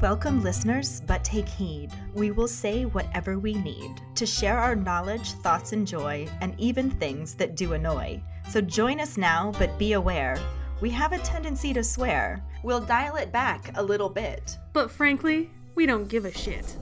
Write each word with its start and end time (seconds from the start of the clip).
Welcome, 0.00 0.44
listeners, 0.44 1.02
but 1.08 1.24
take 1.24 1.48
heed. 1.48 1.90
We 2.14 2.30
will 2.30 2.46
say 2.46 2.84
whatever 2.84 3.36
we 3.36 3.54
need 3.54 4.00
to 4.14 4.26
share 4.26 4.56
our 4.56 4.76
knowledge, 4.76 5.32
thoughts, 5.32 5.72
and 5.72 5.84
joy, 5.84 6.28
and 6.40 6.54
even 6.56 6.88
things 6.88 7.34
that 7.34 7.56
do 7.56 7.72
annoy. 7.72 8.22
So 8.48 8.60
join 8.60 9.00
us 9.00 9.16
now, 9.16 9.52
but 9.58 9.76
be 9.76 9.94
aware. 9.94 10.38
We 10.80 10.88
have 10.90 11.12
a 11.12 11.18
tendency 11.18 11.72
to 11.72 11.82
swear. 11.82 12.40
We'll 12.62 12.78
dial 12.78 13.16
it 13.16 13.32
back 13.32 13.76
a 13.76 13.82
little 13.82 14.08
bit. 14.08 14.56
But 14.72 14.88
frankly, 14.88 15.50
we 15.74 15.84
don't 15.84 16.06
give 16.06 16.26
a 16.26 16.32
shit. 16.32 16.76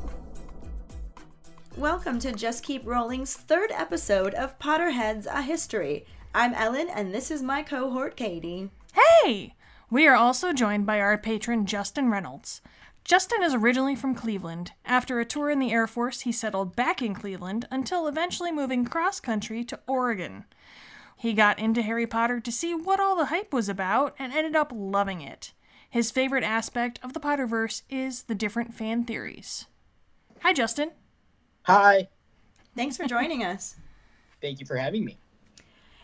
Welcome 1.78 2.18
to 2.18 2.32
Just 2.32 2.64
Keep 2.64 2.86
Rolling's 2.86 3.34
third 3.34 3.72
episode 3.72 4.34
of 4.34 4.58
Potterheads 4.58 5.24
A 5.24 5.40
History. 5.40 6.04
I'm 6.34 6.52
Ellen, 6.52 6.90
and 6.90 7.14
this 7.14 7.30
is 7.30 7.40
my 7.40 7.62
cohort, 7.62 8.14
Katie. 8.14 8.68
Hey! 8.92 9.54
We 9.88 10.06
are 10.06 10.16
also 10.16 10.52
joined 10.52 10.84
by 10.84 11.00
our 11.00 11.16
patron, 11.16 11.64
Justin 11.64 12.10
Reynolds. 12.10 12.60
Justin 13.06 13.40
is 13.44 13.54
originally 13.54 13.94
from 13.94 14.16
Cleveland. 14.16 14.72
After 14.84 15.20
a 15.20 15.24
tour 15.24 15.48
in 15.48 15.60
the 15.60 15.70
Air 15.70 15.86
Force, 15.86 16.22
he 16.22 16.32
settled 16.32 16.74
back 16.74 17.00
in 17.00 17.14
Cleveland 17.14 17.64
until 17.70 18.08
eventually 18.08 18.50
moving 18.50 18.84
cross 18.84 19.20
country 19.20 19.62
to 19.62 19.78
Oregon. 19.86 20.44
He 21.16 21.32
got 21.32 21.60
into 21.60 21.82
Harry 21.82 22.08
Potter 22.08 22.40
to 22.40 22.50
see 22.50 22.74
what 22.74 22.98
all 22.98 23.14
the 23.14 23.26
hype 23.26 23.52
was 23.52 23.68
about 23.68 24.16
and 24.18 24.32
ended 24.32 24.56
up 24.56 24.72
loving 24.74 25.20
it. 25.20 25.52
His 25.88 26.10
favorite 26.10 26.42
aspect 26.42 26.98
of 27.00 27.12
the 27.12 27.20
Potterverse 27.20 27.82
is 27.88 28.24
the 28.24 28.34
different 28.34 28.74
fan 28.74 29.04
theories. 29.04 29.66
Hi, 30.42 30.52
Justin. 30.52 30.90
Hi. 31.62 32.08
Thanks 32.74 32.96
for 32.96 33.06
joining 33.06 33.44
us. 33.44 33.76
Thank 34.42 34.58
you 34.58 34.66
for 34.66 34.74
having 34.74 35.04
me. 35.04 35.16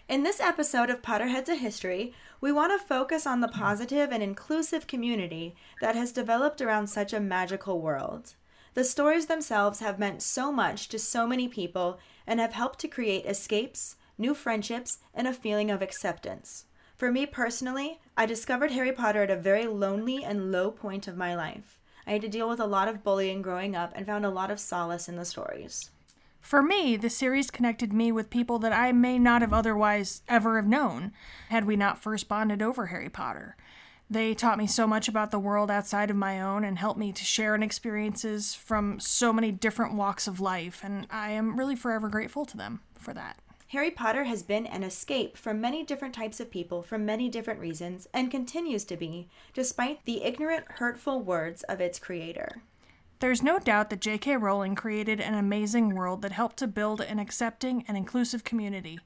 In 0.09 0.23
this 0.23 0.39
episode 0.39 0.89
of 0.89 1.03
Potterheads 1.03 1.48
a 1.48 1.57
History, 1.57 2.15
we 2.43 2.51
want 2.53 2.79
to 2.79 2.87
focus 2.87 3.27
on 3.27 3.41
the 3.41 3.48
hmm. 3.48 3.59
positive 3.59 4.11
and 4.11 4.23
inclusive 4.23 4.87
community 4.87 5.55
that 5.81 5.97
has 5.97 6.12
developed 6.12 6.61
around 6.61 6.89
such 6.89 7.15
a 7.15 7.21
magical 7.21 7.81
world. 7.81 8.35
The 8.75 8.85
stories 8.85 9.27
themselves 9.27 9.81
have 9.81 9.98
meant 9.98 10.23
so 10.23 10.51
much 10.51 10.89
to 10.89 10.98
so 10.98 11.27
many 11.27 11.47
people 11.47 11.98
and 12.27 12.41
have 12.41 12.53
helped 12.53 12.81
to 12.81 12.89
create 12.89 13.27
escapes, 13.27 13.97
new 14.19 14.35
friendships, 14.35 14.98
and 15.15 15.29
a 15.29 15.33
feeling 15.33 15.70
of 15.70 15.83
acceptance. 15.83 16.65
For 16.97 17.13
me 17.13 17.27
personally, 17.27 18.01
I 18.17 18.27
discovered 18.27 18.73
Harry 18.73 18.93
Potter 18.93 19.23
at 19.23 19.31
a 19.31 19.37
very 19.37 19.67
lonely 19.67 20.25
and 20.25 20.51
low 20.51 20.70
point 20.70 21.07
of 21.07 21.17
my 21.17 21.37
life. 21.37 21.79
I 22.07 22.13
had 22.13 22.23
to 22.23 22.29
deal 22.29 22.48
with 22.48 22.61
a 22.61 22.67
lot 22.67 22.89
of 22.89 23.05
bullying 23.05 23.43
growing 23.43 23.77
up 23.77 23.93
and 23.95 24.07
found 24.07 24.27
a 24.27 24.31
lot 24.31 24.51
of 24.51 24.59
solace 24.59 25.09
in 25.09 25.17
the 25.17 25.25
stories. 25.25 25.91
For 26.43 26.61
me, 26.61 26.97
the 26.97 27.09
series 27.09 27.51
connected 27.51 27.93
me 27.95 28.12
with 28.12 28.29
people 28.29 28.59
that 28.59 28.73
I 28.73 28.93
may 28.93 29.19
not 29.19 29.41
have 29.41 29.55
otherwise 29.55 30.21
ever 30.29 30.57
have 30.57 30.67
known 30.67 31.12
had 31.48 31.65
we 31.65 31.77
not 31.77 32.03
first 32.03 32.29
bonded 32.29 32.61
over 32.61 32.87
Harry 32.87 33.09
Potter. 33.09 33.57
They 34.11 34.35
taught 34.35 34.59
me 34.59 34.67
so 34.67 34.87
much 34.87 35.09
about 35.09 35.31
the 35.31 35.39
world 35.39 35.70
outside 35.70 36.11
of 36.11 36.17
my 36.17 36.43
own 36.43 36.65
and 36.65 36.79
helped 36.79 36.98
me 36.98 37.13
to 37.13 37.25
share 37.25 37.55
in 37.55 37.63
experiences 37.63 38.55
from 38.55 39.01
so 39.01 39.33
many 39.33 39.51
different 39.51 39.95
walks 39.95 40.27
of 40.27 40.41
life, 40.41 40.83
and 40.85 41.07
I 41.11 41.31
am 41.31 41.59
really 41.59 41.77
forever 41.77 42.11
grateful 42.11 42.45
to 42.45 42.57
them 42.57 42.81
for 42.98 43.15
that. 43.15 43.39
Harry 43.69 43.91
Potter 43.91 44.25
has 44.25 44.43
been 44.43 44.67
an 44.67 44.83
escape 44.83 45.39
for 45.39 45.55
many 45.55 45.83
different 45.83 46.15
types 46.15 46.41
of 46.41 46.51
people 46.51 46.83
for 46.83 46.98
many 46.98 47.31
different 47.31 47.61
reasons 47.61 48.07
and 48.13 48.31
continues 48.31 48.85
to 48.85 48.98
be, 48.98 49.31
despite 49.55 50.05
the 50.05 50.23
ignorant, 50.23 50.67
hurtful 50.73 51.23
words 51.23 51.63
of 51.63 51.81
its 51.81 51.98
creator. 51.98 52.61
There's 53.23 53.41
no 53.41 53.61
doubt 53.61 53.91
that 53.91 54.01
J.K. 54.01 54.39
Rowling 54.39 54.75
created 54.75 55.20
an 55.20 55.34
amazing 55.34 55.95
world 55.95 56.23
that 56.23 56.33
helped 56.33 56.56
to 56.56 56.67
build 56.67 57.01
an 57.01 57.20
accepting 57.20 57.84
and 57.87 57.97
inclusive 57.97 58.42
community. 58.42 58.98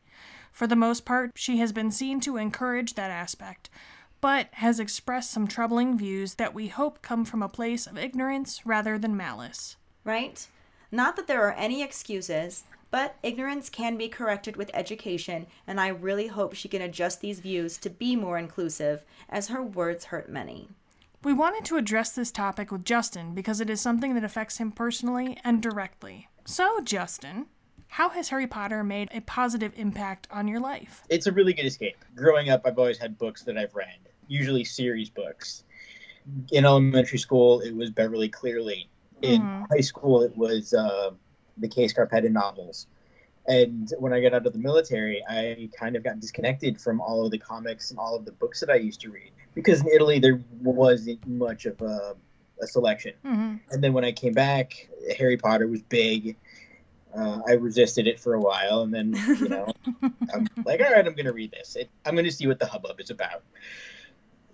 For 0.50 0.67
the 0.67 0.75
most 0.75 1.05
part, 1.05 1.33
she 1.34 1.58
has 1.58 1.70
been 1.70 1.91
seen 1.91 2.20
to 2.20 2.39
encourage 2.39 2.95
that 2.95 3.11
aspect, 3.11 3.69
but 4.23 4.48
has 4.52 4.80
expressed 4.80 5.30
some 5.30 5.46
troubling 5.46 5.98
views 5.98 6.36
that 6.36 6.55
we 6.55 6.68
hope 6.68 7.02
come 7.02 7.27
from 7.27 7.42
a 7.42 7.48
place 7.51 7.86
of 7.86 7.98
ignorance 7.98 8.64
rather 8.64 8.96
than 8.96 9.18
malice. 9.18 9.77
Right? 10.02 10.48
Not 10.91 11.17
that 11.17 11.27
there 11.27 11.46
are 11.46 11.52
any 11.52 11.83
excuses, 11.83 12.64
but 12.91 13.17
ignorance 13.23 13.68
can 13.68 13.98
be 13.98 14.08
corrected 14.08 14.57
with 14.57 14.70
education, 14.73 15.46
and 15.67 15.79
I 15.79 15.89
really 15.89 16.29
hope 16.29 16.55
she 16.55 16.68
can 16.68 16.80
adjust 16.80 17.20
these 17.20 17.41
views 17.41 17.77
to 17.77 17.91
be 17.91 18.17
more 18.17 18.39
inclusive, 18.39 19.02
as 19.29 19.48
her 19.48 19.62
words 19.62 20.07
hurt 20.07 20.30
many. 20.30 20.70
We 21.25 21.33
wanted 21.33 21.65
to 21.67 21.77
address 21.77 22.13
this 22.13 22.31
topic 22.31 22.71
with 22.71 22.85
Justin 22.85 23.35
because 23.35 23.61
it 23.61 23.71
is 23.71 23.81
something 23.81 24.15
that 24.15 24.25
affects 24.25 24.59
him 24.59 24.71
personally 24.71 25.39
and 25.43 25.63
directly. 25.63 26.29
So, 26.45 26.81
Justin, 26.81 27.47
how 27.89 28.11
has 28.11 28.29
Harry 28.29 28.47
Potter 28.47 28.85
made 28.85 29.09
a 29.13 29.21
positive 29.23 29.73
impact 29.77 30.29
on 30.31 30.47
your 30.47 30.61
life? 30.61 31.03
It's 31.09 31.27
a 31.27 31.33
really 31.33 31.53
good 31.53 31.67
escape. 31.67 31.97
Growing 32.15 32.51
up, 32.51 32.63
I've 32.65 32.79
always 32.79 32.99
had 32.99 33.19
books 33.19 33.43
that 33.45 33.57
I've 33.57 33.75
read, 33.75 33.99
usually 34.29 34.65
series 34.65 35.11
books. 35.11 35.65
In 36.53 36.65
elementary 36.65 37.19
school, 37.19 37.61
it 37.61 37.75
was 37.75 37.91
Beverly 37.91 38.29
Cleary. 38.29 38.89
In 39.23 39.41
mm-hmm. 39.41 39.65
high 39.71 39.81
school, 39.81 40.23
it 40.23 40.37
was 40.37 40.75
uh, 40.75 41.11
the 41.57 41.69
Kay 41.69 41.87
Scarpetta 41.87 42.31
novels. 42.31 42.87
And 43.48 43.92
when 43.98 44.12
I 44.12 44.20
got 44.20 44.34
out 44.34 44.46
of 44.46 44.52
the 44.52 44.58
military, 44.58 45.23
I 45.29 45.68
kind 45.79 45.96
of 45.96 46.02
got 46.02 46.20
disconnected 46.20 46.80
from 46.80 47.01
all 47.01 47.24
of 47.24 47.30
the 47.30 47.39
comics 47.39 47.90
and 47.90 47.98
all 47.98 48.17
of 48.17 48.24
the 48.24 48.33
books 48.33 48.61
that 48.61 48.70
I 48.70 48.77
used 48.77 49.01
to 49.02 49.11
read 49.11 49.30
because 49.57 49.80
in 49.80 49.89
Italy 49.89 50.20
there 50.20 50.40
wasn't 50.62 51.27
much 51.27 51.67
of 51.67 51.80
a, 51.80 52.14
a 52.62 52.67
selection. 52.67 53.14
Mm-hmm. 53.24 53.56
And 53.70 53.83
then 53.83 53.92
when 53.92 54.05
I 54.05 54.12
came 54.12 54.35
back, 54.35 54.89
Harry 55.18 55.36
Potter 55.36 55.67
was 55.67 55.83
big. 55.83 56.36
Uh, 57.17 57.40
I 57.48 57.52
resisted 57.52 58.06
it 58.06 58.20
for 58.20 58.35
a 58.35 58.40
while, 58.40 58.83
and 58.83 58.92
then 58.92 59.14
you 59.14 59.48
know, 59.48 59.73
I'm 60.02 60.46
like, 60.67 60.80
all 60.80 60.92
right, 60.92 61.06
I'm 61.06 61.14
going 61.14 61.24
to 61.24 61.33
read 61.33 61.51
this. 61.51 61.74
It, 61.74 61.89
I'm 62.05 62.14
going 62.14 62.27
to 62.27 62.33
see 62.33 62.46
what 62.46 62.58
the 62.58 62.67
hubbub 62.67 63.01
is 63.01 63.08
about. 63.08 63.42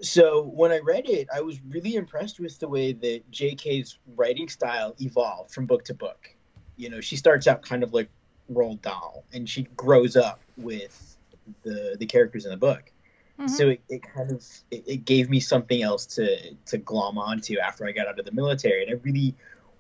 So 0.01 0.43
when 0.43 0.71
I 0.71 0.79
read 0.79 1.09
it, 1.09 1.29
I 1.35 1.41
was 1.41 1.61
really 1.69 1.97
impressed 1.97 2.39
with 2.39 2.59
the 2.61 2.69
way 2.69 2.93
that 2.93 3.29
J.K.'s 3.33 3.99
writing 4.15 4.49
style 4.49 4.95
evolved 5.01 5.53
from 5.53 5.67
book 5.67 5.85
to 5.87 5.95
book. 5.95 6.33
You 6.77 6.89
know, 6.89 7.01
she 7.01 7.17
starts 7.17 7.49
out 7.49 7.63
kind 7.63 7.83
of 7.83 7.93
like 7.93 8.09
Roald 8.55 8.83
Dahl, 8.83 9.25
and 9.33 9.49
she 9.49 9.65
grows 9.77 10.17
up 10.17 10.41
with 10.57 11.17
the 11.63 11.97
the 11.99 12.07
characters 12.07 12.45
in 12.45 12.51
the 12.51 12.57
book. 12.57 12.91
Mm-hmm. 13.39 13.49
So 13.49 13.71
it, 13.71 13.81
it 13.89 14.03
kind 14.03 14.31
of 14.31 14.45
it, 14.71 14.85
it, 14.87 15.05
gave 15.05 15.31
me 15.31 15.41
something 15.41 15.83
else 15.83 16.07
to 16.07 16.55
to 16.67 16.79
glom 16.79 17.19
onto 17.19 17.59
after 17.59 17.87
I 17.87 17.93
got 17.93 18.07
out 18.07 18.19
of 18.19 18.25
the 18.25 18.33
military, 18.33 18.85
and 18.85 18.91
I 18.93 19.01
really 19.03 19.35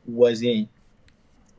wasn't 0.06 0.68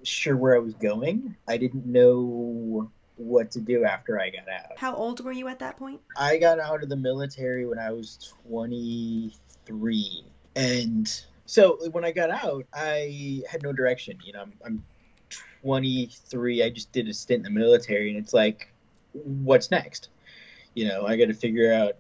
sure 0.03 0.35
where 0.35 0.56
I 0.56 0.59
was 0.59 0.74
going. 0.74 1.35
I 1.47 1.57
didn't 1.57 1.85
know 1.85 2.90
what 3.18 3.51
to 3.51 3.59
do 3.59 3.85
after 3.85 4.19
I 4.19 4.30
got 4.30 4.50
out. 4.50 4.78
How 4.78 4.95
old 4.95 5.24
were 5.24 5.31
you 5.31 5.47
at 5.47 5.59
that 5.59 5.78
point? 5.78 6.01
I 6.18 6.38
got 6.38 6.59
out 6.59 6.84
of 6.84 6.90
the 6.90 6.95
military 6.95 7.66
when 7.66 7.80
I 7.80 7.91
was 7.91 8.34
23. 8.47 10.24
And 10.56 11.24
so 11.45 11.78
when 11.91 12.03
I 12.03 12.12
got 12.12 12.31
out, 12.31 12.66
I 12.74 13.41
had 13.50 13.63
no 13.63 13.72
direction. 13.72 14.18
You 14.24 14.34
know, 14.34 14.41
I'm, 14.41 14.53
I'm 14.66 14.84
23. 15.63 16.63
I 16.63 16.69
just 16.69 16.91
did 16.91 17.07
a 17.07 17.13
stint 17.13 17.46
in 17.46 17.53
the 17.53 17.59
military, 17.59 18.09
and 18.09 18.18
it's 18.18 18.34
like, 18.34 18.72
what's 19.13 19.72
next? 19.72 20.09
you 20.74 20.88
know 20.88 21.06
i 21.06 21.16
got 21.16 21.28
to 21.28 21.34
figure 21.34 21.74
out 21.74 21.94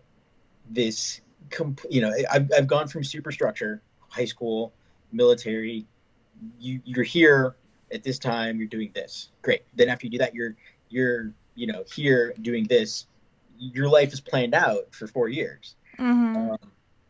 this 0.69 1.21
comp- 1.49 1.85
you 1.89 2.01
know 2.01 2.13
I've, 2.31 2.51
I've 2.55 2.67
gone 2.67 2.87
from 2.87 3.03
superstructure 3.03 3.81
high 4.09 4.25
school 4.25 4.73
military 5.11 5.85
you 6.59 6.81
you're 6.85 7.03
here 7.03 7.55
at 7.91 8.03
this 8.03 8.19
time 8.19 8.57
you're 8.57 8.67
doing 8.67 8.91
this 8.93 9.29
great 9.41 9.63
then 9.75 9.89
after 9.89 10.07
you 10.07 10.11
do 10.11 10.17
that 10.19 10.33
you're 10.33 10.55
you're 10.89 11.31
you 11.55 11.67
know 11.67 11.83
here 11.93 12.33
doing 12.41 12.65
this 12.65 13.07
your 13.57 13.87
life 13.87 14.11
is 14.13 14.19
planned 14.19 14.55
out 14.55 14.93
for 14.93 15.07
four 15.07 15.29
years 15.29 15.75
mm-hmm. 15.99 16.51
um, 16.51 16.57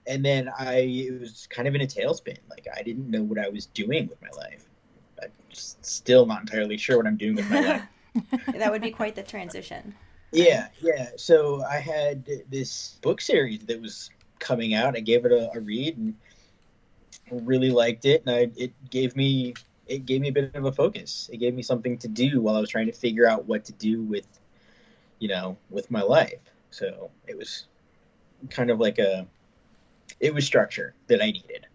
and 0.08 0.26
then 0.26 0.50
i 0.58 0.80
it 0.80 1.20
was 1.20 1.48
kind 1.50 1.68
of 1.68 1.76
in 1.76 1.82
a 1.82 1.88
tailspin 1.88 2.38
like 2.50 2.68
i 2.76 2.82
didn't 2.82 3.10
know 3.10 3.24
what 3.24 3.40
i 3.40 3.48
was 3.48 3.68
doing 3.68 4.08
with 4.08 4.22
my 4.22 4.30
life 4.38 4.66
i'm 5.24 5.54
still 5.54 6.26
not 6.26 6.42
entirely 6.42 6.78
sure 6.78 6.98
what 6.98 7.08
i'm 7.08 7.18
doing 7.18 7.36
with 7.36 7.50
my 7.50 7.60
life 7.62 7.84
that 8.58 8.72
would 8.72 8.82
be 8.82 8.92
quite 8.92 9.16
the 9.16 9.24
transition 9.24 9.94
yeah, 10.34 10.68
yeah. 10.82 11.10
So 11.16 11.64
I 11.64 11.80
had 11.80 12.28
this 12.50 12.98
book 13.02 13.22
series 13.22 13.60
that 13.68 13.80
was 13.80 14.10
coming 14.40 14.74
out. 14.74 14.98
I 14.98 15.00
gave 15.00 15.26
it 15.26 15.32
a, 15.32 15.52
a 15.56 15.60
read 15.60 15.98
and 15.98 16.16
really 17.48 17.70
liked 17.70 18.06
it, 18.06 18.24
and 18.26 18.36
I, 18.36 18.52
it 18.58 18.74
gave 18.90 19.16
me 19.16 19.54
it 19.86 20.06
gave 20.06 20.22
me 20.22 20.30
a 20.30 20.32
bit 20.32 20.56
of 20.56 20.66
a 20.66 20.72
focus. 20.72 21.30
It 21.32 21.38
gave 21.38 21.54
me 21.54 21.62
something 21.62 21.98
to 22.00 22.08
do 22.08 22.42
while 22.42 22.56
I 22.56 22.60
was 22.60 22.70
trying 22.70 22.88
to 22.88 22.92
figure 22.92 23.28
out 23.28 23.46
what 23.46 23.64
to 23.66 23.74
do 23.74 24.02
with, 24.02 24.26
you 25.20 25.28
know, 25.28 25.58
with 25.70 25.92
my 25.92 26.02
life. 26.02 26.40
So 26.72 27.12
it 27.28 27.38
was 27.38 27.68
kind 28.50 28.72
of 28.72 28.80
like 28.80 28.98
a, 28.98 29.28
it 30.20 30.34
was 30.34 30.46
structure 30.46 30.96
that 31.08 31.22
I 31.22 31.32
needed, 31.32 31.68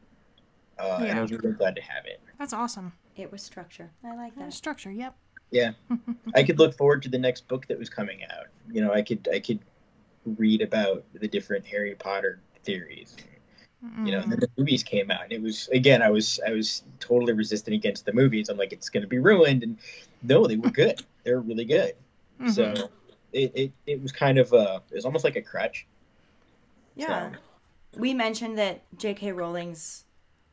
uh, 0.78 0.98
yeah. 1.00 1.06
and 1.06 1.18
I 1.18 1.22
was 1.22 1.30
really 1.30 1.52
glad 1.52 1.76
to 1.76 1.82
have 1.82 2.06
it. 2.06 2.20
That's 2.38 2.52
awesome. 2.52 2.92
It 3.18 3.32
was 3.32 3.42
structure. 3.42 3.90
I 4.04 4.14
like 4.14 4.36
that. 4.36 4.52
Structure. 4.52 4.92
Yep. 4.92 5.14
Yeah, 5.50 5.72
I 6.34 6.42
could 6.42 6.58
look 6.58 6.76
forward 6.76 7.02
to 7.02 7.08
the 7.08 7.18
next 7.18 7.48
book 7.48 7.66
that 7.68 7.78
was 7.78 7.88
coming 7.88 8.20
out. 8.24 8.46
You 8.70 8.82
know, 8.82 8.92
I 8.92 9.02
could 9.02 9.28
I 9.32 9.40
could 9.40 9.60
read 10.36 10.62
about 10.62 11.04
the 11.14 11.26
different 11.26 11.66
Harry 11.66 11.94
Potter 11.94 12.40
theories. 12.64 13.16
Mm. 13.84 14.06
You 14.06 14.12
know, 14.12 14.20
and 14.20 14.32
then 14.32 14.40
the 14.40 14.50
movies 14.58 14.82
came 14.82 15.10
out, 15.10 15.24
and 15.24 15.32
it 15.32 15.40
was 15.40 15.68
again 15.68 16.02
I 16.02 16.10
was 16.10 16.38
I 16.46 16.52
was 16.52 16.82
totally 17.00 17.32
resistant 17.32 17.74
against 17.74 18.04
the 18.04 18.12
movies. 18.12 18.48
I'm 18.48 18.56
like, 18.56 18.72
it's 18.72 18.88
going 18.88 19.02
to 19.02 19.08
be 19.08 19.18
ruined, 19.18 19.62
and 19.62 19.78
no, 20.22 20.46
they 20.46 20.56
were 20.56 20.70
good. 20.82 21.00
they 21.24 21.32
were 21.32 21.40
really 21.40 21.64
good. 21.64 21.94
Mm-hmm. 22.40 22.50
So 22.50 22.90
it, 23.32 23.52
it 23.54 23.72
it 23.86 24.02
was 24.02 24.12
kind 24.12 24.38
of 24.38 24.52
a 24.52 24.82
it 24.90 24.96
was 24.96 25.04
almost 25.04 25.24
like 25.24 25.36
a 25.36 25.42
crutch. 25.42 25.86
Yeah, 26.94 27.30
so. 27.30 28.00
we 28.00 28.12
mentioned 28.12 28.58
that 28.58 28.82
J.K. 28.98 29.32
Rowling's 29.32 30.04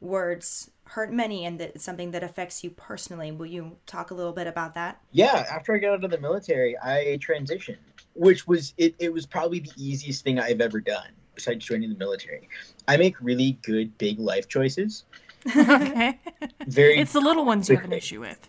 words 0.05 0.71
hurt 0.85 1.11
many 1.11 1.45
and 1.45 1.59
that 1.59 1.71
it's 1.75 1.83
something 1.83 2.11
that 2.11 2.23
affects 2.23 2.63
you 2.63 2.69
personally. 2.69 3.31
Will 3.31 3.45
you 3.47 3.77
talk 3.85 4.11
a 4.11 4.13
little 4.13 4.33
bit 4.33 4.47
about 4.47 4.75
that? 4.75 5.01
Yeah, 5.11 5.45
after 5.51 5.73
I 5.73 5.79
got 5.79 5.93
out 5.93 6.03
of 6.03 6.11
the 6.11 6.19
military, 6.19 6.77
I 6.77 7.17
transitioned, 7.21 7.77
which 8.13 8.47
was 8.47 8.73
it, 8.77 8.95
it 8.99 9.11
was 9.11 9.25
probably 9.25 9.59
the 9.59 9.71
easiest 9.77 10.23
thing 10.23 10.39
I've 10.39 10.61
ever 10.61 10.79
done 10.79 11.09
besides 11.33 11.65
joining 11.65 11.89
the 11.89 11.97
military. 11.97 12.47
I 12.87 12.97
make 12.97 13.19
really 13.19 13.57
good 13.63 13.97
big 13.97 14.19
life 14.19 14.47
choices. 14.47 15.05
okay. 15.55 16.19
Very 16.67 16.99
It's 16.99 17.13
the 17.13 17.19
little 17.19 17.45
ones 17.45 17.69
you 17.69 17.75
have 17.75 17.85
an 17.85 17.93
issue 17.93 18.21
with. 18.21 18.47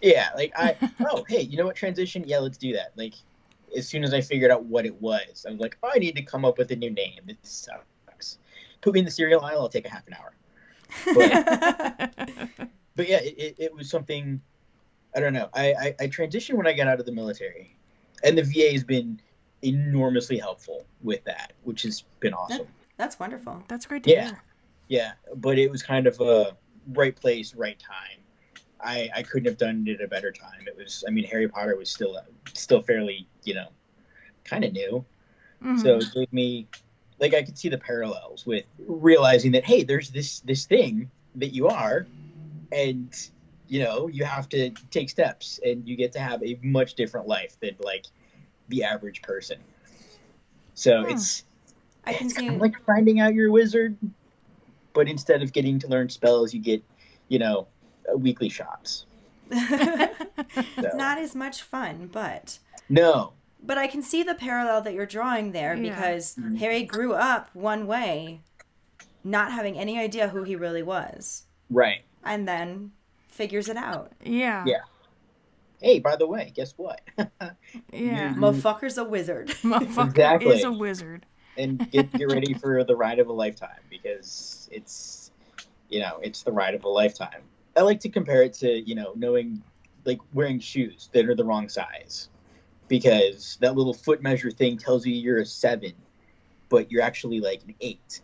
Yeah, 0.00 0.30
like 0.36 0.52
I 0.56 0.76
oh 1.00 1.24
hey, 1.28 1.42
you 1.42 1.56
know 1.56 1.66
what 1.66 1.76
transition? 1.76 2.24
Yeah, 2.26 2.38
let's 2.38 2.58
do 2.58 2.72
that. 2.74 2.92
Like 2.96 3.14
as 3.76 3.88
soon 3.88 4.04
as 4.04 4.12
I 4.12 4.20
figured 4.20 4.50
out 4.50 4.64
what 4.64 4.84
it 4.84 5.00
was, 5.00 5.46
I 5.48 5.52
was 5.52 5.60
like, 5.60 5.78
oh, 5.82 5.90
I 5.94 5.98
need 5.98 6.16
to 6.16 6.22
come 6.22 6.44
up 6.44 6.58
with 6.58 6.70
a 6.72 6.76
new 6.76 6.90
name. 6.90 7.20
This 7.26 7.36
sucks. 7.42 8.38
Put 8.82 8.94
me 8.94 8.98
in 8.98 9.04
the 9.04 9.10
cereal 9.10 9.40
aisle. 9.42 9.60
I'll 9.60 9.68
take 9.68 9.86
a 9.86 9.88
half 9.88 10.06
an 10.08 10.14
hour. 10.14 10.32
But, 11.14 11.30
but 12.96 13.08
yeah, 13.08 13.20
it, 13.20 13.34
it, 13.38 13.54
it 13.58 13.74
was 13.74 13.88
something. 13.90 14.40
I 15.14 15.20
don't 15.20 15.32
know. 15.34 15.48
I, 15.54 15.72
I 15.74 15.94
I 16.00 16.06
transitioned 16.08 16.54
when 16.54 16.66
I 16.66 16.72
got 16.72 16.86
out 16.88 16.98
of 17.00 17.06
the 17.06 17.12
military, 17.12 17.76
and 18.24 18.36
the 18.36 18.42
VA 18.42 18.72
has 18.72 18.84
been 18.84 19.20
enormously 19.62 20.38
helpful 20.38 20.84
with 21.02 21.22
that, 21.24 21.52
which 21.64 21.82
has 21.82 22.02
been 22.20 22.32
awesome. 22.34 22.66
That's 22.96 23.18
wonderful. 23.18 23.62
That's 23.68 23.86
great 23.86 24.04
to 24.04 24.10
Yeah. 24.10 24.24
hear. 24.26 24.42
Yeah, 24.88 25.12
but 25.36 25.58
it 25.58 25.70
was 25.70 25.82
kind 25.82 26.06
of 26.06 26.20
a 26.20 26.56
right 26.92 27.14
place, 27.14 27.54
right 27.54 27.78
time. 27.78 28.18
I, 28.80 29.08
I 29.14 29.22
couldn't 29.22 29.46
have 29.46 29.56
done 29.56 29.84
it 29.86 30.00
at 30.00 30.04
a 30.04 30.08
better 30.08 30.32
time. 30.32 30.66
It 30.66 30.76
was, 30.76 31.04
I 31.06 31.10
mean, 31.10 31.24
Harry 31.24 31.48
Potter 31.48 31.76
was 31.76 31.88
still 31.90 32.18
still 32.52 32.82
fairly, 32.82 33.26
you 33.44 33.54
know, 33.54 33.68
kind 34.44 34.64
of 34.64 34.72
new. 34.72 35.04
Mhm. 35.62 35.80
So 35.80 35.96
it 35.98 36.12
gave 36.12 36.32
me, 36.32 36.66
like, 37.22 37.34
I 37.34 37.42
could 37.42 37.56
see 37.58 37.70
the 37.70 37.78
parallels 37.78 38.46
with 38.46 38.66
realizing 38.86 39.52
that 39.52 39.64
hey, 39.64 39.84
there's 39.84 40.10
this 40.10 40.40
this 40.40 40.66
thing 40.66 41.10
that 41.36 41.54
you 41.54 41.68
are, 41.68 42.06
and 42.72 43.14
you 43.68 43.82
know 43.82 44.08
you 44.08 44.24
have 44.24 44.48
to 44.50 44.70
take 44.90 45.10
steps, 45.10 45.60
and 45.64 45.88
you 45.88 45.96
get 45.96 46.12
to 46.12 46.20
have 46.20 46.42
a 46.44 46.58
much 46.62 46.94
different 46.94 47.28
life 47.28 47.56
than 47.60 47.76
like 47.80 48.06
the 48.68 48.84
average 48.84 49.22
person. 49.22 49.58
So 50.74 51.02
Hmm. 51.02 51.10
it's 51.12 51.44
I 52.04 52.14
can 52.14 52.26
it's 52.26 52.34
see 52.34 52.46
kind 52.46 52.56
of 52.56 52.60
like 52.60 52.74
finding 52.86 53.20
out 53.20 53.34
you're 53.34 53.48
a 53.48 53.52
wizard, 53.52 53.96
but 54.94 55.08
instead 55.08 55.42
of 55.42 55.52
getting 55.52 55.78
to 55.80 55.88
learn 55.88 56.08
spells, 56.08 56.52
you 56.54 56.60
get, 56.60 56.82
you 57.28 57.38
know, 57.38 57.68
uh, 58.12 58.16
weekly 58.16 58.48
shots. 58.48 59.06
So, 60.80 60.88
not 60.96 61.18
as 61.18 61.34
much 61.34 61.62
fun, 61.62 62.08
but 62.12 62.58
no, 62.88 63.32
but 63.62 63.78
I 63.78 63.86
can 63.86 64.02
see 64.02 64.22
the 64.22 64.34
parallel 64.34 64.82
that 64.82 64.94
you're 64.94 65.06
drawing 65.06 65.52
there 65.52 65.74
Yeah. 65.74 65.90
because 65.94 66.34
Mhm. 66.36 66.58
Harry 66.58 66.82
grew 66.84 67.14
up 67.14 67.50
one 67.54 67.86
way, 67.86 68.40
not 69.24 69.52
having 69.52 69.78
any 69.78 69.98
idea 69.98 70.28
who 70.28 70.42
he 70.42 70.56
really 70.56 70.82
was, 70.82 71.44
right. 71.70 72.02
and 72.24 72.46
then 72.48 72.92
figures 73.28 73.68
it 73.68 73.76
out. 73.76 74.12
yeah. 74.24 74.64
Yeah. 74.66 74.80
Hey, 75.80 75.98
by 75.98 76.14
the 76.16 76.26
way, 76.28 76.52
guess 76.54 76.74
what? 76.76 77.00
Yeah. 77.92 78.34
Motherfucker's 78.34 78.98
a 78.98 79.04
wizard. 79.04 79.48
Motherfucker 79.62 80.08
Exactly. 80.10 80.56
is 80.58 80.64
a 80.64 80.72
wizard. 80.72 81.26
and 81.58 81.90
get 81.90 82.10
get 82.12 82.30
ready 82.32 82.54
for 82.62 82.82
the 82.84 82.94
ride 82.96 83.18
of 83.18 83.28
a 83.28 83.32
lifetime 83.32 83.80
because 83.90 84.68
it's, 84.72 85.30
you 85.90 86.00
know, 86.00 86.18
it's 86.22 86.42
the 86.42 86.52
ride 86.52 86.74
of 86.74 86.84
a 86.84 86.88
lifetime. 86.88 87.42
I 87.76 87.80
like 87.82 88.00
to 88.00 88.08
compare 88.08 88.42
it 88.42 88.52
to 88.54 88.70
you 88.80 88.94
know 88.94 89.12
knowing, 89.16 89.62
like 90.04 90.18
wearing 90.34 90.60
shoes 90.60 91.08
that 91.12 91.28
are 91.28 91.34
the 91.34 91.44
wrong 91.44 91.68
size, 91.68 92.28
because 92.92 93.56
that 93.62 93.74
little 93.74 93.94
foot 93.94 94.20
measure 94.22 94.50
thing 94.50 94.76
tells 94.76 95.06
you 95.06 95.14
you're 95.14 95.38
a 95.40 95.46
seven, 95.46 95.94
but 96.68 96.92
you're 96.92 97.00
actually 97.00 97.40
like 97.40 97.62
an 97.66 97.74
eight. 97.80 98.20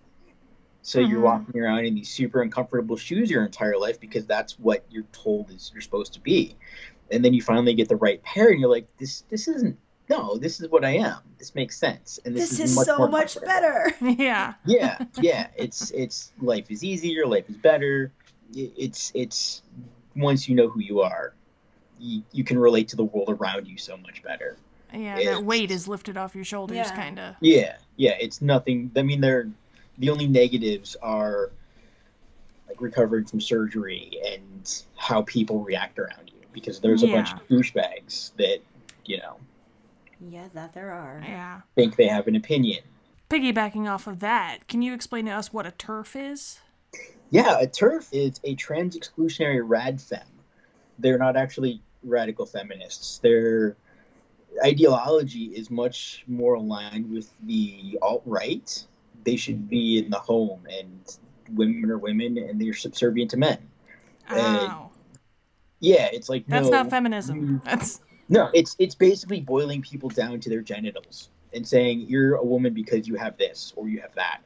So 0.82 1.00
you're 1.00 1.20
Mhm. 1.20 1.24
walking 1.24 1.60
around 1.62 1.86
in 1.86 1.94
these 1.94 2.10
super 2.10 2.42
uncomfortable 2.42 2.94
shoes 2.98 3.30
your 3.30 3.46
entire 3.46 3.78
life 3.78 3.98
because 3.98 4.26
that's 4.26 4.58
what 4.58 4.84
you're 4.90 5.06
told 5.10 5.50
is 5.50 5.70
you're 5.72 5.80
supposed 5.80 6.12
to 6.12 6.20
be. 6.20 6.54
And 7.10 7.24
then 7.24 7.32
you 7.32 7.40
finally 7.40 7.72
get 7.72 7.88
the 7.88 7.96
right 7.96 8.22
pair 8.22 8.50
and 8.50 8.60
you're 8.60 8.68
like, 8.68 8.86
this 8.98 9.22
this 9.30 9.48
isn't 9.48 9.78
no, 10.10 10.36
this 10.36 10.60
is 10.60 10.68
what 10.68 10.84
I 10.84 10.96
am. 10.96 11.20
This 11.38 11.54
makes 11.54 11.78
sense. 11.78 12.20
And 12.26 12.36
this, 12.36 12.50
This 12.50 12.60
is 12.60 12.76
much 12.76 12.86
so 12.86 13.08
much 13.08 13.38
better. 13.40 13.94
Yeah. 14.02 14.52
Yeah, 14.66 14.98
yeah. 15.22 15.48
It's 15.56 15.90
it's 15.92 16.32
life 16.42 16.70
is 16.70 16.84
easier, 16.84 17.26
life 17.26 17.48
is 17.48 17.56
better. 17.56 18.12
It's 18.54 19.12
it's 19.14 19.62
once 20.14 20.46
you 20.46 20.54
know 20.54 20.68
who 20.68 20.80
you 20.80 21.00
are, 21.00 21.32
you, 22.00 22.22
you 22.32 22.44
can 22.44 22.58
relate 22.58 22.88
to 22.88 22.96
the 22.96 23.04
world 23.04 23.28
around 23.30 23.66
you 23.66 23.76
so 23.78 23.96
much 23.96 24.22
better. 24.22 24.56
Yeah. 24.92 25.18
It's- 25.18 25.36
That 25.36 25.44
weight 25.44 25.70
is 25.70 25.86
lifted 25.88 26.16
off 26.16 26.34
your 26.34 26.44
shoulders, 26.44 26.76
Yeah. 26.76 26.94
kind 26.94 27.18
of. 27.18 27.34
Yeah, 27.40 27.76
yeah. 27.96 28.16
It's 28.20 28.40
nothing. 28.40 28.90
I 28.96 29.02
mean, 29.02 29.20
they're 29.20 29.48
the 29.98 30.10
only 30.10 30.26
negatives 30.28 30.96
are 31.02 31.50
like 32.68 32.80
recovering 32.80 33.24
from 33.24 33.40
surgery 33.40 34.12
and 34.32 34.82
how 34.96 35.22
people 35.22 35.62
react 35.64 35.98
around 35.98 36.28
you 36.32 36.40
because 36.52 36.80
there's 36.80 37.02
a 37.02 37.06
bunch 37.08 37.32
of 37.32 37.46
douchebags 37.48 38.32
that 38.36 38.58
you 39.06 39.18
know 39.18 39.36
Yeah, 40.30 40.48
that 40.54 40.74
there 40.74 40.92
are. 40.92 41.20
Yeah. 41.24 41.62
think 41.74 41.96
they 41.96 42.06
have 42.06 42.26
an 42.28 42.36
opinion. 42.36 42.82
Piggybacking 43.30 43.88
off 43.90 44.06
of 44.06 44.20
that, 44.20 44.68
can 44.68 44.80
you 44.82 44.94
explain 44.94 45.26
to 45.26 45.32
us 45.32 45.52
what 45.52 45.66
a 45.66 45.70
TERF 45.72 46.14
is? 46.32 46.60
Yeah, 47.30 47.58
a 47.60 47.66
TERF 47.66 48.08
is 48.12 48.40
a 48.44 48.54
trans 48.54 48.96
exclusionary 48.96 49.60
rad 49.62 50.00
fem. 50.00 50.26
They're 50.98 51.18
not 51.18 51.36
actually 51.36 51.82
radical 52.02 52.46
feminists. 52.46 53.18
Their 53.18 53.76
ideology 54.64 55.44
is 55.44 55.70
much 55.70 56.24
more 56.26 56.54
aligned 56.54 57.10
with 57.10 57.30
the 57.44 57.98
alt 58.02 58.22
right. 58.26 58.86
They 59.24 59.36
should 59.36 59.68
be 59.68 59.98
in 59.98 60.10
the 60.10 60.18
home, 60.18 60.66
and 60.70 61.18
women 61.54 61.90
are 61.90 61.98
women, 61.98 62.38
and 62.38 62.60
they're 62.60 62.74
subservient 62.74 63.30
to 63.32 63.36
men. 63.36 63.58
Oh. 64.30 64.90
Yeah, 65.80 66.08
it's 66.12 66.28
like 66.28 66.46
That's 66.46 66.68
no, 66.68 66.82
not 66.82 66.90
feminism. 66.90 67.60
Mm. 67.60 67.64
That's 67.64 68.00
no, 68.28 68.50
it's 68.52 68.74
it's 68.78 68.94
basically 68.94 69.40
boiling 69.40 69.80
people 69.80 70.08
down 70.08 70.40
to 70.40 70.50
their 70.50 70.60
genitals 70.60 71.30
and 71.52 71.66
saying 71.66 72.06
you're 72.08 72.34
a 72.34 72.44
woman 72.44 72.74
because 72.74 73.08
you 73.08 73.14
have 73.14 73.38
this 73.38 73.72
or 73.76 73.88
you 73.88 74.00
have 74.00 74.14
that. 74.14 74.40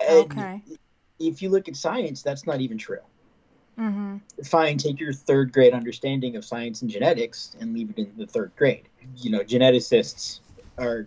And 0.00 0.32
okay. 0.32 0.62
if 1.18 1.42
you 1.42 1.48
look 1.48 1.68
at 1.68 1.76
science, 1.76 2.22
that's 2.22 2.46
not 2.46 2.60
even 2.60 2.78
true. 2.78 3.00
Mm-hmm. 3.78 4.42
fine, 4.42 4.76
take 4.76 4.98
your 4.98 5.12
third 5.12 5.52
grade 5.52 5.72
understanding 5.72 6.34
of 6.34 6.44
science 6.44 6.82
and 6.82 6.90
genetics 6.90 7.56
and 7.60 7.72
leave 7.72 7.90
it 7.90 7.98
in 7.98 8.12
the 8.16 8.26
third 8.26 8.50
grade. 8.56 8.88
You 9.16 9.30
know, 9.30 9.40
geneticists 9.40 10.40
are 10.78 11.06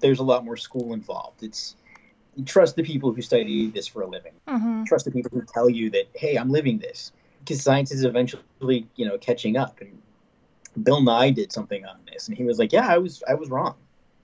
there's 0.00 0.18
a 0.18 0.24
lot 0.24 0.44
more 0.44 0.56
school 0.56 0.92
involved. 0.92 1.42
It's 1.42 1.76
trust 2.44 2.76
the 2.76 2.82
people 2.82 3.12
who 3.12 3.22
study 3.22 3.70
this 3.70 3.86
for 3.86 4.02
a 4.02 4.06
living. 4.06 4.32
Mm-hmm. 4.48 4.84
Trust 4.84 5.04
the 5.04 5.10
people 5.10 5.30
who 5.32 5.42
tell 5.42 5.70
you 5.70 5.90
that, 5.90 6.08
hey, 6.14 6.36
I'm 6.36 6.50
living 6.50 6.78
this. 6.78 7.12
Because 7.40 7.62
science 7.62 7.92
is 7.92 8.04
eventually, 8.04 8.86
you 8.96 9.06
know, 9.06 9.18
catching 9.18 9.56
up. 9.56 9.80
And 9.80 10.00
Bill 10.82 11.00
Nye 11.00 11.30
did 11.30 11.52
something 11.52 11.84
on 11.84 11.98
this, 12.10 12.28
and 12.28 12.36
he 12.36 12.42
was 12.42 12.58
like, 12.58 12.72
"Yeah, 12.72 12.88
I 12.88 12.96
was, 12.98 13.22
I 13.28 13.34
was 13.34 13.50
wrong. 13.50 13.74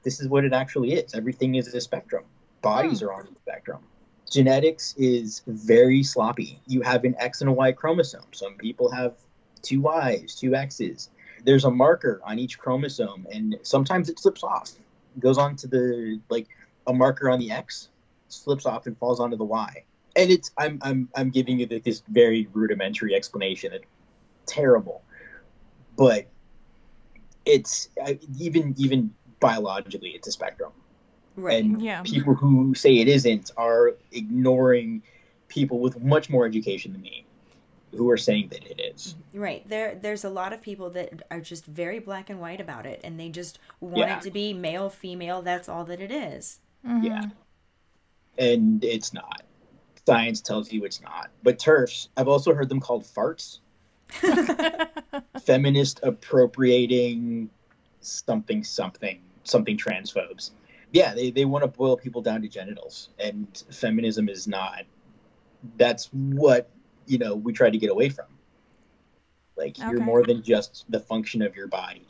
This 0.03 0.21
is 0.21 0.29
what 0.29 0.45
it 0.45 0.55
actually 0.55 0.95
is. 0.95 1.15
Everything 1.15 1.55
is 1.55 1.73
a 1.75 1.81
spectrum. 1.81 2.25
Bodies 2.63 3.03
are 3.03 3.13
on 3.13 3.27
the 3.27 3.39
spectrum. 3.43 3.81
Genetics 4.31 4.95
is 4.97 5.43
very 5.49 6.05
sloppy. 6.05 6.61
You 6.67 6.83
have 6.83 7.05
an 7.05 7.17
X 7.19 7.41
and 7.41 7.51
a 7.51 7.53
Y 7.53 7.73
chromosome. 7.73 8.27
Some 8.33 8.55
people 8.55 8.91
have 8.91 9.17
two 9.63 9.85
Ys, 10.07 10.37
two 10.37 10.55
X's. 10.55 11.11
There's 11.45 11.65
a 11.65 11.71
marker 11.71 12.21
on 12.25 12.39
each 12.39 12.59
chromosome, 12.59 13.27
and 13.33 13.59
sometimes 13.63 14.09
it 14.09 14.21
slips 14.21 14.45
off. 14.45 14.71
It 15.17 15.21
goes 15.21 15.37
on 15.37 15.57
to 15.57 15.67
the 15.67 16.21
like 16.29 16.47
a 16.87 16.93
marker 16.93 17.29
on 17.29 17.41
the 17.41 17.51
X, 17.51 17.89
slips 18.29 18.67
off 18.67 18.87
and 18.87 18.97
falls 18.99 19.19
onto 19.19 19.37
the 19.37 19.45
Y. 19.45 19.85
And 20.15 20.31
it's 20.31 20.53
I'm 20.57 20.79
I'm 20.83 21.09
I'm 21.17 21.31
giving 21.31 21.59
you 21.59 21.67
this 21.67 22.03
very 22.09 22.49
rudimentary 22.53 23.17
explanation. 23.17 23.73
It's 23.73 23.87
terrible, 24.47 25.03
but 25.97 26.27
it's 27.47 27.89
even 28.39 28.75
even 28.79 29.13
biologically 29.41 30.11
it's 30.11 30.29
a 30.29 30.33
spectrum 30.33 30.71
Right. 31.41 31.63
and 31.65 31.81
Yeah. 31.83 32.03
people 32.03 32.35
who 32.35 32.75
say 32.75 32.99
it 32.99 33.09
isn't 33.09 33.51
are 33.57 33.95
ignoring 34.13 35.03
people 35.49 35.81
with 35.81 36.01
much 36.03 36.29
more 36.31 36.47
education 36.47 36.93
than 36.93 37.03
me 37.03 37.25
who 37.93 38.09
are 38.11 38.17
saying 38.17 38.49
that 38.51 38.65
it 38.71 38.81
is 38.81 39.17
Right. 39.35 39.69
There 39.69 39.95
there's 39.97 40.25
a 40.25 40.31
lot 40.31 40.53
of 40.53 40.63
people 40.63 40.91
that 40.91 41.23
are 41.31 41.41
just 41.41 41.65
very 41.67 41.99
black 41.99 42.31
and 42.31 42.41
white 42.41 42.61
about 42.61 42.87
it 42.87 43.01
and 43.03 43.19
they 43.19 43.29
just 43.31 43.59
want 43.81 44.09
Yeah. 44.09 44.17
it 44.19 44.23
to 44.23 44.31
be 44.31 44.53
male, 44.53 44.89
female, 44.91 45.43
that's 45.43 45.69
all 45.69 45.85
that 45.87 46.01
it 46.01 46.13
is. 46.13 46.61
Mhm. 46.87 47.05
yeah 47.05 47.25
and 48.39 48.83
it's 48.85 49.13
not 49.13 49.43
science 50.07 50.41
tells 50.41 50.73
you 50.73 50.85
it's 50.85 51.03
not 51.03 51.31
but 51.43 51.59
TERFs 51.59 52.09
i've 52.17 52.29
also 52.29 52.55
heard 52.55 52.69
them 52.71 52.81
called 52.81 53.05
farts 53.05 53.59
feminist 55.41 56.01
appropriating 56.03 57.51
something 58.01 58.65
something 58.65 59.21
something 59.45 59.77
transphobes 59.77 60.51
yeah 60.93 61.15
they, 61.15 61.31
they 61.31 61.45
want 61.45 61.63
to 61.63 61.69
boil 61.69 61.97
people 61.97 62.21
down 62.23 62.43
to 62.43 62.49
genitals 62.49 63.11
and 63.19 63.65
feminism 63.71 64.29
is 64.29 64.47
not 64.47 64.83
that's 65.77 66.07
what 66.13 66.69
you 67.07 67.19
know 67.19 67.35
we 67.35 67.53
try 67.53 67.71
to 67.71 67.79
get 67.79 67.91
away 67.91 68.09
from 68.09 68.27
like 69.57 69.79
you're 69.79 70.01
more 70.01 70.25
than 70.25 70.43
just 70.43 70.85
the 70.89 71.01
function 71.01 71.43
of 71.43 71.55
your 71.57 71.67
body 71.67 72.07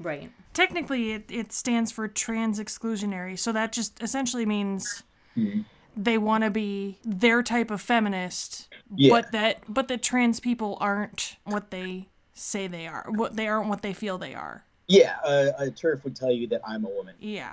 Right. 0.00 0.32
Technically, 0.52 1.12
it, 1.12 1.30
it 1.30 1.52
stands 1.52 1.92
for 1.92 2.08
trans 2.08 2.58
exclusionary, 2.58 3.38
so 3.38 3.52
that 3.52 3.70
just 3.72 4.02
essentially 4.02 4.44
means 4.44 5.04
Mhm. 5.36 5.66
they 5.96 6.18
want 6.18 6.42
to 6.42 6.50
be 6.50 6.98
their 7.04 7.44
type 7.44 7.70
of 7.70 7.80
feminist, 7.80 8.68
Yeah. 8.96 9.10
but 9.10 9.30
that 9.30 9.60
but 9.68 9.86
that 9.86 10.02
trans 10.02 10.40
people 10.40 10.76
aren't 10.80 11.36
what 11.44 11.70
they 11.70 12.08
say 12.32 12.66
they 12.66 12.88
are. 12.88 13.06
What 13.08 13.36
they 13.36 13.46
aren't 13.46 13.68
what 13.68 13.82
they 13.82 13.92
feel 13.92 14.18
they 14.18 14.34
are. 14.34 14.64
Yeah, 14.88 15.14
uh, 15.24 15.52
a 15.58 15.66
TERF 15.70 16.02
would 16.02 16.16
tell 16.16 16.32
you 16.32 16.48
that 16.48 16.60
I'm 16.66 16.84
a 16.84 16.88
woman. 16.90 17.14
Yeah. 17.20 17.52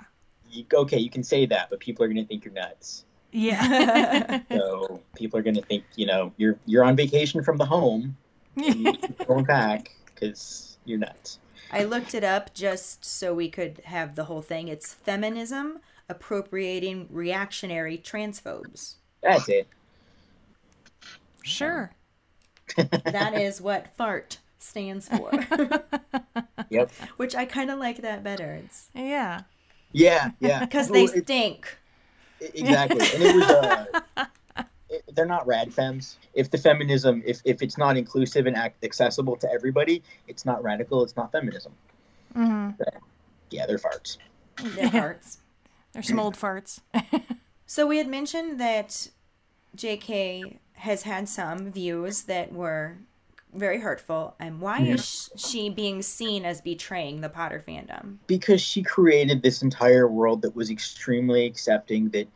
You, 0.52 0.64
okay, 0.72 0.98
you 0.98 1.10
can 1.10 1.22
say 1.24 1.46
that, 1.46 1.70
but 1.70 1.80
people 1.80 2.04
are 2.04 2.08
going 2.08 2.18
to 2.22 2.26
think 2.26 2.44
you're 2.44 2.54
nuts. 2.54 3.04
Yeah. 3.32 4.40
So 4.50 5.00
people 5.16 5.40
are 5.40 5.42
going 5.42 5.56
to 5.56 5.62
think, 5.62 5.84
you 5.96 6.06
know, 6.06 6.32
you're 6.36 6.58
you're 6.66 6.84
on 6.84 6.94
vacation 6.94 7.42
from 7.42 7.56
the 7.56 7.64
home, 7.64 8.16
and 8.56 8.74
you 8.76 8.92
keep 8.92 9.26
going 9.26 9.44
back 9.44 9.94
because 10.06 10.76
you're 10.84 10.98
nuts. 10.98 11.38
I 11.72 11.84
looked 11.84 12.14
it 12.14 12.22
up 12.22 12.52
just 12.52 13.02
so 13.04 13.32
we 13.34 13.48
could 13.48 13.80
have 13.86 14.14
the 14.14 14.24
whole 14.24 14.42
thing. 14.42 14.68
It's 14.68 14.92
feminism 14.92 15.80
appropriating 16.08 17.08
reactionary 17.10 17.96
transphobes. 17.96 18.96
That's 19.22 19.48
it. 19.48 19.66
sure. 21.42 21.92
That 22.76 23.34
is 23.34 23.60
what 23.60 23.96
FART 23.96 24.38
stands 24.58 25.08
for. 25.08 25.30
Yep. 26.70 26.90
Which 27.16 27.34
I 27.34 27.44
kind 27.46 27.70
of 27.70 27.78
like 27.78 28.02
that 28.02 28.22
better. 28.22 28.54
It's 28.64 28.90
Yeah. 28.94 29.42
Yeah, 29.92 30.30
yeah. 30.40 30.60
because 30.64 30.88
they 30.88 31.04
it- 31.04 31.24
stink. 31.24 31.78
exactly, 32.40 33.00
and 33.14 33.22
it 33.22 33.34
was. 33.36 33.44
Uh, 33.44 34.24
it, 34.90 35.04
they're 35.14 35.26
not 35.26 35.46
rad 35.46 35.72
femmes. 35.72 36.18
If 36.34 36.50
the 36.50 36.58
feminism, 36.58 37.22
if 37.24 37.40
if 37.44 37.62
it's 37.62 37.78
not 37.78 37.96
inclusive 37.96 38.46
and 38.46 38.56
accessible 38.56 39.36
to 39.36 39.50
everybody, 39.50 40.02
it's 40.28 40.44
not 40.44 40.62
radical. 40.62 41.02
It's 41.02 41.16
not 41.16 41.32
feminism. 41.32 41.72
hmm 42.34 42.70
Yeah, 43.50 43.66
they're 43.66 43.78
farts. 43.78 44.18
Their 44.76 44.88
hearts. 44.88 45.38
They're 45.92 46.02
some 46.02 46.20
old 46.20 46.36
farts. 46.36 46.80
So 47.64 47.86
we 47.86 47.96
had 47.96 48.06
mentioned 48.06 48.60
that 48.60 49.08
J.K. 49.74 50.58
has 50.74 51.04
had 51.04 51.26
some 51.26 51.72
views 51.72 52.24
that 52.24 52.52
were 52.52 52.98
very 53.52 53.80
hurtful, 53.80 54.34
and 54.38 54.60
why 54.60 54.80
is 54.80 55.30
she 55.36 55.68
being 55.70 56.02
seen 56.02 56.44
as 56.44 56.60
betraying 56.60 57.20
the 57.20 57.28
Potter 57.28 57.62
fandom? 57.66 58.18
because 58.26 58.60
she 58.60 58.82
created 58.82 59.42
this 59.42 59.62
entire 59.62 60.08
world 60.08 60.42
that 60.42 60.54
was 60.56 60.70
extremely 60.70 61.44
accepting 61.46 62.08
that 62.10 62.26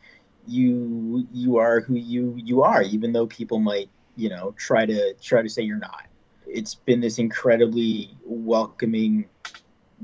you 0.45 1.27
you 1.33 1.57
are 1.57 1.81
who 1.81 1.95
you 1.95 2.33
you 2.37 2.61
are 2.61 2.81
even 2.81 3.11
though 3.11 3.27
people 3.27 3.59
might 3.59 3.89
you 4.15 4.29
know 4.29 4.53
try 4.57 4.85
to 4.85 5.13
try 5.15 5.41
to 5.41 5.49
say 5.49 5.61
you're 5.63 5.77
not. 5.77 6.05
It's 6.45 6.75
been 6.75 7.01
this 7.01 7.19
incredibly 7.19 8.15
welcoming 8.23 9.25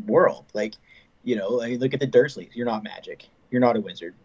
world. 0.05 0.46
Like 0.53 0.74
you 1.24 1.36
know 1.36 1.50
like, 1.50 1.79
look 1.79 1.93
at 1.93 2.00
the 2.00 2.08
dursleys. 2.08 2.50
You're 2.53 2.65
not 2.65 2.84
magic. 2.84 3.25
You're 3.51 3.62
not 3.62 3.77
a 3.77 3.82
wizard. 3.82 4.15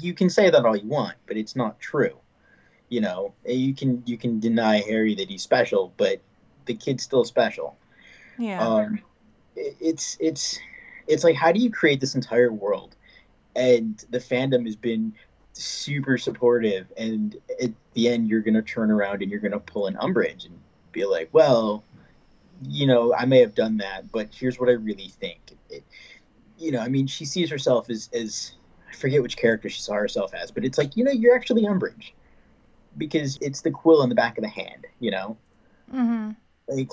You 0.00 0.14
can 0.14 0.30
say 0.30 0.50
that 0.50 0.64
all 0.64 0.76
you 0.76 0.88
want 0.88 1.16
but 1.26 1.36
it's 1.36 1.54
not 1.54 1.78
true 1.78 2.16
you 2.94 3.00
know 3.00 3.18
you 3.46 3.72
can 3.80 3.90
you 4.06 4.16
can 4.24 4.32
deny 4.48 4.76
harry 4.90 5.14
that 5.18 5.28
he's 5.32 5.42
special 5.42 5.82
but 6.02 6.16
the 6.66 6.74
kid's 6.84 7.02
still 7.02 7.24
special. 7.24 7.76
Yeah. 8.38 8.66
um, 8.66 8.98
it- 9.56 9.76
it's 9.90 10.06
it's 10.28 10.58
it's 11.12 11.24
like 11.26 11.36
how 11.42 11.50
do 11.52 11.60
you 11.60 11.70
create 11.80 12.00
this 12.00 12.14
entire 12.14 12.52
world? 12.64 12.96
And 13.56 14.02
the 14.10 14.18
fandom 14.30 14.64
has 14.64 14.76
been 14.76 15.12
super 15.52 16.16
supportive 16.18 16.86
and 16.96 17.36
at 17.64 17.70
the 17.94 18.08
end 18.12 18.28
you're 18.28 18.40
gonna 18.48 18.62
turn 18.62 18.90
around 18.90 19.22
and 19.22 19.30
you're 19.30 19.44
gonna 19.46 19.60
pull 19.72 19.86
an 19.86 19.94
Umbridge 20.06 20.46
and 20.46 20.58
be 20.92 21.04
like 21.04 21.28
well 21.32 21.84
you 22.80 22.86
know 22.90 23.14
i 23.14 23.24
may 23.24 23.40
have 23.40 23.54
done 23.54 23.76
that 23.76 24.00
but 24.16 24.26
here's 24.38 24.58
what 24.58 24.68
i 24.68 24.72
really 24.72 25.10
think. 25.22 25.38
It, 25.70 25.84
you 26.58 26.72
know 26.72 26.80
i 26.80 26.88
mean 26.88 27.06
she 27.06 27.24
sees 27.24 27.48
herself 27.50 27.88
as 27.90 28.10
as 28.12 28.54
i 28.90 28.94
forget 28.94 29.22
which 29.22 29.36
character 29.36 29.68
she 29.68 29.80
saw 29.80 29.94
herself 29.94 30.34
as 30.34 30.50
but 30.50 30.64
it's 30.64 30.78
like 30.78 30.96
you 30.96 31.04
know 31.04 31.12
you're 31.12 31.36
actually 31.36 31.62
Umbridge 31.62 32.06
because 32.98 33.38
it's 33.40 33.60
the 33.60 33.70
quill 33.70 34.02
in 34.02 34.08
the 34.08 34.14
back 34.14 34.38
of 34.38 34.42
the 34.42 34.48
hand 34.48 34.86
you 35.00 35.10
know 35.10 35.36
Mm-hmm. 35.92 36.30
like 36.68 36.90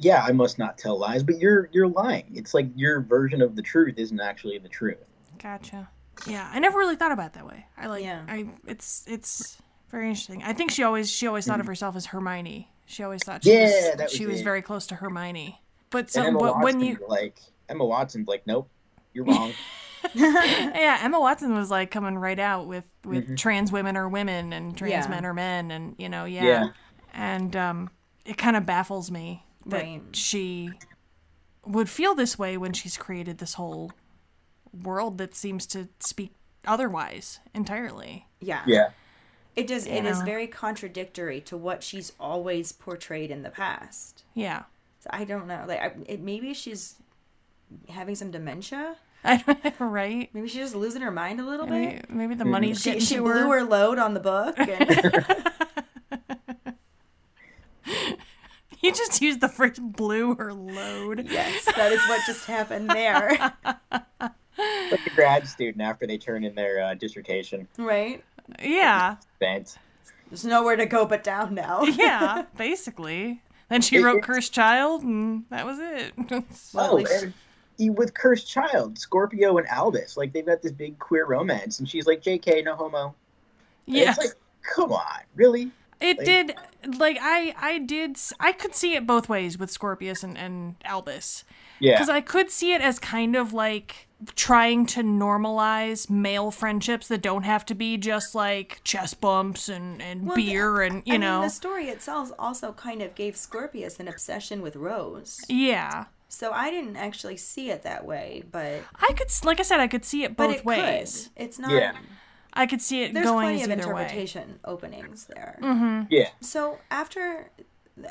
yeah 0.00 0.24
i 0.26 0.32
must 0.32 0.58
not 0.58 0.76
tell 0.76 0.98
lies 0.98 1.22
but 1.22 1.38
you're 1.38 1.68
you're 1.72 1.86
lying 1.88 2.24
it's 2.34 2.52
like 2.52 2.66
your 2.74 3.00
version 3.00 3.40
of 3.40 3.54
the 3.54 3.62
truth 3.62 3.94
isn't 3.96 4.20
actually 4.20 4.58
the 4.58 4.68
truth 4.68 4.98
Gotcha. 5.42 5.88
Yeah, 6.26 6.48
I 6.52 6.58
never 6.60 6.78
really 6.78 6.94
thought 6.96 7.10
about 7.12 7.26
it 7.26 7.32
that 7.34 7.46
way. 7.46 7.66
I 7.76 7.86
like. 7.88 8.04
Yeah. 8.04 8.22
I. 8.28 8.48
It's. 8.68 9.04
It's 9.08 9.58
very 9.90 10.08
interesting. 10.08 10.42
I 10.44 10.52
think 10.52 10.70
she 10.70 10.82
always. 10.84 11.10
She 11.10 11.26
always 11.26 11.44
thought 11.44 11.58
of 11.60 11.66
herself 11.66 11.96
as 11.96 12.06
Hermione. 12.06 12.70
She 12.86 13.02
always 13.02 13.22
thought. 13.24 13.42
She 13.42 13.50
Mm-hmm. 13.50 13.58
Yeah, 13.60 13.90
was, 13.96 14.02
was 14.04 14.12
she 14.12 14.26
was 14.26 14.40
very 14.40 14.62
close 14.62 14.86
to 14.86 14.94
Hermione. 14.94 15.60
But 15.90 16.10
so, 16.10 16.22
but 16.32 16.40
watson's 16.40 16.64
when 16.64 16.80
you. 16.80 16.98
like 17.08 17.38
emma 17.68 17.84
watson's 17.84 18.28
like 18.28 18.46
nope 18.46 18.68
you're 19.12 19.24
wrong 19.26 19.52
Yeah, 20.14 20.98
Emma 21.02 21.18
Watson 21.20 21.54
was 21.54 21.70
like 21.70 21.90
coming 21.90 22.16
right 22.18 22.38
out 22.38 22.66
with 22.66 22.84
with 23.04 23.28
Mhm. 23.28 23.36
trans 23.36 23.72
women 23.72 23.96
are 23.96 24.08
women 24.08 24.52
and 24.52 24.76
trans 24.76 24.92
Yeah. 25.04 25.08
men 25.08 25.24
are 25.24 25.34
men 25.34 25.70
and 25.70 25.94
you 25.98 26.08
know 26.08 26.24
yeah. 26.24 26.44
Yeah. 26.44 26.68
And 27.12 27.54
um, 27.56 27.90
it 28.24 28.36
kind 28.36 28.56
of 28.56 28.66
baffles 28.66 29.10
me 29.10 29.44
that 29.66 29.82
Right. 29.82 30.02
she 30.12 30.70
would 31.64 31.88
feel 31.88 32.14
this 32.14 32.38
way 32.38 32.56
when 32.56 32.72
she's 32.72 32.96
created 32.96 33.38
this 33.38 33.54
whole 33.54 33.92
world 34.82 35.18
that 35.18 35.34
seems 35.34 35.66
to 35.68 35.88
speak 36.00 36.32
otherwise 36.66 37.40
entirely. 37.54 38.26
Yeah. 38.40 38.62
yeah 38.66 38.90
It 39.56 39.66
does. 39.68 39.86
It 39.86 40.04
is 40.04 40.18
Yeah. 40.18 40.24
very 40.24 40.46
contradictory 40.48 41.40
to 41.42 41.56
what 41.56 41.82
she's 41.82 42.12
always 42.18 42.72
portrayed 42.72 43.30
in 43.30 43.42
the 43.42 43.50
past. 43.50 44.24
Yeah. 44.34 44.64
So 45.00 45.10
I 45.12 45.24
don't 45.24 45.46
know. 45.46 45.64
Like, 45.68 45.80
I, 45.80 45.92
it, 46.06 46.20
maybe 46.20 46.52
she's 46.54 46.96
having 47.88 48.14
some 48.14 48.30
dementia. 48.30 48.96
right? 49.78 50.28
Maybe 50.32 50.48
she's 50.48 50.60
just 50.60 50.74
losing 50.74 51.02
her 51.02 51.10
mind 51.10 51.40
a 51.40 51.44
little 51.44 51.66
Maybe, 51.66 51.96
bit. 51.96 52.10
maybe 52.10 52.34
the 52.34 52.44
money's 52.44 52.80
She, 52.80 52.90
getting 52.90 53.00
she 53.04 53.14
to 53.16 53.22
blew 53.22 53.32
her. 53.50 53.60
her 53.60 53.64
load 53.64 53.98
on 53.98 54.14
the 54.14 54.20
book. 54.20 54.56
And, 54.58 55.26
You 58.80 58.92
just 58.92 59.22
used 59.22 59.40
the 59.40 59.48
phrase 59.48 59.78
"blew 59.78 60.34
her 60.34 60.52
load." 60.52 61.26
yes, 61.30 61.64
that 61.74 61.90
is 61.90 62.00
what 62.06 62.20
just 62.26 62.44
happened 62.44 62.90
there. 62.90 63.30
like 63.90 65.06
a 65.06 65.10
grad 65.14 65.48
student 65.48 65.80
after 65.80 66.06
they 66.06 66.18
turn 66.18 66.44
in 66.44 66.54
their 66.54 66.82
uh, 66.82 66.94
dissertation 66.94 67.66
right? 67.78 68.22
Yeah, 68.62 69.16
bent 69.40 69.78
There's 70.28 70.44
nowhere 70.44 70.76
to 70.76 70.84
go 70.84 71.06
but 71.06 71.24
down 71.24 71.54
now. 71.54 71.84
yeah, 71.84 72.44
basically. 72.58 73.40
Then 73.70 73.80
she 73.80 74.02
wrote 74.02 74.22
"Cursed 74.22 74.52
Child," 74.52 75.02
and 75.02 75.44
that 75.48 75.64
was 75.64 75.78
it. 75.80 76.12
oh 76.74 76.98
and 76.98 77.08
he- 77.08 77.32
with 77.78 78.14
cursed 78.14 78.48
child 78.48 78.98
scorpio 78.98 79.58
and 79.58 79.66
albus 79.68 80.16
like 80.16 80.32
they've 80.32 80.46
got 80.46 80.62
this 80.62 80.72
big 80.72 80.98
queer 80.98 81.26
romance 81.26 81.78
and 81.80 81.88
she's 81.88 82.06
like 82.06 82.22
jk 82.22 82.64
no 82.64 82.74
homo 82.76 83.14
And 83.86 83.96
yeah, 83.96 84.10
it's 84.10 84.18
like 84.18 84.34
come 84.62 84.92
on 84.92 85.20
really 85.34 85.70
it 86.00 86.18
like- 86.18 86.26
did. 86.26 86.54
Like 86.98 87.16
I, 87.18 87.54
I 87.58 87.78
did. 87.78 88.18
I 88.38 88.52
could 88.52 88.74
see 88.74 88.94
it 88.94 89.06
both 89.06 89.26
ways 89.30 89.56
with 89.56 89.70
Scorpius 89.70 90.22
and, 90.22 90.36
and 90.36 90.74
Albus. 90.84 91.44
yeah 91.80 91.92
Because 91.94 92.10
I 92.10 92.20
could 92.20 92.50
see 92.50 92.74
it 92.74 92.82
as 92.82 92.98
kind 92.98 93.34
of 93.36 93.54
like 93.54 94.06
trying 94.34 94.84
to 94.86 95.02
normalize 95.02 96.10
male 96.10 96.50
friendships 96.50 97.08
that 97.08 97.22
don't 97.22 97.44
have 97.44 97.64
to 97.66 97.74
be 97.74 97.96
just 97.96 98.34
like 98.34 98.80
chest 98.84 99.20
bumps 99.22 99.68
and, 99.70 100.02
and 100.02 100.26
Well, 100.26 100.36
beer 100.36 100.82
and, 100.82 101.02
you 101.06 101.14
I 101.14 101.16
know. 101.16 101.38
mean, 101.38 101.48
the 101.48 101.54
story 101.54 101.88
itself 101.88 102.32
also 102.38 102.72
kind 102.72 103.00
of 103.00 103.14
gave 103.14 103.34
Scorpius 103.34 103.98
an 103.98 104.08
obsession 104.08 104.60
with 104.60 104.76
Rose. 104.76 105.40
yeah. 105.48 106.04
So 106.28 106.50
I 106.52 106.70
didn't 106.70 106.96
actually 106.96 107.36
see 107.36 107.70
it 107.70 107.82
that 107.82 108.04
way, 108.04 108.42
but 108.50 108.82
I 108.96 109.12
could, 109.12 109.28
like 109.44 109.60
I 109.60 109.62
said, 109.62 109.78
I 109.80 109.86
could 109.86 110.04
see 110.04 110.24
it 110.24 110.36
but 110.36 110.48
both 110.48 110.56
it 110.58 110.64
ways. 110.64 111.30
could. 111.36 111.44
It's 111.44 111.58
not. 111.58 111.70
Yeah. 111.70 111.96
I 112.52 112.66
could 112.66 112.80
see 112.82 113.02
it 113.02 113.12
There's 113.14 113.26
going 113.26 113.56
plenty 113.56 113.62
of 113.64 113.70
either 113.70 113.92
way. 113.92 114.02
interpretation 114.02 114.60
openings 114.64 115.26
there. 115.26 115.58
yeah 116.10 116.28
So 116.40 116.78
after, 116.90 117.50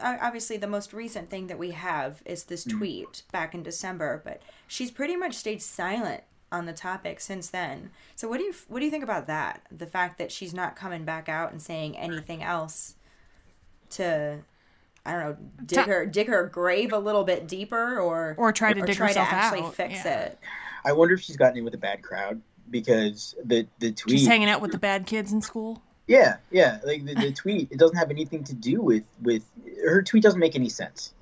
uh, 0.01 0.17
obviously, 0.21 0.57
the 0.57 0.67
most 0.67 0.93
recent 0.93 1.29
thing 1.29 1.47
that 1.47 1.57
we 1.57 1.71
have 1.71 2.21
is 2.25 2.43
this 2.45 2.63
tweet 2.65 3.23
back 3.31 3.53
in 3.53 3.63
December, 3.63 4.21
but 4.23 4.41
she's 4.67 4.91
pretty 4.91 5.15
much 5.15 5.33
stayed 5.35 5.61
silent 5.61 6.23
on 6.51 6.65
the 6.65 6.73
topic 6.73 7.19
since 7.19 7.49
then. 7.49 7.89
So 8.15 8.27
what 8.27 8.37
do 8.37 8.43
you 8.43 8.53
what 8.67 8.79
do 8.79 8.85
you 8.85 8.91
think 8.91 9.03
about 9.03 9.27
that? 9.27 9.61
The 9.71 9.87
fact 9.87 10.17
that 10.17 10.31
she's 10.31 10.53
not 10.53 10.75
coming 10.75 11.03
back 11.05 11.27
out 11.29 11.51
and 11.51 11.61
saying 11.61 11.97
anything 11.97 12.43
else 12.43 12.95
to. 13.91 14.39
I 15.05 15.11
don't 15.11 15.21
know, 15.21 15.37
dig 15.65 15.85
her 15.85 16.05
dig 16.05 16.27
her 16.27 16.45
grave 16.47 16.93
a 16.93 16.97
little 16.97 17.23
bit 17.23 17.47
deeper, 17.47 17.99
or 17.99 18.35
Or 18.37 18.51
try 18.51 18.73
to 18.73 18.81
dig 18.81 18.95
try 18.95 19.07
herself 19.07 19.29
to 19.29 19.35
actually 19.35 19.61
out, 19.63 19.75
fix 19.75 20.05
yeah. 20.05 20.19
it. 20.25 20.39
i 20.85 20.93
wonder 20.93 21.13
if 21.13 21.21
she's 21.21 21.37
gotten 21.37 21.57
in 21.57 21.63
with 21.65 21.73
a 21.73 21.77
bad 21.79 22.01
crowd 22.01 22.41
because 22.69 23.35
the 23.43 23.67
the 23.79 23.91
tweet 23.91 24.19
She's 24.19 24.27
hanging 24.27 24.49
out 24.49 24.61
with 24.61 24.71
the 24.71 24.77
bad 24.77 25.05
kids 25.05 25.31
in 25.33 25.41
school. 25.41 25.81
Yeah, 26.07 26.37
yeah. 26.51 26.79
Like 26.85 27.05
the, 27.05 27.15
the 27.15 27.31
tweet, 27.31 27.71
it 27.71 27.77
doesn't 27.79 27.95
have 27.95 28.11
anything 28.11 28.43
to 28.45 28.53
do 28.53 28.81
with 28.81 29.03
with 29.21 29.43
her 29.83 30.01
tweet. 30.01 30.23
Doesn't 30.23 30.39
make 30.39 30.55
any 30.55 30.69
sense. 30.69 31.13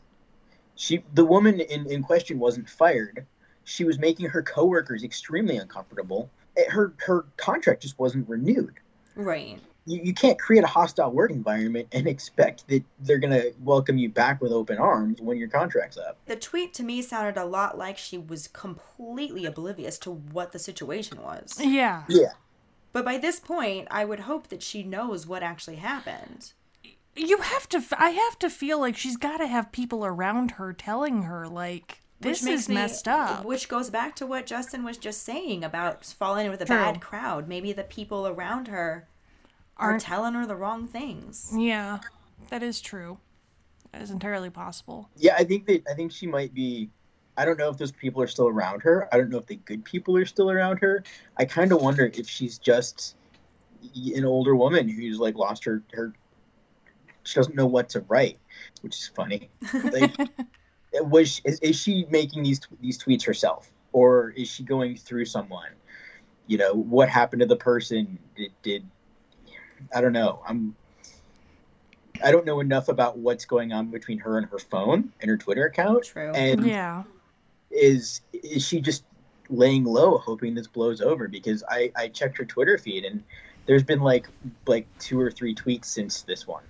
She, 0.76 1.04
the 1.14 1.26
woman 1.26 1.60
in 1.60 1.86
in 1.92 2.04
question, 2.04 2.40
wasn't 2.40 2.70
fired. 2.70 3.26
She 3.64 3.84
was 3.84 4.00
making 4.00 4.28
her 4.30 4.42
coworkers 4.42 5.04
extremely 5.04 5.58
uncomfortable. 5.58 6.30
Eh, 6.58 6.70
Her 6.70 6.94
her 7.06 7.26
contract 7.38 7.84
just 7.84 8.00
wasn't 8.00 8.28
renewed. 8.28 8.74
Right. 9.16 9.60
You, 9.86 10.00
you 10.04 10.14
can't 10.14 10.38
create 10.38 10.64
a 10.64 10.68
hostile 10.68 11.12
work 11.12 11.32
environment 11.32 11.88
and 11.92 12.08
expect 12.08 12.68
that 12.68 12.84
they're 13.00 13.18
gonna 13.18 13.46
welcome 13.64 13.98
you 13.98 14.10
back 14.10 14.40
with 14.42 14.52
open 14.52 14.78
arms 14.78 15.20
when 15.22 15.38
your 15.38 15.48
contract's 15.48 15.98
up. 15.98 16.18
The 16.28 16.36
tweet 16.36 16.74
to 16.76 16.84
me 16.84 17.02
sounded 17.02 17.38
a 17.40 17.46
lot 17.46 17.78
like 17.78 17.98
she 17.98 18.18
was 18.18 18.48
completely 18.48 19.46
oblivious 19.46 19.98
to 20.00 20.12
what 20.12 20.52
the 20.52 20.60
situation 20.60 21.22
was. 21.22 21.56
Yeah. 21.60 22.04
Yeah, 22.08 22.34
But 22.94 23.06
by 23.06 23.18
this 23.18 23.40
point, 23.40 23.88
I 23.90 24.06
would 24.06 24.22
hope 24.22 24.50
that 24.50 24.62
she 24.62 24.84
knows 24.84 25.26
what 25.26 25.42
actually 25.44 25.78
happened. 25.78 26.54
You 27.16 27.38
have 27.38 27.68
to. 27.70 27.78
f- 27.78 27.94
I 27.98 28.12
have 28.12 28.40
to 28.40 28.50
feel 28.50 28.80
like 28.80 28.96
she's 28.96 29.18
got 29.18 29.38
to 29.38 29.48
have 29.48 29.72
people 29.72 30.06
around 30.06 30.52
her 30.52 30.72
telling 30.74 31.24
her 31.24 31.46
like 31.48 32.02
this 32.22 32.46
is 32.46 32.70
me- 32.70 32.76
messed 32.76 33.08
up. 33.08 33.44
Which 33.44 33.68
goes 33.68 33.90
back 33.90 34.16
to 34.18 34.26
what 34.28 34.46
Justin 34.46 34.84
was 34.84 34.98
just 34.98 35.24
saying 35.24 35.64
about 35.64 36.06
falling 36.06 36.46
in 36.46 36.52
with 36.52 36.62
a 36.62 36.66
True. 36.66 36.76
bad 36.78 37.02
crowd. 37.02 37.48
Maybe 37.50 37.74
the 37.74 37.84
people 37.84 38.28
around 38.28 38.68
her 38.70 39.08
are 39.82 40.00
telling 40.00 40.34
her 40.34 40.46
the 40.46 40.56
wrong 40.56 40.88
things. 40.88 41.52
Yeah, 41.56 42.00
that 42.50 42.64
is 42.64 42.82
true. 42.82 43.18
That 43.92 44.02
is 44.02 44.12
entirely 44.12 44.50
possible. 44.50 45.10
Yeah, 45.18 45.36
I 45.38 45.44
think 45.44 45.66
that 45.66 45.84
I 45.90 45.94
think 45.94 46.12
she 46.12 46.28
might 46.28 46.54
be. 46.54 46.90
I 47.38 47.46
don't 47.46 47.58
know 47.58 47.70
if 47.70 47.78
those 47.78 47.92
people 47.92 48.22
are 48.22 48.28
still 48.28 48.48
around 48.48 48.82
her. 48.84 49.08
I 49.12 49.18
don't 49.18 49.30
know 49.30 49.38
if 49.38 49.48
the 49.48 49.56
good 49.56 49.84
people 49.84 50.18
are 50.18 50.26
still 50.26 50.52
around 50.52 50.78
her. 50.80 51.04
I 51.38 51.46
kind 51.46 51.72
of 51.72 51.82
wonder 51.82 52.12
if 52.14 52.30
she's 52.30 52.60
just 52.60 53.16
an 54.16 54.26
older 54.26 54.56
woman 54.56 54.88
who's 54.88 55.20
like 55.20 55.36
lost 55.36 55.66
her 55.66 55.84
her. 55.94 56.14
She 57.24 57.36
doesn't 57.36 57.56
know 57.56 57.68
what 57.68 57.90
to 57.90 58.02
write, 58.02 58.40
which 58.82 58.98
is 58.98 59.08
funny. 59.08 59.50
Like, 59.74 60.16
was 60.94 61.42
is, 61.44 61.60
is 61.60 61.80
she 61.80 62.06
making 62.10 62.44
these 62.44 62.62
these 62.80 63.02
tweets 63.02 63.26
herself, 63.26 63.72
or 63.92 64.32
is 64.32 64.50
she 64.50 64.64
going 64.64 64.96
through 64.96 65.26
someone? 65.26 65.70
You 66.48 66.58
know, 66.58 66.74
what 66.74 67.10
happened 67.10 67.42
to 67.42 67.46
the 67.46 67.56
person? 67.56 68.20
Did, 68.36 68.52
did 68.62 68.86
I 69.96 70.02
don't 70.02 70.14
know. 70.14 70.42
I'm 70.48 70.76
I 72.24 72.32
don't 72.32 72.46
know 72.46 72.60
enough 72.60 72.88
about 72.88 73.18
what's 73.18 73.46
going 73.46 73.74
on 73.74 73.88
between 73.88 74.20
her 74.20 74.38
and 74.38 74.48
her 74.48 74.60
phone 74.60 75.12
and 75.22 75.30
her 75.30 75.38
Twitter 75.38 75.66
account. 75.66 76.06
True. 76.06 76.32
And 76.34 76.66
Yeah. 76.66 77.04
is 77.72 78.22
is 78.34 78.66
she 78.68 78.82
just 78.82 79.04
laying 79.50 79.84
low, 79.84 80.18
hoping 80.18 80.54
this 80.56 80.68
blows 80.68 81.02
over? 81.02 81.28
Because 81.28 81.64
I 81.70 81.92
I 81.96 82.08
checked 82.10 82.38
her 82.38 82.46
Twitter 82.46 82.78
feed 82.78 83.06
and 83.06 83.24
there's 83.66 83.84
been 83.84 84.02
like 84.02 84.28
like 84.68 84.88
two 85.00 85.20
or 85.20 85.32
three 85.32 85.56
tweets 85.56 85.86
since 85.86 86.22
this 86.24 86.48
one. 86.48 86.64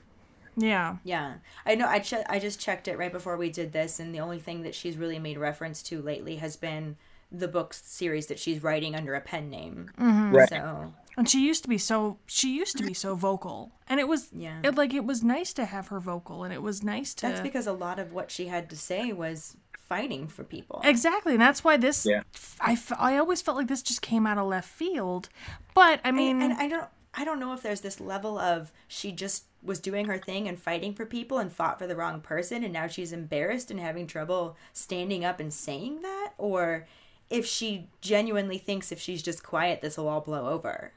Yeah. 0.58 0.98
Yeah, 1.06 1.36
I 1.66 1.76
know. 1.76 1.88
I 1.88 2.00
che- 2.00 2.26
I 2.28 2.38
just 2.38 2.60
checked 2.60 2.88
it 2.90 2.98
right 2.98 3.12
before 3.12 3.38
we 3.38 3.50
did 3.50 3.72
this, 3.72 4.02
and 4.02 4.14
the 4.14 4.20
only 4.20 4.38
thing 4.38 4.64
that 4.64 4.76
she's 4.76 4.98
really 4.98 5.18
made 5.18 5.38
reference 5.38 5.82
to 5.84 6.02
lately 6.02 6.36
has 6.38 6.58
been 6.58 6.98
the 7.32 7.48
book 7.48 7.74
series 7.74 8.28
that 8.28 8.38
she's 8.38 8.62
writing 8.62 8.94
under 8.94 9.16
a 9.16 9.22
pen 9.22 9.50
name. 9.50 9.90
Mm-hmm. 9.98 10.36
Right. 10.36 10.50
So 10.50 10.94
And 11.18 11.30
she 11.30 11.46
used 11.46 11.64
to 11.64 11.70
be 11.70 11.78
so 11.78 12.18
she 12.26 12.56
used 12.56 12.78
to 12.78 12.84
be 12.84 12.94
so 12.94 13.16
vocal. 13.30 13.72
And 13.88 14.00
it 14.00 14.08
was 14.08 14.30
Yeah. 14.34 14.60
it 14.64 14.76
like 14.76 14.94
it 14.94 15.06
was 15.06 15.24
nice 15.24 15.54
to 15.54 15.66
have 15.66 15.88
her 15.90 16.00
vocal 16.00 16.44
and 16.44 16.54
it 16.54 16.62
was 16.62 16.84
nice 16.84 17.14
to 17.16 17.28
that's 17.28 17.42
because 17.42 17.68
a 17.68 17.74
lot 17.74 18.00
of 18.00 18.14
what 18.14 18.32
she 18.32 18.48
had 18.48 18.70
to 18.70 18.76
say 18.78 19.12
was 19.14 19.58
fighting 19.78 20.28
for 20.28 20.44
people. 20.46 20.80
Exactly. 20.86 21.34
And 21.34 21.42
that's 21.42 21.64
why 21.66 21.76
this 21.78 22.06
Yeah. 22.06 22.24
I, 22.62 22.74
f- 22.74 22.94
I 22.98 23.18
always 23.18 23.42
felt 23.42 23.58
like 23.58 23.68
this 23.68 23.82
just 23.82 24.02
came 24.02 24.26
out 24.26 24.38
of 24.38 24.48
left 24.48 24.70
field. 24.70 25.28
But 25.74 26.00
I 26.06 26.12
mean 26.12 26.42
and 26.42 26.54
I 26.54 26.68
don't 26.70 26.88
I 27.14 27.26
don't 27.26 27.42
know 27.42 27.52
if 27.52 27.62
there's 27.62 27.82
this 27.82 28.00
level 28.00 28.40
of 28.40 28.72
she 28.88 29.12
just 29.12 29.44
was 29.62 29.80
doing 29.82 30.06
her 30.06 30.18
thing 30.18 30.48
and 30.48 30.58
fighting 30.58 30.94
for 30.94 31.06
people 31.06 31.38
and 31.40 31.52
fought 31.52 31.78
for 31.78 31.86
the 31.88 31.96
wrong 31.96 32.22
person 32.22 32.64
and 32.64 32.72
now 32.72 32.88
she's 32.88 33.12
embarrassed 33.12 33.70
and 33.70 33.80
having 33.82 34.08
trouble 34.08 34.56
standing 34.74 35.24
up 35.26 35.40
and 35.42 35.54
saying 35.54 36.02
that 36.04 36.32
or 36.38 36.88
if 37.30 37.46
she 37.46 37.88
genuinely 38.00 38.58
thinks 38.58 38.92
if 38.92 39.00
she's 39.00 39.22
just 39.22 39.44
quiet 39.44 39.82
this 39.82 39.98
will 39.98 40.08
all 40.08 40.22
blow 40.22 40.48
over. 40.50 40.94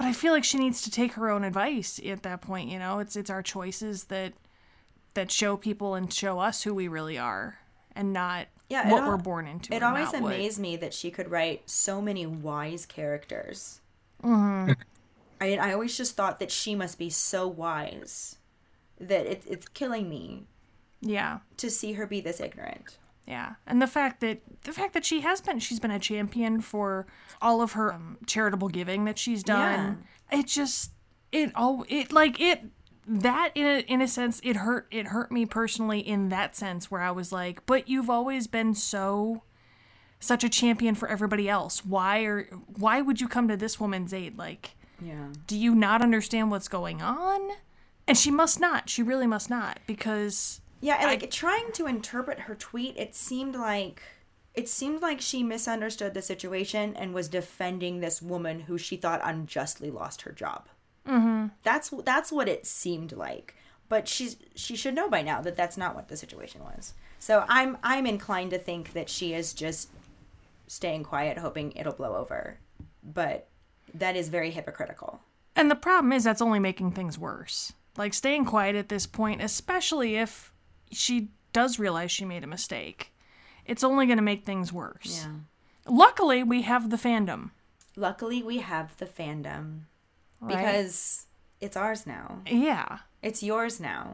But 0.00 0.06
I 0.08 0.14
feel 0.14 0.32
like 0.32 0.44
she 0.44 0.56
needs 0.58 0.80
to 0.82 0.90
take 0.90 1.12
her 1.12 1.28
own 1.30 1.44
advice 1.44 2.00
at 2.06 2.22
that 2.22 2.40
point, 2.40 2.70
you 2.70 2.78
know? 2.78 3.00
It's 3.00 3.16
it's 3.16 3.28
our 3.28 3.42
choices 3.42 4.04
that 4.04 4.32
that 5.14 5.30
show 5.30 5.56
people 5.58 5.94
and 5.94 6.10
show 6.12 6.38
us 6.38 6.62
who 6.62 6.72
we 6.72 6.88
really 6.88 7.18
are 7.18 7.58
and 7.94 8.12
not 8.14 8.46
Yeah, 8.70 8.90
what 8.90 9.02
al- 9.02 9.08
we're 9.10 9.16
born 9.18 9.46
into. 9.46 9.74
It 9.74 9.82
always 9.82 10.08
what- 10.08 10.22
amazed 10.22 10.58
me 10.58 10.76
that 10.76 10.94
she 10.94 11.10
could 11.10 11.30
write 11.30 11.68
so 11.68 12.00
many 12.00 12.24
wise 12.26 12.86
characters. 12.86 13.80
Mm-hmm. 14.22 14.72
I 15.40 15.56
I 15.58 15.72
always 15.74 15.96
just 15.96 16.16
thought 16.16 16.38
that 16.40 16.50
she 16.50 16.74
must 16.74 16.98
be 16.98 17.10
so 17.10 17.46
wise 17.46 18.36
that 18.98 19.26
it, 19.26 19.42
it's 19.46 19.68
killing 19.68 20.08
me 20.08 20.44
Yeah. 21.02 21.40
to 21.58 21.70
see 21.70 21.92
her 21.94 22.06
be 22.06 22.20
this 22.20 22.40
ignorant. 22.40 22.96
Yeah, 23.26 23.54
and 23.66 23.80
the 23.80 23.86
fact 23.86 24.20
that 24.20 24.40
the 24.64 24.72
fact 24.72 24.92
that 24.94 25.04
she 25.04 25.20
has 25.20 25.40
been 25.40 25.58
she's 25.60 25.78
been 25.80 25.90
a 25.90 25.98
champion 26.00 26.60
for 26.60 27.06
all 27.40 27.62
of 27.62 27.72
her 27.72 27.92
um, 27.94 28.18
charitable 28.26 28.68
giving 28.68 29.04
that 29.04 29.18
she's 29.18 29.42
done. 29.42 30.04
It 30.32 30.46
just 30.46 30.92
it 31.32 31.52
all 31.54 31.84
it 31.88 32.12
like 32.12 32.40
it 32.40 32.64
that 33.06 33.50
in 33.54 33.66
a, 33.66 33.78
in 33.80 34.00
a 34.02 34.08
sense 34.08 34.40
it 34.42 34.56
hurt 34.56 34.86
it 34.90 35.08
hurt 35.08 35.30
me 35.32 35.46
personally 35.46 36.00
in 36.00 36.28
that 36.30 36.56
sense 36.56 36.90
where 36.90 37.00
I 37.02 37.10
was 37.12 37.30
like, 37.32 37.64
but 37.66 37.88
you've 37.88 38.10
always 38.10 38.46
been 38.46 38.74
so 38.74 39.42
such 40.18 40.44
a 40.44 40.48
champion 40.48 40.94
for 40.94 41.08
everybody 41.08 41.48
else. 41.48 41.84
Why 41.84 42.20
are 42.24 42.44
why 42.76 43.00
would 43.00 43.20
you 43.20 43.28
come 43.28 43.48
to 43.48 43.56
this 43.56 43.78
woman's 43.80 44.12
aid? 44.12 44.36
Like, 44.36 44.76
Yeah. 45.00 45.28
do 45.46 45.56
you 45.56 45.74
not 45.74 46.02
understand 46.02 46.50
what's 46.50 46.68
going 46.68 47.00
on? 47.00 47.40
And 48.08 48.18
she 48.18 48.30
must 48.30 48.58
not. 48.60 48.88
She 48.90 49.02
really 49.04 49.26
must 49.26 49.48
not 49.50 49.78
because 49.86 50.60
Yeah, 50.80 50.96
and 50.98 51.06
like 51.06 51.30
trying 51.30 51.72
to 51.72 51.86
interpret 51.86 52.40
her 52.40 52.54
tweet, 52.54 52.96
it 52.96 53.14
seemed 53.14 53.54
like 53.54 54.02
it 54.54 54.68
seemed 54.68 55.00
like 55.00 55.20
she 55.20 55.42
misunderstood 55.42 56.14
the 56.14 56.22
situation 56.22 56.96
and 56.96 57.14
was 57.14 57.28
defending 57.28 58.00
this 58.00 58.20
woman 58.20 58.60
who 58.60 58.78
she 58.78 58.96
thought 58.96 59.20
unjustly 59.22 59.90
lost 59.90 60.22
her 60.22 60.32
job. 60.32 60.68
Mm-hmm. 61.06 61.48
That's 61.62 61.90
that's 62.04 62.32
what 62.32 62.48
it 62.48 62.66
seemed 62.66 63.12
like. 63.12 63.54
But 63.88 64.08
she's 64.08 64.36
she 64.54 64.76
should 64.76 64.94
know 64.94 65.08
by 65.08 65.22
now 65.22 65.40
that 65.42 65.56
that's 65.56 65.76
not 65.76 65.94
what 65.94 66.08
the 66.08 66.16
situation 66.16 66.62
was. 66.62 66.94
So 67.18 67.44
I'm 67.48 67.76
I'm 67.82 68.06
inclined 68.06 68.50
to 68.50 68.58
think 68.58 68.92
that 68.92 69.08
she 69.08 69.34
is 69.34 69.52
just 69.52 69.90
staying 70.66 71.04
quiet, 71.04 71.38
hoping 71.38 71.72
it'll 71.72 71.92
blow 71.92 72.16
over. 72.16 72.58
But 73.02 73.48
that 73.94 74.16
is 74.16 74.28
very 74.28 74.50
hypocritical. 74.50 75.20
And 75.56 75.70
the 75.70 75.76
problem 75.76 76.12
is 76.12 76.24
that's 76.24 76.42
only 76.42 76.58
making 76.58 76.92
things 76.92 77.18
worse. 77.18 77.72
Like 77.96 78.14
staying 78.14 78.44
quiet 78.44 78.76
at 78.76 78.88
this 78.88 79.06
point, 79.06 79.42
especially 79.42 80.16
if 80.16 80.52
she 80.90 81.28
does 81.52 81.78
realize 81.78 82.10
she 82.10 82.24
made 82.24 82.44
a 82.44 82.46
mistake, 82.46 83.12
it's 83.66 83.84
only 83.84 84.06
going 84.06 84.18
to 84.18 84.22
make 84.22 84.44
things 84.44 84.72
worse. 84.72 85.24
Yeah. 85.24 85.32
Luckily, 85.86 86.42
we 86.42 86.62
have 86.62 86.90
the 86.90 86.96
fandom. 86.96 87.50
Luckily, 87.96 88.42
we 88.42 88.58
have 88.58 88.96
the 88.98 89.06
fandom 89.06 89.80
Right? 90.40 90.56
because 90.56 91.26
it's 91.60 91.76
ours 91.76 92.06
now. 92.06 92.40
yeah, 92.46 92.98
It's 93.22 93.42
yours 93.42 93.80
now. 93.80 94.10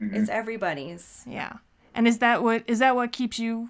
Mm-hmm. 0.00 0.14
It's 0.16 0.28
everybody's. 0.28 1.22
yeah. 1.26 1.54
And 1.94 2.08
is 2.08 2.18
that 2.18 2.42
what 2.42 2.64
is 2.66 2.78
that 2.80 2.96
what 2.96 3.12
keeps 3.12 3.38
you 3.38 3.68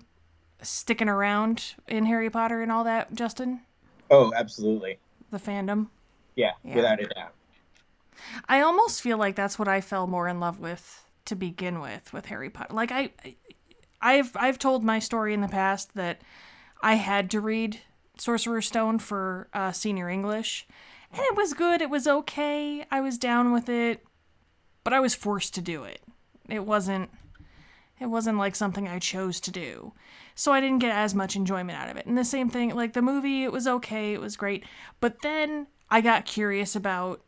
sticking 0.62 1.08
around 1.08 1.74
in 1.88 2.06
Harry 2.06 2.30
Potter 2.30 2.62
and 2.62 2.70
all 2.72 2.84
that, 2.84 3.12
Justin? 3.14 3.60
Oh, 4.10 4.32
absolutely. 4.34 4.98
The 5.30 5.38
fandom. 5.38 5.88
Yeah, 6.36 6.52
Yeah. 6.64 6.76
without 6.76 7.00
a 7.00 7.06
doubt. 7.06 7.32
I 8.48 8.60
almost 8.60 9.02
feel 9.02 9.18
like 9.18 9.34
that's 9.36 9.58
what 9.58 9.66
I 9.68 9.80
fell 9.80 10.06
more 10.06 10.28
in 10.28 10.38
love 10.40 10.58
with 10.60 11.04
to 11.26 11.34
begin 11.34 11.80
with 11.80 12.12
with 12.12 12.26
Harry 12.26 12.50
Potter. 12.50 12.74
Like 12.74 12.92
I 12.92 13.10
I've 14.00 14.36
I've 14.36 14.58
told 14.58 14.84
my 14.84 14.98
story 14.98 15.34
in 15.34 15.40
the 15.40 15.48
past 15.48 15.94
that 15.94 16.22
I 16.82 16.94
had 16.94 17.30
to 17.30 17.40
read 17.40 17.80
Sorcerer's 18.18 18.66
Stone 18.66 18.98
for 18.98 19.48
uh, 19.54 19.72
senior 19.72 20.08
English, 20.08 20.66
and 21.12 21.20
it 21.20 21.36
was 21.36 21.54
good. 21.54 21.80
It 21.80 21.90
was 21.90 22.06
okay. 22.06 22.84
I 22.90 23.00
was 23.00 23.18
down 23.18 23.52
with 23.52 23.68
it, 23.68 24.04
but 24.84 24.92
I 24.92 25.00
was 25.00 25.14
forced 25.14 25.54
to 25.54 25.60
do 25.60 25.84
it. 25.84 26.02
It 26.48 26.66
wasn't 26.66 27.10
it 28.00 28.06
wasn't 28.06 28.38
like 28.38 28.56
something 28.56 28.88
I 28.88 28.98
chose 28.98 29.40
to 29.40 29.50
do. 29.50 29.92
So 30.34 30.52
I 30.52 30.60
didn't 30.60 30.80
get 30.80 30.94
as 30.94 31.14
much 31.14 31.36
enjoyment 31.36 31.78
out 31.78 31.88
of 31.88 31.96
it. 31.96 32.06
And 32.06 32.18
the 32.18 32.24
same 32.24 32.48
thing, 32.48 32.74
like 32.74 32.94
the 32.94 33.02
movie, 33.02 33.44
it 33.44 33.52
was 33.52 33.68
okay, 33.68 34.12
it 34.12 34.20
was 34.20 34.36
great. 34.36 34.64
But 34.98 35.22
then 35.22 35.68
I 35.88 36.00
got 36.00 36.24
curious 36.24 36.74
about 36.74 37.22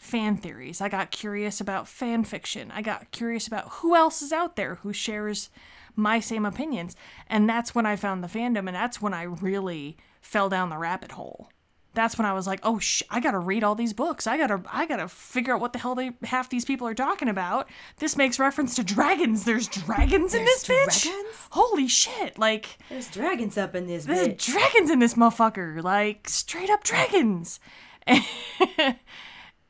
fan 0.00 0.36
theories. 0.38 0.80
I 0.80 0.88
got 0.88 1.10
curious 1.10 1.60
about 1.60 1.86
fan 1.86 2.24
fiction. 2.24 2.70
I 2.72 2.80
got 2.80 3.10
curious 3.12 3.46
about 3.46 3.68
who 3.74 3.94
else 3.94 4.22
is 4.22 4.32
out 4.32 4.56
there 4.56 4.76
who 4.76 4.94
shares 4.94 5.50
my 5.94 6.18
same 6.20 6.46
opinions. 6.46 6.96
And 7.28 7.46
that's 7.48 7.74
when 7.74 7.84
I 7.84 7.96
found 7.96 8.24
the 8.24 8.28
fandom, 8.28 8.66
and 8.66 8.74
that's 8.74 9.02
when 9.02 9.12
I 9.12 9.24
really 9.24 9.98
fell 10.22 10.48
down 10.48 10.70
the 10.70 10.78
rabbit 10.78 11.12
hole. 11.12 11.50
That's 11.92 12.16
when 12.16 12.24
I 12.24 12.32
was 12.32 12.46
like, 12.46 12.60
"Oh, 12.62 12.78
sh- 12.78 13.02
I 13.10 13.18
gotta 13.20 13.38
read 13.40 13.62
all 13.64 13.74
these 13.74 13.92
books. 13.92 14.26
I 14.28 14.38
gotta, 14.38 14.62
I 14.72 14.86
gotta 14.86 15.06
figure 15.08 15.52
out 15.54 15.60
what 15.60 15.72
the 15.72 15.80
hell 15.80 15.96
they 15.96 16.12
half 16.22 16.48
these 16.48 16.64
people 16.64 16.86
are 16.86 16.94
talking 16.94 17.28
about. 17.28 17.68
This 17.98 18.16
makes 18.16 18.38
reference 18.38 18.76
to 18.76 18.84
dragons. 18.84 19.44
There's 19.44 19.66
dragons 19.68 20.32
in 20.32 20.44
this 20.44 20.62
There's 20.62 20.86
bitch. 20.88 21.02
dragons? 21.02 21.36
Holy 21.50 21.88
shit! 21.88 22.38
Like, 22.38 22.78
There's 22.88 23.08
dragons 23.08 23.58
up 23.58 23.74
in 23.74 23.86
this 23.88 24.04
there's 24.04 24.28
bitch. 24.28 24.52
dragons 24.52 24.88
in 24.88 25.00
this 25.00 25.14
motherfucker. 25.14 25.82
Like 25.82 26.28
straight 26.28 26.70
up 26.70 26.84
dragons. 26.84 27.58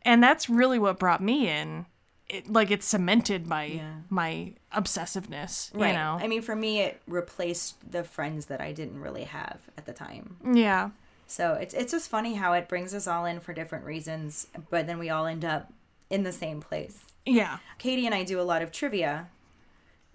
and 0.03 0.23
that's 0.23 0.49
really 0.49 0.79
what 0.79 0.99
brought 0.99 1.23
me 1.23 1.49
in. 1.49 1.87
It, 2.29 2.49
like 2.51 2.71
it 2.71 2.83
cemented 2.85 3.47
my 3.49 3.65
Yeah. 3.65 3.93
my 4.09 4.53
obsessiveness. 4.73 5.71
right. 5.75 5.89
You 5.89 5.95
know. 5.95 6.19
I 6.21 6.29
mean, 6.29 6.43
for 6.43 6.55
me, 6.55 6.81
it 6.81 7.01
replaced 7.09 7.91
the 7.91 8.05
friends 8.05 8.47
that 8.47 8.61
I 8.61 8.73
didn't 8.73 9.01
really 9.01 9.25
have 9.25 9.59
at 9.77 9.85
the 9.87 9.93
time. 9.93 10.37
yeah. 10.55 10.91
So 11.27 11.55
it's 11.55 11.75
it's 11.75 11.93
just 11.93 12.09
funny 12.11 12.35
how 12.35 12.53
it 12.55 12.69
brings 12.69 12.93
us 12.95 13.07
all 13.07 13.25
in 13.25 13.39
for 13.41 13.53
different 13.53 13.85
reasons, 13.85 14.47
but 14.69 14.87
then 14.87 14.99
we 14.99 15.11
all 15.11 15.27
end 15.27 15.45
up 15.45 15.73
in 16.09 16.23
the 16.25 16.33
same 16.33 16.61
place. 16.61 16.99
Yeah. 17.25 17.59
Katie 17.79 18.07
and 18.07 18.15
I 18.15 18.25
do 18.25 18.41
a 18.41 18.43
lot 18.43 18.63
of 18.63 18.73
trivia 18.73 19.29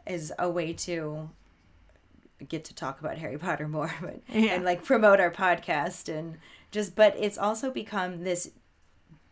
as 0.07 0.31
a 0.39 0.49
way 0.49 0.73
to 0.73 1.29
get 2.49 2.65
to 2.65 2.75
talk 2.75 2.99
about 2.99 3.17
Harry 3.17 3.37
Potter 3.37 3.67
more, 3.67 3.93
but 4.01 4.19
Yeah. 4.29 4.53
and 4.55 4.65
like 4.65 4.83
promote 4.83 5.19
our 5.19 5.31
podcast 5.31 6.13
and 6.13 6.37
just 6.71 6.95
but 6.95 7.15
it's 7.17 7.37
also 7.37 7.71
become 7.71 8.23
this 8.23 8.51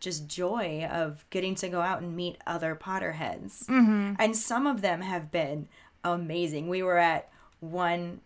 just 0.04 0.28
joy 0.28 0.86
of 0.90 1.24
getting 1.30 1.54
to 1.56 1.68
go 1.68 1.80
out 1.80 2.00
and 2.02 2.14
meet 2.14 2.38
other 2.46 2.74
Potterheads. 2.76 3.64
Mm-hmm. 3.64 4.14
And 4.18 4.36
some 4.36 4.66
of 4.66 4.80
them 4.80 5.00
have 5.00 5.30
been 5.32 5.68
amazing. 6.04 6.68
We 6.68 6.82
were 6.82 6.98
at 6.98 7.28
one 7.60 8.20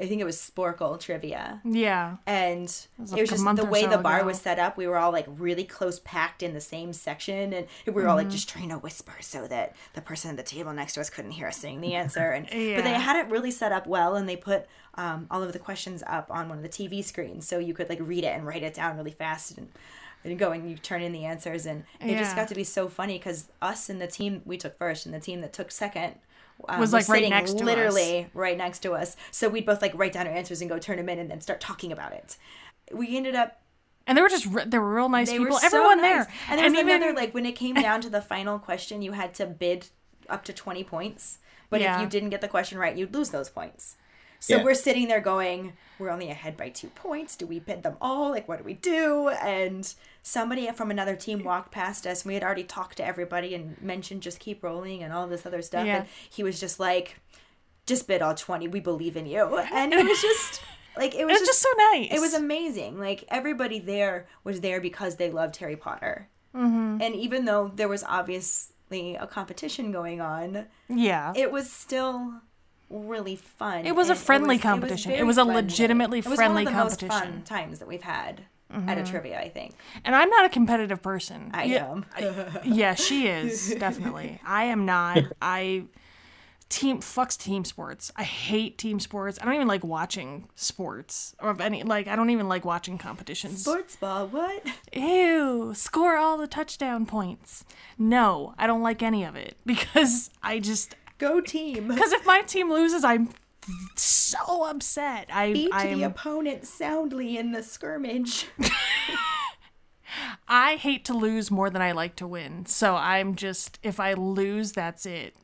I 0.00 0.06
think 0.06 0.20
it 0.20 0.24
was 0.24 0.38
Sporcle 0.38 0.98
trivia. 0.98 1.60
Yeah. 1.62 2.16
And 2.26 2.62
was 2.98 3.12
it 3.12 3.20
was 3.20 3.28
just 3.30 3.56
the 3.56 3.66
way 3.66 3.82
so 3.82 3.90
the 3.90 3.98
bar 3.98 4.20
ago. 4.20 4.26
was 4.26 4.40
set 4.40 4.58
up. 4.58 4.78
We 4.78 4.86
were 4.86 4.96
all 4.96 5.12
like 5.12 5.26
really 5.28 5.64
close 5.64 6.00
packed 6.02 6.42
in 6.42 6.54
the 6.54 6.60
same 6.60 6.94
section 6.94 7.52
and 7.52 7.66
we 7.84 7.92
were 7.92 8.08
all 8.08 8.16
Mm-hmm. 8.16 8.24
like 8.24 8.32
just 8.32 8.48
trying 8.48 8.70
to 8.70 8.78
whisper 8.78 9.12
so 9.20 9.46
that 9.46 9.76
the 9.92 10.00
person 10.00 10.30
at 10.30 10.38
the 10.38 10.42
table 10.42 10.72
next 10.72 10.94
to 10.94 11.00
us 11.00 11.10
couldn't 11.10 11.32
hear 11.32 11.48
us 11.48 11.58
saying 11.58 11.82
the 11.82 11.94
answer. 11.94 12.30
And 12.30 12.46
but 12.50 12.84
they 12.84 12.94
had 12.94 13.16
it 13.16 13.30
really 13.30 13.50
set 13.50 13.70
up 13.70 13.86
well 13.86 14.16
and 14.16 14.26
they 14.26 14.36
put 14.36 14.66
um, 14.94 15.26
all 15.30 15.42
of 15.42 15.52
the 15.52 15.58
questions 15.58 16.02
up 16.06 16.30
on 16.30 16.48
one 16.48 16.56
of 16.58 16.62
the 16.64 16.70
TV 16.70 17.04
screens 17.04 17.46
so 17.46 17.58
you 17.58 17.74
could 17.74 17.90
like 17.90 18.00
read 18.00 18.24
it 18.24 18.34
and 18.34 18.46
write 18.46 18.62
it 18.62 18.72
down 18.72 18.96
really 18.96 19.10
fast 19.10 19.58
and 19.58 19.68
and 20.24 20.32
you 20.32 20.38
go 20.38 20.52
and 20.52 20.68
you 20.70 20.76
turn 20.76 21.02
in 21.02 21.12
the 21.12 21.24
answers 21.24 21.64
and 21.66 21.84
it 22.00 22.18
just 22.18 22.34
got 22.36 22.48
to 22.48 22.54
be 22.54 22.64
so 22.64 22.88
funny 22.88 23.18
because 23.18 23.48
us 23.62 23.88
and 23.88 24.00
the 24.00 24.06
team 24.06 24.42
we 24.44 24.56
took 24.56 24.76
first 24.78 25.06
and 25.06 25.14
the 25.14 25.20
team 25.20 25.40
that 25.40 25.52
took 25.52 25.70
second 25.70 26.14
um, 26.68 26.80
Was, 26.80 26.92
like, 26.92 27.08
right 27.08 27.16
sitting 27.18 27.30
next 27.30 27.52
to 27.52 27.58
us. 27.58 27.62
literally 27.64 28.26
right 28.34 28.56
next 28.58 28.80
to 28.80 28.92
us 28.92 29.16
so 29.30 29.48
we'd 29.48 29.64
both 29.66 29.80
like 29.80 29.92
write 29.96 30.12
down 30.12 30.26
our 30.26 30.32
answers 30.32 30.60
and 30.60 30.68
go 30.68 30.78
turn 30.78 30.96
them 30.96 31.08
in 31.08 31.18
and 31.18 31.30
then 31.30 31.40
start 31.40 31.60
talking 31.60 31.92
about 31.92 32.12
it 32.12 32.36
we 32.92 33.16
ended 33.16 33.34
up 33.36 33.60
And 34.08 34.16
they 34.18 34.22
were 34.22 34.28
just 34.28 34.46
they 34.70 34.78
were 34.78 34.92
real 34.94 35.08
nice 35.08 35.30
people. 35.30 35.56
so 35.58 35.66
Everyone 35.66 36.00
nice. 36.00 36.26
there. 36.26 36.34
and 36.50 36.58
there 36.58 36.64
was 36.70 36.74
even 36.78 36.88
another 36.96 37.12
like 37.14 37.32
when 37.32 37.46
it 37.46 37.52
came 37.52 37.74
down 37.86 38.00
to 38.00 38.10
the 38.10 38.20
final 38.20 38.58
question 38.58 39.02
you 39.02 39.12
had 39.12 39.34
to 39.34 39.46
bid 39.46 39.86
up 40.28 40.44
to 40.46 40.52
20 40.52 40.82
points 40.84 41.38
but 41.70 41.80
Yeah. 41.80 41.94
if 41.96 42.00
you 42.02 42.08
didn't 42.08 42.30
get 42.30 42.40
the 42.40 42.48
question 42.48 42.76
right 42.78 42.96
you'd 42.96 43.14
lose 43.14 43.30
those 43.30 43.48
points 43.48 43.96
so 44.40 44.56
Yeah. 44.56 44.64
we're 44.64 44.74
sitting 44.74 45.08
there 45.08 45.20
going 45.20 45.72
we're 45.98 46.10
only 46.10 46.30
ahead 46.30 46.56
by 46.56 46.68
two 46.68 46.88
points 46.88 47.34
do 47.36 47.46
we 47.46 47.58
bid 47.58 47.82
them 47.82 47.96
all 48.00 48.30
like 48.30 48.46
what 48.48 48.58
do 48.58 48.64
we 48.64 48.74
do 48.74 49.28
and 49.28 49.94
somebody 50.22 50.70
from 50.72 50.90
another 50.90 51.16
team 51.16 51.42
walked 51.42 51.72
past 51.72 52.06
us 52.06 52.22
and 52.22 52.28
we 52.28 52.34
had 52.34 52.44
already 52.44 52.64
talked 52.64 52.96
to 52.98 53.04
everybody 53.04 53.54
and 53.54 53.80
mentioned 53.82 54.22
just 54.22 54.38
keep 54.38 54.62
rolling 54.62 55.02
and 55.02 55.12
all 55.12 55.26
this 55.26 55.44
other 55.44 55.62
stuff 55.62 55.86
Yeah. 55.86 55.96
and 55.98 56.06
he 56.30 56.42
was 56.42 56.60
just 56.60 56.78
like 56.78 57.18
just 57.86 58.06
bid 58.06 58.22
all 58.22 58.34
20 58.34 58.68
we 58.68 58.80
believe 58.80 59.16
in 59.16 59.26
you 59.26 59.56
and 59.58 59.92
it 59.92 60.06
was 60.06 60.20
just 60.20 60.60
like 60.96 61.14
it 61.14 61.24
was, 61.26 61.36
it 61.36 61.40
was 61.40 61.48
just 61.48 61.62
so 61.62 61.68
nice. 61.92 62.08
it 62.12 62.20
was 62.20 62.34
amazing. 62.34 62.98
Like 62.98 63.24
everybody 63.28 63.78
there 63.78 64.26
was 64.44 64.60
there 64.60 64.80
because 64.80 65.16
they 65.16 65.30
loved 65.30 65.56
Harry 65.56 65.76
Potter. 65.76 66.28
Mm-hmm. 66.54 67.00
And 67.00 67.14
even 67.14 67.44
though 67.44 67.70
there 67.74 67.86
was 67.88 68.02
obviously 68.02 69.14
a 69.16 69.26
competition 69.26 69.92
going 69.92 70.20
on, 70.20 70.66
yeah. 70.88 71.32
it 71.36 71.52
was 71.52 71.70
still 71.70 72.32
really 72.90 73.36
fun. 73.36 73.86
It 73.86 73.94
was 73.94 74.10
a 74.10 74.14
friendly 74.14 74.58
competition. 74.58 75.12
It 75.12 75.24
was 75.26 75.38
a 75.38 75.44
friendly. 75.44 75.62
legitimately 75.62 76.18
it 76.20 76.26
was 76.26 76.36
friendly 76.36 76.64
one 76.64 76.72
of 76.72 76.78
the 76.78 76.84
Most 76.84 77.00
competition. 77.00 77.32
fun 77.34 77.42
times 77.42 77.78
that 77.80 77.88
we've 77.88 78.02
had 78.02 78.42
at 78.70 78.98
a 78.98 79.00
mm-hmm. 79.02 79.10
trivia, 79.10 79.40
I 79.40 79.48
think. 79.48 79.74
and 80.04 80.14
I'm 80.14 80.28
not 80.28 80.44
a 80.44 80.48
competitive 80.50 81.00
person. 81.02 81.50
I 81.54 81.64
Yeah, 81.64 81.90
am. 81.90 82.04
yeah, 82.64 82.94
she 82.94 83.26
is 83.26 83.74
definitely. 83.78 84.40
I 84.44 84.64
am 84.64 84.84
not. 84.84 85.22
I 85.40 85.84
team 86.68 87.00
fucks 87.00 87.38
team 87.38 87.64
sports. 87.64 88.12
I 88.14 88.24
hate 88.24 88.76
team 88.76 89.00
sports. 89.00 89.38
I 89.40 89.46
don't 89.46 89.54
even 89.54 89.68
like 89.68 89.84
watching 89.84 90.50
sports 90.54 91.34
or 91.40 91.48
of 91.48 91.62
any 91.62 91.82
like. 91.82 92.08
I 92.08 92.14
don't 92.16 92.28
even 92.28 92.46
like 92.46 92.66
watching 92.66 92.98
competitions. 92.98 93.62
Sports 93.62 93.96
ball, 93.96 94.26
what? 94.26 94.66
Ew, 94.92 95.72
score 95.74 96.16
all 96.18 96.36
the 96.36 96.46
touchdown 96.46 97.06
points. 97.06 97.64
No, 97.96 98.54
I 98.58 98.66
don't 98.66 98.82
like 98.82 99.02
any 99.02 99.24
of 99.24 99.34
it 99.34 99.56
because 99.64 100.28
I 100.42 100.58
just 100.58 100.94
Go 101.18 101.40
team. 101.40 101.88
because 101.94 102.12
if 102.12 102.24
my 102.26 102.42
team 102.42 102.70
loses, 102.70 103.04
I'm 103.04 103.30
so 103.96 104.64
upset. 104.64 105.28
I 105.32 105.52
Beat 105.52 105.70
I'm 105.72 105.98
the 105.98 106.04
opponent 106.04 106.66
soundly 106.66 107.36
in 107.36 107.52
the 107.52 107.62
skirmish. 107.62 108.46
I 110.48 110.76
hate 110.76 111.04
to 111.06 111.14
lose 111.14 111.50
more 111.50 111.68
than 111.68 111.82
I 111.82 111.92
like 111.92 112.16
to 112.16 112.26
win. 112.26 112.66
So 112.66 112.96
I'm 112.96 113.34
just 113.34 113.78
if 113.82 114.00
I 114.00 114.14
lose, 114.14 114.72
that's 114.72 115.04
it. 115.04 115.36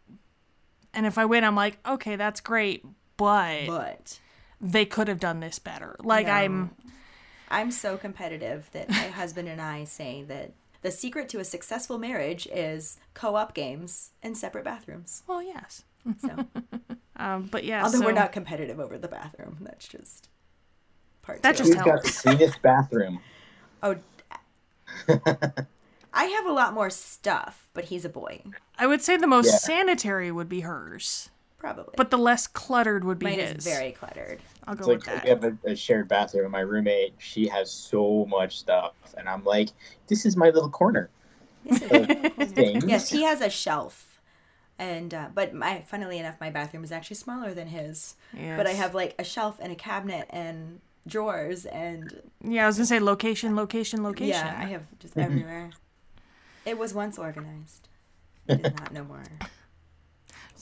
And 0.94 1.06
if 1.06 1.18
I 1.18 1.24
win, 1.24 1.44
I'm 1.44 1.56
like, 1.56 1.78
okay, 1.86 2.16
that's 2.16 2.40
great, 2.40 2.84
but, 3.16 3.66
but 3.66 4.20
they 4.60 4.86
could 4.86 5.08
have 5.08 5.20
done 5.20 5.40
this 5.40 5.58
better. 5.58 5.96
Like 6.00 6.26
No. 6.26 6.32
I'm 6.32 6.70
I'm 7.50 7.70
so 7.70 7.96
competitive 7.96 8.70
that 8.72 8.88
my 8.88 9.08
husband 9.08 9.48
and 9.48 9.60
I 9.60 9.84
say 9.84 10.24
that 10.28 10.52
the 10.84 10.90
secret 10.92 11.28
to 11.30 11.40
a 11.40 11.44
successful 11.44 11.98
marriage 11.98 12.46
is 12.52 12.98
co-op 13.14 13.54
games 13.54 14.10
and 14.22 14.36
separate 14.36 14.64
bathrooms. 14.64 15.22
well, 15.26 15.42
yes. 15.42 15.82
So, 16.20 16.44
Um, 17.16 17.48
but 17.50 17.64
yeah, 17.64 17.82
although 17.84 18.00
so 18.00 18.04
we're 18.04 18.12
not 18.12 18.32
competitive 18.32 18.78
over 18.80 18.98
the 18.98 19.08
bathroom, 19.08 19.56
that's 19.60 19.86
just 19.88 20.28
part 21.22 21.42
That 21.42 21.52
two. 21.56 21.62
just 21.62 21.74
Who's 21.74 21.82
got 21.84 22.02
the 22.02 22.10
cleanest 22.12 22.60
bathroom? 22.60 23.20
Oh, 23.82 23.96
I 26.12 26.24
have 26.24 26.46
a 26.46 26.52
lot 26.52 26.74
more 26.74 26.90
stuff, 26.90 27.68
but 27.72 27.84
he's 27.84 28.04
a 28.04 28.08
boy, 28.08 28.42
I 28.78 28.86
would 28.86 29.00
say 29.00 29.16
the 29.16 29.26
most 29.26 29.46
Yeah. 29.46 29.56
sanitary 29.58 30.30
would 30.30 30.48
be 30.48 30.60
hers, 30.60 31.30
probably. 31.64 31.94
but 31.96 32.10
the 32.10 32.18
less 32.18 32.46
cluttered 32.46 33.04
would 33.04 33.18
be 33.18 33.26
mine 33.26 33.38
his. 33.38 33.52
is 33.58 33.64
very 33.64 33.92
cluttered. 33.92 34.40
I'll 34.66 34.74
go 34.74 34.80
It's 34.80 34.88
with 34.88 35.06
like 35.06 35.14
that. 35.16 35.24
we 35.24 35.30
have 35.30 35.44
a, 35.44 35.70
a 35.72 35.76
shared 35.76 36.08
bathroom. 36.08 36.44
With 36.44 36.52
my 36.52 36.60
roommate, 36.60 37.14
she 37.18 37.46
has 37.48 37.70
so 37.70 38.26
much 38.28 38.58
stuff, 38.58 38.92
and 39.16 39.28
I'm 39.28 39.44
like, 39.44 39.70
this 40.08 40.24
is 40.26 40.36
my 40.36 40.46
little 40.50 40.70
corner. 40.70 41.08
Yes, 41.64 41.82
of 41.82 41.92
it- 41.92 42.48
things. 42.50 42.84
yes, 42.84 43.08
he 43.10 43.22
has 43.22 43.40
a 43.40 43.48
shelf, 43.50 44.20
and 44.78 45.14
uh, 45.14 45.28
but 45.34 45.54
my 45.54 45.80
funnily 45.86 46.18
enough, 46.18 46.36
my 46.40 46.50
bathroom 46.50 46.84
is 46.84 46.92
actually 46.92 47.16
smaller 47.16 47.54
than 47.54 47.68
his. 47.68 48.16
But 48.32 48.66
I 48.66 48.72
have 48.72 48.94
like 48.94 49.14
a 49.18 49.24
shelf 49.24 49.58
and 49.60 49.72
a 49.72 49.76
cabinet 49.76 50.26
and 50.30 50.80
drawers 51.06 51.66
and 51.66 52.22
Yeah, 52.42 52.64
I 52.64 52.66
was 52.66 52.76
gonna 52.76 52.86
say 52.86 52.98
location, 52.98 53.54
location, 53.56 54.02
location. 54.02 54.28
Yeah, 54.46 54.56
I 54.58 54.64
have 54.66 54.82
just 54.98 55.16
everywhere. 55.18 55.70
It 56.64 56.78
was 56.78 56.94
once 56.94 57.18
organized. 57.18 57.88
It 58.48 58.64
is 58.64 58.72
not 58.74 58.90
no 58.92 59.04
more. 59.04 59.22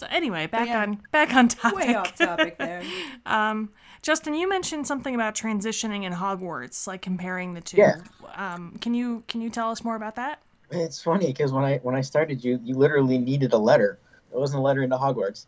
So 0.03 0.09
anyway, 0.11 0.49
back 0.49 0.67
yeah. 0.67 0.83
on 0.83 1.01
back 1.13 1.33
on 1.33 1.47
topic. 1.47 1.79
Way 1.79 1.95
off 1.95 2.17
topic 2.17 2.59
there. 2.59 2.83
Um, 3.25 3.71
Justin, 4.03 4.35
you 4.35 4.49
mentioned 4.49 4.85
something 4.85 5.15
about 5.15 5.37
transitioning 5.37 6.03
in 6.03 6.13
Hogwarts, 6.13 6.89
like 6.89 7.03
comparing 7.03 7.55
the 7.55 7.61
two. 7.61 7.77
Yeah. 7.77 8.01
Um, 8.35 8.77
can 8.81 8.95
you 8.95 9.23
can 9.29 9.41
you 9.41 9.49
tell 9.49 9.71
us 9.71 9.85
more 9.85 9.95
about 9.95 10.17
that? 10.17 10.43
It's 10.73 11.01
funny 11.01 11.29
because 11.29 11.53
when 11.53 11.63
I 11.63 11.79
when 11.85 11.95
I 11.95 12.01
started, 12.01 12.43
you 12.43 12.59
you 12.65 12.75
literally 12.75 13.17
needed 13.17 13.53
a 13.53 13.59
letter. 13.59 14.01
It 14.33 14.39
wasn't 14.39 14.59
a 14.59 14.63
letter 14.63 14.83
into 14.83 14.97
Hogwarts. 14.97 15.47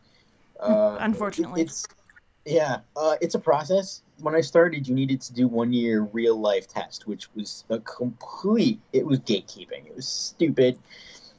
Uh, 0.61 0.99
Unfortunately. 1.01 1.63
it- 1.63 1.65
it's 1.65 1.89
yeah, 2.47 2.79
uh, 2.97 3.17
it's 3.21 3.35
a 3.35 3.41
process. 3.41 4.03
When 4.21 4.37
I 4.37 4.41
started, 4.41 4.87
you 4.87 4.95
needed 4.95 5.21
to 5.23 5.33
do 5.33 5.49
one 5.49 5.73
year 5.73 6.03
real 6.13 6.39
life 6.41 6.69
test, 6.69 7.09
which 7.09 7.29
was 7.35 7.65
a 7.71 7.81
complete. 7.81 8.79
It 8.93 9.05
was 9.05 9.19
gatekeeping. 9.19 9.87
It 9.87 9.97
was 9.97 10.07
stupid. 10.07 10.79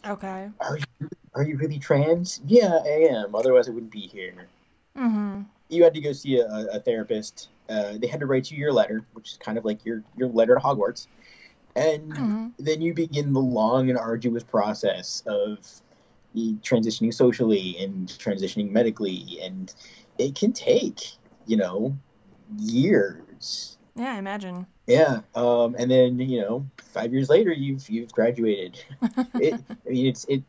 Okay. 0.05 0.49
Are 0.59 0.77
you 0.77 1.09
are 1.35 1.43
you 1.43 1.57
really 1.57 1.79
trans? 1.79 2.41
Yeah, 2.47 2.79
I 2.85 3.09
am. 3.11 3.35
Otherwise, 3.35 3.67
I 3.67 3.71
wouldn't 3.71 3.91
be 3.91 4.07
here. 4.07 4.47
Mm-hmm. 4.97 5.41
You 5.69 5.83
had 5.83 5.93
to 5.93 6.01
go 6.01 6.13
see 6.13 6.37
a, 6.39 6.47
a 6.71 6.79
therapist. 6.79 7.49
Uh, 7.69 7.97
they 7.97 8.07
had 8.07 8.19
to 8.21 8.25
write 8.25 8.51
you 8.51 8.57
your 8.57 8.71
letter, 8.73 9.05
which 9.13 9.31
is 9.33 9.37
kind 9.37 9.57
of 9.57 9.65
like 9.65 9.85
your 9.85 10.03
your 10.17 10.29
letter 10.29 10.55
to 10.55 10.61
Hogwarts, 10.61 11.07
and 11.75 12.11
Mm-hmm. 12.13 12.47
then 12.59 12.81
you 12.81 12.93
begin 12.93 13.33
the 13.33 13.39
long 13.41 13.89
and 13.89 13.97
arduous 13.99 14.43
process 14.43 15.23
of 15.25 15.59
transitioning 16.35 17.13
socially 17.13 17.77
and 17.79 18.07
transitioning 18.09 18.71
medically, 18.71 19.39
and 19.41 19.73
it 20.17 20.35
can 20.35 20.53
take 20.53 21.13
you 21.47 21.57
know 21.57 21.97
years. 22.57 23.77
Yeah, 23.95 24.13
I 24.13 24.17
imagine. 24.17 24.67
Yeah, 24.87 25.21
um, 25.33 25.75
and 25.79 25.89
then 25.89 26.19
you 26.19 26.41
know, 26.41 26.65
five 26.93 27.13
years 27.13 27.29
later, 27.29 27.51
you've 27.51 27.89
you've 27.89 28.11
graduated. 28.11 28.83
it, 29.35 29.59
I 29.85 29.89
mean, 29.89 30.05
it's 30.07 30.25
it 30.25 30.43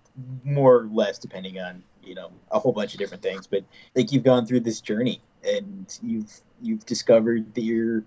more 0.45 0.77
or 0.83 0.89
less 0.93 1.19
depending 1.19 1.59
on 1.59 1.83
you 2.03 2.15
know 2.15 2.31
a 2.51 2.59
whole 2.59 2.73
bunch 2.73 2.95
of 2.95 2.99
different 2.99 3.23
things, 3.23 3.47
but 3.47 3.65
like 3.95 4.13
you've 4.13 4.25
gone 4.25 4.47
through 4.47 4.61
this 4.61 4.81
journey 4.81 5.21
and 5.45 5.99
you've 6.03 6.41
you've 6.63 6.85
discovered 6.87 7.55
that 7.55 7.63
you're 7.63 8.05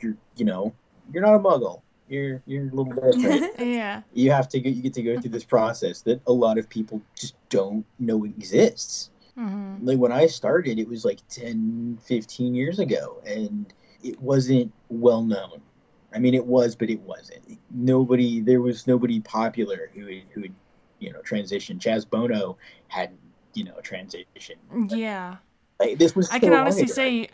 you're 0.00 0.16
you 0.36 0.44
know 0.44 0.72
you're 1.12 1.22
not 1.22 1.34
a 1.34 1.38
muggle. 1.38 1.82
You're 2.08 2.42
you're 2.46 2.68
a 2.68 2.74
little 2.74 2.92
different. 3.12 3.58
Yeah. 3.60 4.02
you 4.14 4.30
have 4.30 4.48
to 4.50 4.60
get 4.60 4.74
you 4.74 4.82
get 4.82 4.94
to 4.94 5.02
go 5.02 5.20
through 5.20 5.30
this 5.30 5.44
process 5.44 6.00
that 6.02 6.20
a 6.26 6.32
lot 6.32 6.56
of 6.58 6.68
people 6.68 7.02
just 7.14 7.34
don't 7.48 7.84
know 7.98 8.24
exists 8.24 9.10
Mm-hmm. 9.38 9.86
like 9.86 9.98
when 9.98 10.10
i 10.10 10.26
started 10.26 10.80
it 10.80 10.88
was 10.88 11.04
like 11.04 11.20
10 11.28 12.00
15 12.02 12.56
years 12.56 12.80
ago 12.80 13.22
and 13.24 13.72
it 14.02 14.20
wasn't 14.20 14.72
well 14.88 15.22
known 15.22 15.60
i 16.12 16.18
mean 16.18 16.34
it 16.34 16.44
was 16.44 16.74
but 16.74 16.90
it 16.90 16.98
wasn't 17.02 17.56
nobody 17.70 18.40
there 18.40 18.60
was 18.60 18.88
nobody 18.88 19.20
popular 19.20 19.90
who 19.94 20.06
would 20.06 20.22
who 20.32 20.40
would 20.40 20.54
you 21.00 21.12
know 21.12 21.20
transition 21.22 21.78
chaz 21.78 22.08
bono 22.08 22.56
had 22.88 23.10
you 23.54 23.64
know 23.64 23.74
transition 23.82 24.56
Yeah. 24.88 25.36
like, 25.80 25.98
this 25.98 26.14
was 26.14 26.30
I 26.30 26.38
can 26.38 26.52
honestly 26.52 26.82
ago. 26.84 26.92
say 26.92 27.28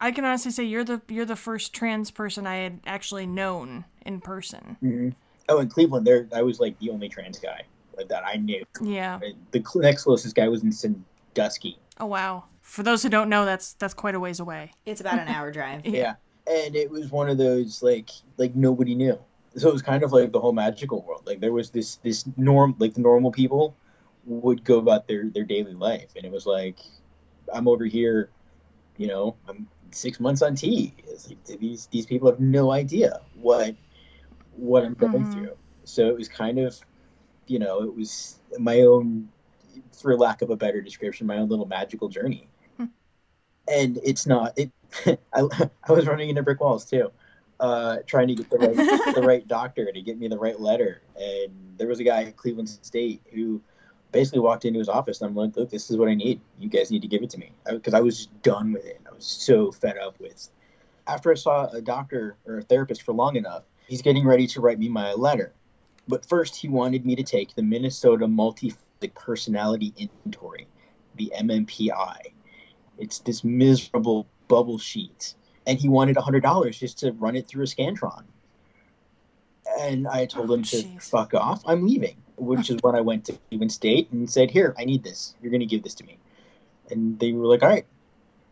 I 0.00 0.10
can 0.10 0.24
honestly 0.24 0.50
say 0.50 0.64
you're 0.64 0.84
the 0.84 1.00
you're 1.08 1.24
the 1.24 1.36
first 1.36 1.72
trans 1.72 2.10
person 2.10 2.46
I 2.46 2.56
had 2.56 2.80
actually 2.86 3.26
known 3.26 3.84
in 4.04 4.20
person. 4.20 4.76
Mhm. 4.82 5.14
oh 5.48 5.58
in 5.60 5.68
cleveland 5.68 6.06
there 6.06 6.28
i 6.32 6.42
was 6.42 6.60
like 6.60 6.78
the 6.78 6.90
only 6.90 7.08
trans 7.08 7.38
guy 7.38 7.62
like, 7.96 8.08
that 8.08 8.24
i 8.24 8.36
knew 8.36 8.64
Yeah. 8.80 9.18
the 9.50 9.62
cl- 9.64 9.82
next 9.82 10.04
closest 10.04 10.34
guy 10.34 10.48
was 10.48 10.62
in 10.62 10.72
sandusky 10.72 11.78
Oh 11.98 12.06
wow. 12.06 12.44
For 12.62 12.82
those 12.82 13.02
who 13.02 13.08
don't 13.10 13.28
know, 13.28 13.44
that's 13.44 13.74
that's 13.74 13.92
quite 13.92 14.14
a 14.14 14.20
ways 14.20 14.40
away. 14.40 14.72
It's 14.86 15.00
about 15.00 15.18
an 15.18 15.28
hour 15.28 15.50
drive. 15.52 15.84
yeah 16.00 16.14
and 16.46 16.74
it 16.74 16.90
was 16.90 17.10
one 17.10 17.28
of 17.28 17.38
those 17.38 17.82
like 17.82 18.10
like 18.38 18.54
nobody 18.56 18.94
knew. 18.94 19.18
So 19.56 19.68
it 19.68 19.72
was 19.72 19.82
kind 19.82 20.02
of 20.02 20.12
like 20.12 20.32
the 20.32 20.40
whole 20.40 20.52
magical 20.52 21.02
world. 21.02 21.24
Like 21.26 21.40
there 21.40 21.52
was 21.52 21.70
this 21.70 21.96
this 21.96 22.24
norm 22.36 22.74
like 22.78 22.94
the 22.94 23.00
normal 23.02 23.30
people 23.32 23.76
would 24.24 24.64
go 24.64 24.78
about 24.78 25.08
their 25.08 25.28
their 25.28 25.44
daily 25.44 25.74
life, 25.74 26.12
and 26.16 26.24
it 26.24 26.32
was 26.32 26.46
like 26.46 26.78
I'm 27.52 27.68
over 27.68 27.84
here, 27.84 28.30
you 28.98 29.08
know, 29.08 29.36
I'm 29.48 29.68
six 29.92 30.20
months 30.20 30.42
on 30.42 30.54
T. 30.56 30.94
It's 31.08 31.28
like 31.28 31.44
these 31.60 31.86
these 31.88 32.06
people 32.06 32.30
have 32.30 32.40
no 32.40 32.72
idea 32.72 33.20
what 33.34 33.76
what 34.56 34.84
I'm 34.84 34.94
going 34.94 35.24
Mhm. 35.24 35.26
through. 35.26 35.56
So 35.84 36.08
it 36.08 36.16
was 36.16 36.28
kind 36.28 36.58
of, 36.58 36.78
you 37.46 37.58
know, 37.58 37.82
it 37.82 37.94
was 37.96 38.40
my 38.58 38.82
own, 38.82 39.28
for 39.92 40.16
lack 40.16 40.42
of 40.42 40.50
a 40.50 40.56
better 40.56 40.80
description, 40.82 41.26
my 41.26 41.38
own 41.38 41.48
little 41.48 41.66
magical 41.66 42.08
journey. 42.08 42.48
Hmm. 42.76 42.84
And 43.68 43.98
it's 44.04 44.26
not 44.26 44.58
it. 44.58 44.70
I, 45.06 45.42
I 45.88 45.92
was 45.92 46.06
running 46.06 46.28
into 46.30 46.42
brick 46.42 46.60
walls 46.60 46.84
too, 46.84 47.10
uh, 47.62 47.98
trying 48.08 48.26
to 48.26 48.34
get 48.34 48.50
the 48.50 48.58
right 48.58 48.74
the 49.14 49.22
right 49.26 49.46
doctor 49.46 49.90
to 49.90 50.02
get 50.02 50.18
me 50.18 50.26
the 50.26 50.36
right 50.36 50.60
letter. 50.60 51.00
And 51.16 51.52
there 51.78 51.86
was 51.86 52.00
a 52.00 52.04
guy 52.04 52.24
at 52.24 52.36
Cleveland 52.36 52.68
State 52.68 53.22
who 53.32 53.62
basically 54.10 54.40
walked 54.40 54.64
into 54.64 54.80
his 54.80 54.88
office 54.88 55.20
and 55.20 55.30
I'm 55.30 55.36
like, 55.36 55.56
look, 55.56 55.70
this 55.70 55.88
is 55.88 55.96
what 55.96 56.08
I 56.08 56.14
need. 56.14 56.40
You 56.58 56.68
guys 56.68 56.90
need 56.90 57.02
to 57.02 57.08
give 57.08 57.22
it 57.22 57.30
to 57.30 57.38
me 57.38 57.52
because 57.70 57.94
I, 57.94 58.00
was 58.00 58.18
just 58.18 58.42
done 58.42 58.72
with 58.72 58.84
it. 58.84 59.00
I 59.08 59.14
was 59.14 59.24
so 59.24 59.70
fed 59.70 59.96
up 59.96 60.18
with. 60.18 60.50
After 61.06 61.30
I 61.30 61.34
saw 61.34 61.66
a 61.68 61.80
doctor 61.80 62.36
or 62.46 62.58
a 62.58 62.62
therapist 62.62 63.02
for 63.02 63.12
long 63.12 63.36
enough, 63.36 63.62
he's 63.86 64.02
getting 64.02 64.26
ready 64.26 64.48
to 64.48 64.60
write 64.60 64.80
me 64.80 64.88
my 64.88 65.12
letter. 65.12 65.52
But 66.08 66.26
first, 66.26 66.56
he 66.56 66.68
wanted 66.68 67.06
me 67.06 67.14
to 67.14 67.22
take 67.22 67.54
the 67.54 67.62
Minnesota 67.62 68.26
Multi 68.26 68.74
Personality 69.14 69.94
Inventory, 69.96 70.66
the 71.16 71.32
MMPI. 71.38 72.18
It's 72.98 73.20
this 73.20 73.44
miserable 73.44 74.26
bubble 74.48 74.78
sheet, 74.78 75.34
and 75.66 75.78
he 75.78 75.88
wanted 75.88 76.16
$100 76.16 76.78
just 76.78 76.98
to 77.00 77.12
run 77.12 77.36
it 77.36 77.46
through 77.46 77.64
a 77.64 77.66
Scantron. 77.66 78.24
And 79.78 80.06
I 80.08 80.26
told 80.26 80.50
Oh, 80.50 80.54
him 80.54 80.62
to 80.64 80.76
jeez. 80.76 81.10
fuck 81.10 81.34
off. 81.34 81.62
I'm 81.66 81.86
leaving, 81.86 82.16
which 82.36 82.68
is 82.70 82.78
when 82.82 82.94
I 82.94 83.00
went 83.00 83.24
to 83.26 83.38
Cleveland 83.48 83.72
State 83.72 84.10
and 84.10 84.28
said, 84.28 84.50
"Here, 84.50 84.74
I 84.78 84.84
need 84.84 85.02
this. 85.02 85.34
You're 85.40 85.50
going 85.50 85.60
to 85.60 85.66
give 85.66 85.82
this 85.82 85.94
to 85.96 86.04
me." 86.04 86.18
And 86.90 87.18
they 87.18 87.32
were 87.32 87.46
like, 87.46 87.62
"All 87.62 87.68
right, 87.68 87.86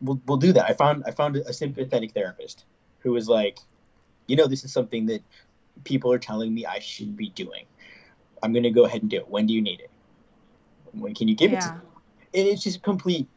we'll, 0.00 0.20
we'll 0.26 0.38
do 0.38 0.52
that." 0.52 0.64
I 0.66 0.72
found 0.72 1.04
I 1.06 1.10
found 1.10 1.36
a 1.36 1.52
sympathetic 1.52 2.12
therapist 2.12 2.64
who 3.00 3.12
was 3.12 3.28
like, 3.28 3.58
"You 4.28 4.36
know, 4.36 4.46
this 4.46 4.64
is 4.64 4.72
something 4.72 5.06
that 5.06 5.22
people 5.84 6.12
are 6.12 6.18
telling 6.18 6.54
me 6.54 6.64
I 6.64 6.78
should 6.78 7.16
be 7.16 7.30
doing. 7.30 7.64
I'm 8.42 8.52
going 8.52 8.62
to 8.62 8.70
go 8.70 8.84
ahead 8.84 9.02
and 9.02 9.10
do 9.10 9.18
it. 9.18 9.28
When 9.28 9.46
do 9.46 9.52
you 9.52 9.60
need 9.60 9.80
it? 9.80 9.90
When 10.92 11.14
can 11.14 11.28
you 11.28 11.34
give 11.34 11.52
it 11.52 11.60
to 11.60 11.68
me?" 11.74 11.80
And 12.32 12.48
it's 12.48 12.62
just 12.62 12.82
complete 12.82 13.28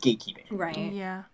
gatekeeping. 0.00 0.46
Right. 0.50 0.92
Yeah. 0.92 1.24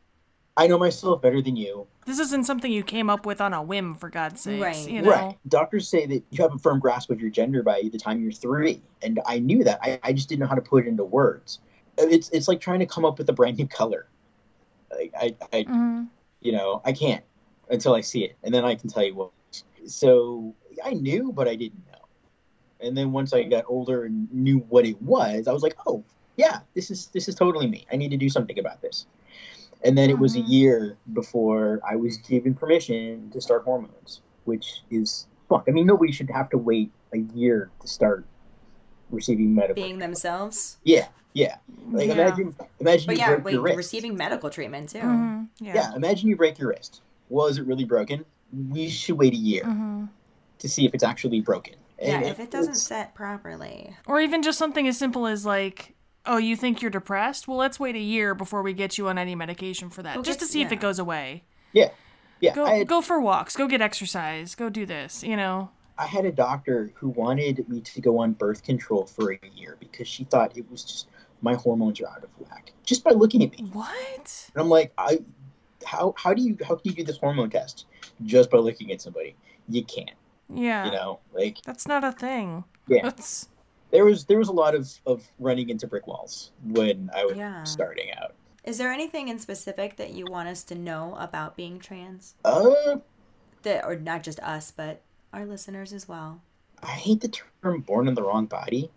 I 0.57 0.67
know 0.67 0.79
myself 0.79 1.21
better 1.21 1.43
than 1.43 1.57
you. 1.57 1.87
This 2.07 2.19
isn't 2.19 2.45
something 2.45 2.73
you 2.73 2.83
came 2.83 3.11
up 3.11 3.27
with 3.27 3.41
on 3.41 3.53
a 3.53 3.63
whim, 3.63 3.95
for 3.95 4.09
God's 4.09 4.41
sake. 4.41 4.63
Right. 4.63 4.89
You 4.89 5.03
know? 5.03 5.11
Right. 5.11 5.37
Doctors 5.49 5.89
say 5.89 6.07
that 6.07 6.23
you 6.31 6.43
have 6.43 6.55
a 6.55 6.59
firm 6.59 6.79
grasp 6.79 7.11
of 7.11 7.21
your 7.21 7.31
gender 7.31 7.63
by 7.63 7.83
the 7.93 7.99
time 7.99 8.23
you're 8.23 8.33
three, 8.33 8.81
and 9.03 9.21
I 9.27 9.39
knew 9.39 9.65
that. 9.65 9.81
I, 9.83 9.99
I 10.03 10.13
just 10.13 10.29
didn't 10.29 10.41
know 10.41 10.47
how 10.47 10.55
to 10.55 10.63
put 10.63 10.87
it 10.87 10.89
into 10.89 11.05
words. 11.05 11.61
It's 11.99 12.31
it's 12.31 12.49
like 12.49 12.61
trying 12.61 12.81
to 12.81 12.87
come 12.87 13.05
up 13.05 13.19
with 13.19 13.29
a 13.29 13.33
brand 13.33 13.59
new 13.59 13.67
color. 13.67 14.09
Like 14.91 15.13
I, 15.19 15.37
I 15.53 15.65
Mhm. 15.65 16.09
you 16.41 16.53
know 16.53 16.81
I 16.85 16.93
can't 16.93 17.25
until 17.71 17.95
I 17.95 18.01
see 18.01 18.25
it, 18.25 18.37
and 18.43 18.55
then 18.55 18.65
I 18.65 18.75
can 18.77 18.89
tell 18.89 19.05
you 19.05 19.15
what. 19.15 19.31
So 19.87 20.55
I 20.85 20.93
knew, 20.95 21.33
but 21.33 21.49
I 21.49 21.57
didn't 21.57 21.85
know. 21.87 21.99
And 22.81 22.97
then 22.97 23.13
once 23.13 23.33
I 23.33 23.43
got 23.45 23.65
older 23.67 24.05
and 24.05 24.33
knew 24.33 24.59
what 24.69 24.87
it 24.87 25.01
was, 25.03 25.49
I 25.49 25.53
was 25.53 25.63
like, 25.63 25.77
oh 25.87 26.05
yeah, 26.37 26.61
this 26.75 26.91
is 26.91 27.09
this 27.09 27.29
is 27.29 27.35
totally 27.35 27.67
me. 27.67 27.87
I 27.93 27.97
need 27.97 28.11
to 28.11 28.17
do 28.17 28.29
something 28.29 28.59
about 28.59 28.81
this. 28.81 29.07
And 29.87 29.97
then 29.97 30.11
it 30.11 30.19
was 30.19 30.35
a 30.35 30.41
Mhm. 30.41 30.49
year 30.49 30.97
before 31.13 31.81
I 31.89 31.95
was 31.97 32.17
given 32.19 32.55
permission 32.55 33.31
to 33.31 33.41
start 33.41 33.63
hormones, 33.65 34.21
which 34.45 34.83
is 34.91 35.27
fuck. 35.49 35.65
I 35.69 35.71
mean, 35.71 35.87
nobody 35.87 36.11
should 36.13 36.29
have 36.31 36.51
to 36.51 36.59
wait 36.59 36.91
a 37.15 37.19
year 37.19 37.71
to 37.81 37.87
start 37.87 38.25
receiving 39.11 39.55
medical. 39.55 39.75
Being 39.81 39.99
themselves. 39.99 40.79
yeah, 40.83 41.07
yeah. 41.33 41.59
Like 41.93 42.09
Yeah. 42.09 42.15
imagine, 42.15 42.57
imagine 42.81 43.07
But 43.07 43.15
you 43.17 43.21
yeah, 43.21 43.35
break 43.35 43.45
wait, 43.45 43.53
your 43.53 43.63
wrist. 43.63 43.77
receiving 43.77 44.17
medical 44.17 44.51
treatment 44.51 44.89
too. 44.89 44.99
Mhm. 44.99 45.49
Yeah. 45.61 45.75
yeah, 45.75 45.95
imagine 45.95 46.29
you 46.29 46.37
break 46.37 46.59
your 46.59 46.71
wrist. 46.71 47.01
Was 47.29 47.59
it 47.59 47.67
really 47.67 47.85
broken? 47.85 48.25
We 48.71 48.89
should 48.89 49.19
wait 49.19 49.33
a 49.35 49.37
year 49.37 49.63
Mhm. 49.65 50.09
to 50.59 50.69
see 50.69 50.85
if 50.85 50.95
it's 50.95 51.05
actually 51.05 51.41
broken. 51.41 51.75
Yeah, 52.03 52.21
if 52.23 52.41
it 52.41 52.51
doesn't 52.51 52.75
set 52.75 53.15
properly. 53.15 53.97
Or 54.07 54.21
even 54.21 54.43
just 54.43 54.59
something 54.59 54.87
as 54.89 54.99
simple 54.99 55.27
as 55.27 55.47
like, 55.47 55.95
oh, 56.27 56.37
you 56.37 56.57
think 56.57 56.83
you're 56.83 56.91
depressed? 56.91 57.49
Well, 57.49 57.57
let's 57.57 57.79
wait 57.81 57.97
a 57.97 58.01
year 58.01 58.35
before 58.35 58.63
we 58.63 58.73
get 58.73 58.99
you 58.99 59.09
on 59.09 59.19
any 59.19 59.35
medication 59.35 59.91
for 59.91 60.03
that, 60.03 60.17
Go 60.17 60.23
just 60.23 60.41
to 60.41 60.47
see 60.47 60.63
if 60.63 60.73
it 60.73 60.81
goes 60.81 60.99
away. 60.99 61.45
yeah, 61.73 61.91
yeah. 62.41 62.55
Go 62.55 62.67
had, 62.67 62.87
go 62.87 63.01
for 63.01 63.21
walks, 63.21 63.57
go 63.57 63.67
get 63.67 63.81
exercise, 63.81 64.55
go 64.55 64.69
do 64.69 64.87
this. 64.87 65.23
You 65.23 65.37
know. 65.37 65.71
I 65.99 66.07
had 66.07 66.27
a 66.27 66.33
doctor 66.33 66.91
who 66.95 67.09
wanted 67.09 67.67
me 67.71 67.81
to 67.81 68.01
go 68.03 68.19
on 68.19 68.33
birth 68.33 68.63
control 68.63 69.07
for 69.07 69.33
a 69.33 69.39
year 69.55 69.79
because 69.81 70.07
she 70.07 70.25
thought 70.25 70.55
it 70.57 70.71
was 70.71 70.85
just 70.85 71.09
my 71.41 71.55
hormones 71.55 72.01
are 72.01 72.09
out 72.09 72.23
of 72.23 72.31
whack 72.39 72.73
just 72.85 73.03
by 73.03 73.13
looking 73.13 73.43
at 73.43 73.51
me. 73.53 73.69
What? 73.73 74.51
And 74.55 74.63
I'm 74.63 74.69
like, 74.69 74.93
I, 74.99 75.21
how 75.85 76.15
how 76.19 76.35
do 76.35 76.43
you 76.43 76.57
how 76.67 76.75
can 76.75 76.91
you 76.91 76.93
do 76.93 77.05
this 77.05 77.19
hormone 77.19 77.51
test 77.51 77.87
just 78.25 78.51
by 78.51 78.59
looking 78.59 78.93
at 78.93 79.01
somebody? 79.01 79.37
You 79.69 79.85
can't. 79.85 80.11
Yeah. 80.49 80.87
You 80.87 80.93
know, 80.93 81.21
like 81.33 81.63
That's 81.65 81.87
not 81.87 82.05
a 82.05 82.13
thing. 82.13 82.65
Yeah. 82.89 83.03
That's 83.03 83.49
there 83.91 84.05
was 84.05 84.25
there 84.27 84.39
was 84.39 84.49
a 84.49 84.53
lot 84.53 84.75
of 84.75 84.89
of 85.07 85.27
running 85.39 85.69
into 85.71 85.87
brick 85.87 86.07
walls 86.07 86.53
when 86.65 87.11
I 87.15 87.25
was 87.25 87.37
Yeah. 87.37 87.65
starting 87.65 88.11
out. 88.13 88.35
Is 88.65 88.79
there 88.79 88.91
anything 88.93 89.29
in 89.29 89.39
specific 89.39 89.97
that 89.97 90.11
you 90.11 90.27
want 90.27 90.49
us 90.49 90.65
to 90.65 90.75
know 90.75 91.15
about 91.19 91.57
being 91.57 91.79
trans? 91.79 92.35
Uh, 92.45 92.97
That 93.63 93.85
or 93.85 93.97
not 93.97 94.23
just 94.23 94.41
us, 94.41 94.71
but 94.71 95.03
our 95.33 95.47
listeners 95.47 95.93
as 95.93 96.09
well. 96.09 96.43
I 96.83 96.89
hate 96.89 97.21
the 97.21 97.29
term 97.63 97.81
"born 97.81 98.09
in 98.09 98.15
the 98.15 98.23
wrong 98.23 98.47
body." 98.47 98.91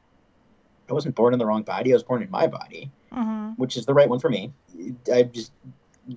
I 0.89 0.93
wasn't 0.93 1.15
born 1.15 1.33
in 1.33 1.39
the 1.39 1.45
wrong 1.45 1.61
body. 1.63 1.91
I 1.91 1.95
was 1.95 2.03
born 2.03 2.23
in 2.23 2.31
my 2.31 2.47
body, 2.47 2.91
hmm 3.11 3.51
which 3.57 3.77
is 3.77 3.85
the 3.85 3.93
right 3.93 4.09
one 4.09 4.19
for 4.19 4.29
me. 4.29 4.53
I've 5.13 5.31
just 5.31 5.51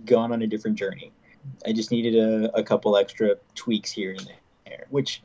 gone 0.06 0.32
on 0.32 0.40
a 0.42 0.46
different 0.46 0.78
journey. 0.78 1.12
I 1.66 1.72
just 1.72 1.90
needed 1.90 2.14
a, 2.16 2.56
a 2.56 2.62
couple 2.62 2.96
extra 2.96 3.36
tweaks 3.54 3.90
here 3.90 4.12
and 4.12 4.30
there. 4.64 4.86
Which, 4.90 5.22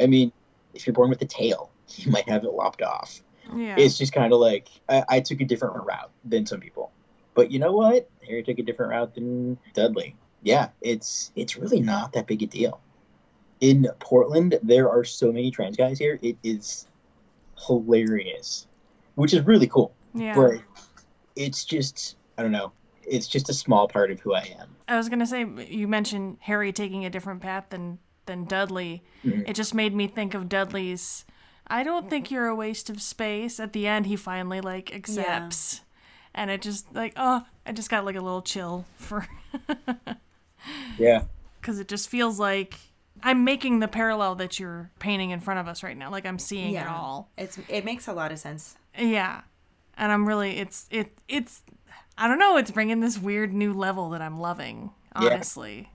I 0.00 0.06
mean, 0.06 0.32
if 0.74 0.86
you're 0.86 0.94
born 0.94 1.10
with 1.10 1.20
a 1.22 1.26
tail, 1.26 1.70
you 1.96 2.10
might 2.10 2.28
have 2.28 2.44
it 2.44 2.52
lopped 2.52 2.82
off. 2.82 3.20
yeah. 3.56 3.76
It's 3.78 3.96
just 3.98 4.12
kind 4.12 4.32
of 4.32 4.40
like 4.40 4.68
I, 4.88 5.04
I 5.08 5.20
took 5.20 5.40
a 5.40 5.44
different 5.44 5.76
route 5.84 6.10
than 6.24 6.46
some 6.46 6.60
people. 6.60 6.90
But 7.34 7.50
you 7.50 7.58
know 7.58 7.72
what? 7.72 8.08
Harry 8.26 8.42
took 8.42 8.58
a 8.58 8.62
different 8.62 8.90
route 8.92 9.14
than 9.14 9.58
Dudley. 9.74 10.16
Yeah, 10.42 10.68
it's 10.80 11.32
it's 11.36 11.56
really 11.56 11.80
not 11.80 12.12
that 12.14 12.26
big 12.26 12.42
a 12.42 12.46
deal. 12.46 12.80
In 13.60 13.86
Portland, 14.00 14.58
there 14.62 14.88
are 14.90 15.04
so 15.04 15.32
many 15.32 15.50
trans 15.50 15.76
guys 15.76 15.98
here. 15.98 16.18
It 16.22 16.36
is 16.42 16.86
hilarious, 17.66 18.66
which 19.14 19.32
is 19.34 19.42
really 19.46 19.66
cool. 19.66 19.94
yeah. 20.14 20.34
But 20.34 20.60
it's 21.36 21.64
just 21.64 22.16
I 22.38 22.42
don't 22.42 22.52
know. 22.52 22.72
It's 23.08 23.28
just 23.28 23.48
a 23.48 23.54
small 23.54 23.86
part 23.88 24.10
of 24.10 24.18
who 24.20 24.34
I 24.34 24.42
am. 24.58 24.68
I 24.88 24.96
was 24.96 25.08
gonna 25.08 25.26
say 25.26 25.46
you 25.68 25.86
mentioned 25.88 26.38
Harry 26.40 26.72
taking 26.72 27.04
a 27.04 27.10
different 27.10 27.40
path 27.40 27.66
than 27.70 27.98
than 28.26 28.44
Dudley. 28.44 29.02
Mhm. 29.24 29.48
It 29.48 29.54
just 29.54 29.74
made 29.74 29.94
me 29.94 30.06
think 30.06 30.34
of 30.34 30.48
Dudley's. 30.48 31.24
I 31.68 31.82
don't 31.82 32.08
think 32.08 32.30
you're 32.30 32.46
a 32.46 32.54
waste 32.54 32.88
of 32.90 33.00
space. 33.02 33.58
At 33.58 33.72
the 33.72 33.86
end, 33.86 34.06
he 34.06 34.16
finally 34.16 34.60
like 34.60 34.94
accepts, 34.94 35.82
and 36.34 36.50
it 36.50 36.62
just 36.62 36.94
like 36.94 37.12
oh, 37.16 37.44
I 37.66 37.72
just 37.72 37.90
got 37.90 38.04
like 38.04 38.16
a 38.16 38.20
little 38.20 38.42
chill 38.42 38.84
for 38.96 39.26
Yeah. 40.98 41.22
because 41.60 41.78
it 41.78 41.88
just 41.88 42.08
feels 42.08 42.38
like 42.38 42.74
I'm 43.22 43.44
making 43.44 43.80
the 43.80 43.88
parallel 43.88 44.34
that 44.36 44.58
you're 44.60 44.90
painting 44.98 45.30
in 45.30 45.40
front 45.40 45.60
of 45.60 45.68
us 45.68 45.82
right 45.82 45.96
now. 45.96 46.10
Like 46.10 46.26
I'm 46.26 46.38
seeing 46.38 46.74
it 46.74 46.86
all. 46.86 47.30
It's 47.36 47.58
it 47.68 47.84
makes 47.84 48.06
a 48.08 48.12
lot 48.12 48.32
of 48.32 48.38
sense. 48.38 48.76
Yeah. 48.96 49.42
And 49.96 50.12
I'm 50.12 50.26
really 50.26 50.58
it's 50.58 50.86
it 50.90 51.12
it's 51.28 51.62
I 52.18 52.28
don't 52.28 52.38
know, 52.38 52.56
it's 52.56 52.70
bringing 52.70 53.00
this 53.00 53.18
weird 53.18 53.52
new 53.52 53.72
level 53.72 54.10
that 54.10 54.22
I'm 54.22 54.38
loving, 54.40 54.90
Honestly. 55.14 55.76
Yeah. 55.80 55.86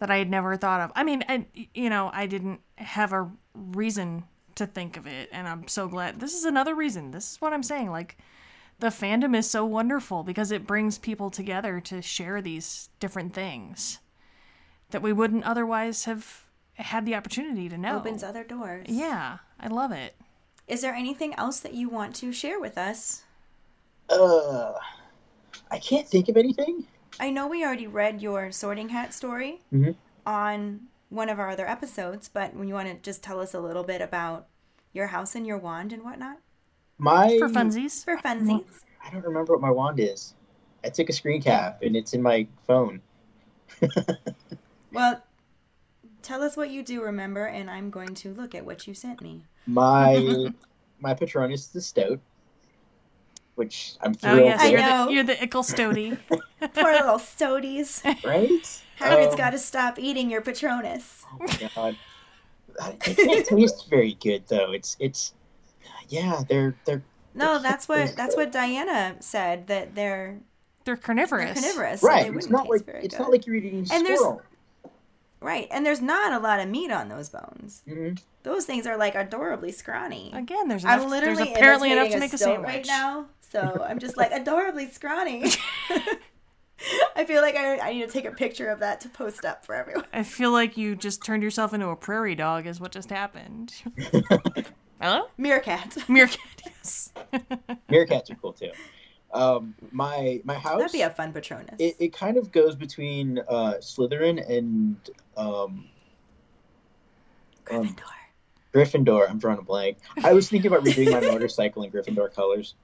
Honestly. 0.00 0.06
That 0.06 0.14
I 0.14 0.18
had 0.18 0.30
never 0.30 0.56
thought 0.56 0.80
of. 0.80 0.92
I 0.94 1.04
mean, 1.04 1.22
and 1.22 1.46
you 1.74 1.90
know, 1.90 2.10
I 2.12 2.26
didn't 2.26 2.60
have 2.76 3.12
a 3.12 3.30
reason 3.54 4.24
to 4.56 4.66
think 4.66 4.96
of 4.96 5.06
it 5.06 5.28
and 5.32 5.48
I'm 5.48 5.68
so 5.68 5.88
glad. 5.88 6.20
This 6.20 6.34
is 6.34 6.44
another 6.44 6.74
reason. 6.74 7.10
This 7.10 7.32
is 7.32 7.40
what 7.40 7.52
I'm 7.52 7.62
saying 7.62 7.90
like 7.90 8.18
the 8.80 8.88
fandom 8.88 9.36
is 9.36 9.48
so 9.48 9.64
wonderful 9.64 10.22
because 10.22 10.50
it 10.50 10.66
brings 10.66 10.98
people 10.98 11.30
together 11.30 11.80
to 11.80 12.02
share 12.02 12.40
these 12.40 12.88
different 12.98 13.34
things 13.34 13.98
that 14.90 15.02
we 15.02 15.12
wouldn't 15.12 15.44
otherwise 15.44 16.04
have 16.04 16.44
had 16.74 17.04
the 17.04 17.14
opportunity 17.14 17.68
to 17.68 17.76
know. 17.76 17.98
Opens 17.98 18.22
other 18.22 18.42
doors. 18.42 18.86
Yeah, 18.88 19.38
I 19.58 19.68
love 19.68 19.92
it. 19.92 20.16
Is 20.66 20.80
there 20.80 20.94
anything 20.94 21.34
else 21.34 21.60
that 21.60 21.74
you 21.74 21.88
want 21.88 22.14
to 22.16 22.32
share 22.32 22.58
with 22.58 22.78
us? 22.78 23.24
Uh, 24.08 24.72
I 25.70 25.78
can't 25.78 26.08
think 26.08 26.28
of 26.28 26.36
anything. 26.36 26.84
I 27.20 27.30
know 27.30 27.46
we 27.46 27.62
already 27.64 27.86
read 27.86 28.22
your 28.22 28.50
sorting 28.50 28.88
hat 28.88 29.12
story 29.12 29.60
Mhm. 29.72 29.94
on 30.26 30.80
one 31.10 31.28
of 31.28 31.38
our 31.38 31.50
other 31.50 31.68
episodes, 31.68 32.28
but 32.28 32.54
when 32.54 32.66
you 32.66 32.74
want 32.74 32.88
to 32.88 32.94
just 32.94 33.22
tell 33.22 33.40
us 33.40 33.52
a 33.52 33.60
little 33.60 33.84
bit 33.84 34.00
about 34.00 34.46
your 34.92 35.08
house 35.08 35.34
and 35.34 35.46
your 35.46 35.58
wand 35.58 35.92
and 35.92 36.02
whatnot 36.02 36.38
My 36.98 37.38
For 37.38 37.48
funsies. 37.48 38.04
for 38.04 38.16
funsies. 38.16 38.64
I 39.04 39.10
don't 39.10 39.24
remember 39.24 39.52
what 39.54 39.60
my 39.62 39.70
wand 39.70 40.00
is. 40.00 40.34
I 40.84 40.88
took 40.90 41.08
a 41.08 41.12
screen 41.12 41.40
cap 41.42 41.82
and 41.82 41.94
it's 41.96 42.12
in 42.14 42.22
my 42.22 42.46
phone. 42.66 43.00
Well, 44.92 45.22
tell 46.22 46.42
us 46.42 46.56
what 46.56 46.70
you 46.70 46.82
do 46.82 47.02
remember, 47.02 47.46
and 47.46 47.70
I'm 47.70 47.90
going 47.90 48.14
to 48.16 48.34
look 48.34 48.54
at 48.54 48.64
what 48.66 48.86
you 48.86 48.94
sent 48.94 49.20
me. 49.22 49.44
My 49.66 50.16
my 51.00 51.14
Patronus 51.14 51.62
is 51.62 51.68
the 51.68 51.80
Stoat, 51.80 52.20
which 53.60 53.94
I'm 54.00 54.14
Oh 54.24 54.36
yes, 54.36 54.60
I 54.60 54.68
you're 54.70 54.80
know. 54.80 55.06
the 55.06 55.12
you're 55.12 55.24
the 55.24 55.42
Ickle 55.44 55.62
Stody. 55.62 56.16
Poor 56.28 56.92
little 56.92 57.18
stodies. 57.18 58.02
right? 58.24 58.48
Hagrid's 58.98 59.32
Um, 59.32 59.36
got 59.36 59.50
to 59.50 59.58
stop 59.58 59.98
eating 59.98 60.30
your 60.30 60.40
Patronus. 60.40 61.24
Oh 61.32 61.36
my 61.46 61.70
god. 61.76 61.96
It 63.06 63.16
can't 63.18 63.46
taste 63.46 63.88
very 63.90 64.14
good 64.14 64.44
though. 64.48 64.72
It's 64.72 64.96
it's 64.98 65.34
yeah, 66.08 66.40
they're 66.48 66.74
they're 66.86 67.02
No, 67.34 67.58
that's 67.60 67.86
what 67.88 68.16
that's 68.16 68.34
what 68.36 68.50
Diana 68.50 69.16
said 69.20 69.66
that 69.68 69.94
they're, 69.94 70.38
They're 70.84 70.96
they're 70.96 70.96
carnivorous. 70.96 71.60
carnivorous. 71.60 72.00
so 72.00 72.08
right. 72.08 72.22
they 72.30 72.36
It's 72.36 72.48
wouldn't 72.48 72.68
like 72.70 72.82
it's 73.04 73.14
good. 73.14 73.20
not 73.20 73.30
like 73.30 73.46
you're 73.46 73.56
eating 73.56 73.86
And 73.92 74.04
there's- 74.06 74.18
squirrel. 74.18 74.42
right, 75.40 75.68
and 75.70 75.84
there's 75.84 76.00
not 76.00 76.32
a 76.32 76.38
lot 76.38 76.60
of 76.60 76.68
meat 76.68 76.90
on 76.90 77.08
those 77.08 77.28
bones. 77.28 77.82
Mhm. 77.88 78.18
Those 78.42 78.64
things 78.64 78.86
are 78.86 78.96
like 78.96 79.14
adorably 79.14 79.70
scrawny. 79.72 80.30
Again, 80.34 80.68
there's 80.68 80.84
enough, 80.84 81.02
I'm 81.02 81.10
literally 81.10 81.44
there's 81.44 81.56
apparently 81.56 81.92
enough 81.92 82.10
to 82.10 82.18
make 82.18 82.32
a 82.32 82.38
stoat 82.38 82.54
sandwich. 82.56 82.66
right 82.66 82.86
now, 82.86 83.26
so 83.50 83.84
I'm 83.86 83.98
just 83.98 84.16
like 84.16 84.32
adorably 84.32 84.88
scrawny. 84.90 85.44
I 87.16 87.24
feel 87.24 87.42
like 87.42 87.56
I, 87.56 87.78
I 87.78 87.92
need 87.92 88.06
to 88.06 88.12
take 88.12 88.24
a 88.24 88.30
picture 88.30 88.68
of 88.68 88.80
that 88.80 89.00
to 89.02 89.08
post 89.08 89.44
up 89.44 89.66
for 89.66 89.74
everyone. 89.74 90.04
I 90.12 90.22
feel 90.22 90.52
like 90.52 90.76
you 90.76 90.96
just 90.96 91.22
turned 91.22 91.42
yourself 91.42 91.74
into 91.74 91.88
a 91.88 91.96
prairie 91.96 92.34
dog, 92.34 92.66
is 92.66 92.80
what 92.80 92.92
just 92.92 93.10
happened. 93.10 93.74
Hello? 95.00 95.26
Meerkat. 95.36 95.96
Meerkat, 96.08 96.38
yes. 96.64 97.12
Meerkats 97.90 98.30
are 98.30 98.36
cool 98.36 98.52
too. 98.52 98.70
Um, 99.32 99.74
my 99.92 100.40
my 100.44 100.54
house. 100.54 100.78
That'd 100.78 100.92
be 100.92 101.02
a 101.02 101.10
fun 101.10 101.32
Patronus. 101.32 101.76
it, 101.78 101.96
it 101.98 102.12
kind 102.12 102.36
of 102.36 102.50
goes 102.50 102.74
between 102.74 103.38
uh, 103.48 103.74
Slytherin 103.80 104.48
and 104.48 104.96
um, 105.36 105.86
um, 107.70 107.94
Gryffindor. 107.94 108.02
Gryffindor. 108.74 109.30
I'm 109.30 109.38
drawing 109.38 109.58
a 109.58 109.62
blank. 109.62 109.98
I 110.24 110.32
was 110.32 110.48
thinking 110.48 110.72
about 110.72 110.84
redoing 110.84 111.12
my 111.12 111.20
motorcycle 111.20 111.82
in 111.82 111.90
Gryffindor 111.90 112.34
colors 112.34 112.74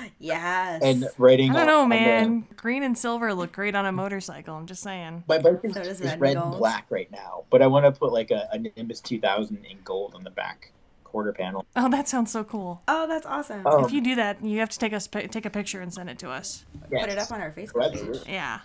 yes. 0.18 0.80
and 0.82 1.06
writing. 1.18 1.50
I 1.52 1.54
don't 1.58 1.66
know, 1.66 1.80
on 1.82 1.88
the- 1.88 1.96
man. 1.96 2.46
Green 2.56 2.82
and 2.82 2.96
silver 2.96 3.32
look 3.34 3.52
great 3.52 3.74
on 3.74 3.86
a 3.86 3.92
motorcycle. 3.92 4.54
I'm 4.56 4.66
just 4.66 4.82
saying. 4.82 5.24
my 5.28 5.38
bike 5.38 5.60
is, 5.62 5.74
So 5.74 5.82
does 5.82 6.00
is 6.00 6.02
red 6.02 6.12
and 6.14 6.20
red 6.22 6.32
and 6.36 6.42
gold. 6.44 6.58
black 6.58 6.86
right 6.90 7.10
now, 7.10 7.44
but 7.50 7.62
I 7.62 7.66
want 7.66 7.84
to 7.86 7.92
put 7.92 8.12
like 8.12 8.30
a, 8.30 8.48
a 8.52 8.58
Nimbus 8.58 9.00
2000 9.00 9.64
in 9.64 9.78
gold 9.84 10.14
on 10.14 10.24
the 10.24 10.30
back 10.30 10.72
quarter 11.04 11.32
panel. 11.32 11.66
Oh, 11.76 11.90
that 11.90 12.08
sounds 12.08 12.30
so 12.32 12.42
cool. 12.44 12.82
oh, 12.88 13.06
that's 13.06 13.26
awesome. 13.26 13.62
Oh. 13.66 13.84
If 13.84 13.92
you 13.92 14.00
do 14.00 14.14
that, 14.16 14.42
you 14.42 14.60
have 14.60 14.70
to 14.70 14.78
take 14.78 14.92
us 14.92 15.06
take 15.06 15.44
a 15.44 15.50
picture 15.50 15.80
and 15.80 15.92
send 15.92 16.08
it 16.08 16.18
to 16.20 16.30
us. 16.30 16.64
Put 16.90 17.08
it 17.10 17.18
up 17.18 17.30
on 17.30 17.40
our 17.40 17.50
Facebook 17.52 17.82
page. 17.82 17.92
Absolutely. 18.00 18.32
Yeah. 18.32 18.60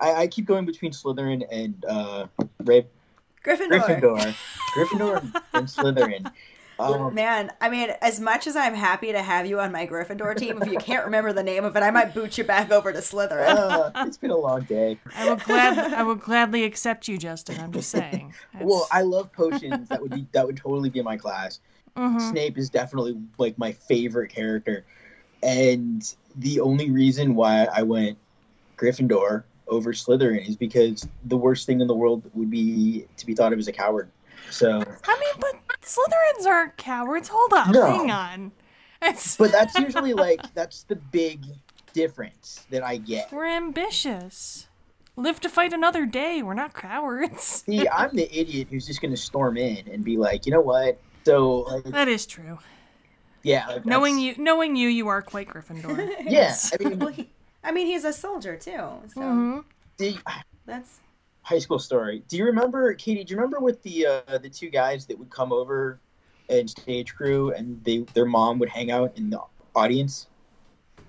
I, 0.00 0.14
I 0.22 0.26
keep 0.26 0.44
going 0.46 0.64
between 0.66 0.90
Slytherin 0.90 1.44
and 1.52 1.84
uh, 1.88 2.26
Rav- 2.64 2.86
Gryffindor. 3.44 3.80
Gryffindor, 3.80 4.34
Gryffindor 4.74 5.42
and 5.52 5.66
Slytherin. 5.68 6.32
Um, 6.78 7.14
Man, 7.14 7.52
I 7.60 7.68
mean, 7.68 7.90
as 8.02 8.18
much 8.18 8.46
as 8.46 8.56
I'm 8.56 8.74
happy 8.74 9.12
to 9.12 9.22
have 9.22 9.46
you 9.46 9.60
on 9.60 9.70
my 9.70 9.86
Gryffindor 9.86 10.36
team, 10.36 10.60
if 10.60 10.68
you 10.70 10.78
can't 10.78 11.04
remember 11.04 11.32
the 11.32 11.42
name 11.42 11.64
of 11.64 11.76
it, 11.76 11.82
I 11.82 11.90
might 11.90 12.12
boot 12.14 12.36
you 12.36 12.44
back 12.44 12.70
over 12.72 12.92
to 12.92 12.98
Slytherin. 12.98 13.48
uh, 13.48 13.90
it's 14.06 14.16
been 14.16 14.30
a 14.30 14.36
long 14.36 14.62
day. 14.62 14.98
I 15.16 15.28
will 15.28 15.36
glad 15.36 15.78
I 15.92 16.02
will 16.02 16.16
gladly 16.16 16.64
accept 16.64 17.06
you, 17.06 17.16
Justin. 17.18 17.60
I'm 17.60 17.72
just 17.72 17.90
saying. 17.90 18.34
Well, 18.60 18.88
I 18.90 19.02
love 19.02 19.32
potions. 19.32 19.88
That 19.88 20.02
would 20.02 20.10
be 20.12 20.26
that 20.32 20.46
would 20.46 20.56
totally 20.56 20.90
be 20.90 21.00
my 21.02 21.16
class. 21.16 21.60
Mhm. 21.96 22.30
Snape 22.30 22.58
is 22.58 22.70
definitely 22.70 23.16
like 23.38 23.56
my 23.56 23.70
favorite 23.72 24.30
character, 24.30 24.84
and 25.42 26.12
the 26.36 26.58
only 26.60 26.90
reason 26.90 27.34
why 27.36 27.66
I 27.72 27.82
went 27.82 28.18
Gryffindor 28.76 29.44
over 29.68 29.92
Slytherin 29.92 30.48
is 30.48 30.56
because 30.56 31.06
the 31.24 31.36
worst 31.36 31.66
thing 31.66 31.80
in 31.80 31.86
the 31.86 31.94
world 31.94 32.28
would 32.34 32.50
be 32.50 33.06
to 33.16 33.26
be 33.26 33.34
thought 33.34 33.52
of 33.52 33.58
as 33.60 33.68
a 33.68 33.72
coward. 33.72 34.10
So, 34.50 34.82
I 35.06 35.18
mean, 35.20 35.34
but 35.40 35.80
Slytherins 35.82 36.46
aren't 36.46 36.76
cowards. 36.76 37.28
Hold 37.28 37.52
up, 37.52 37.68
No. 37.68 37.86
hang 37.86 38.10
on. 38.10 38.52
It's, 39.02 39.36
but 39.36 39.52
that's 39.52 39.78
usually 39.78 40.14
like 40.14 40.40
that's 40.54 40.84
the 40.84 40.96
big 40.96 41.44
difference 41.92 42.64
that 42.70 42.82
I 42.82 42.96
get. 42.96 43.30
we're 43.32 43.46
ambitious. 43.46 44.68
Live 45.16 45.40
to 45.40 45.48
fight 45.48 45.72
another 45.72 46.06
day. 46.06 46.42
We're 46.42 46.54
not 46.54 46.74
cowards. 46.74 47.42
See, 47.66 47.86
I'm 47.88 48.14
the 48.16 48.28
idiot 48.36 48.68
who's 48.70 48.86
just 48.86 49.00
gonna 49.02 49.16
storm 49.16 49.56
in 49.56 49.86
and 49.88 50.02
be 50.04 50.16
like, 50.16 50.46
you 50.46 50.52
know 50.52 50.60
what? 50.60 50.98
So, 51.24 51.60
like, 51.60 51.84
That 51.84 52.08
is 52.08 52.26
true. 52.26 52.58
yeah, 53.42 53.66
like, 53.68 53.86
Knowing 53.86 54.16
that's- 54.16 54.36
you, 54.38 54.42
knowing 54.44 54.74
you, 54.76 54.88
you 54.88 55.08
are 55.08 55.22
quite 55.22 55.48
Gryffindor. 55.48 56.10
Yeah, 56.30 56.54
I 56.80 56.84
mean, 56.84 56.98
Well, 57.00 57.08
he, 57.08 57.28
I 57.62 57.72
mean, 57.72 57.86
he's 57.86 58.04
a 58.04 58.12
soldier 58.12 58.56
too, 58.56 58.72
so 59.14 59.20
hmm 59.20 59.58
the 59.98 60.16
that's 60.66 60.98
high 61.44 61.58
school 61.58 61.78
story. 61.78 62.24
Do 62.26 62.36
you 62.36 62.46
remember, 62.46 62.94
Katie? 62.94 63.22
Do 63.22 63.32
you 63.32 63.36
remember 63.38 63.60
with 63.60 63.80
the 63.82 64.06
uh, 64.06 64.38
the 64.38 64.48
two 64.48 64.70
guys 64.70 65.06
that 65.06 65.18
would 65.18 65.30
come 65.30 65.52
over 65.52 66.00
and 66.48 66.68
stage 66.68 67.14
crew, 67.14 67.52
and 67.52 67.82
they 67.84 67.98
their 68.14 68.26
mom 68.26 68.58
would 68.58 68.68
hang 68.68 68.90
out 68.90 69.16
in 69.16 69.30
the 69.30 69.40
audience? 69.76 70.26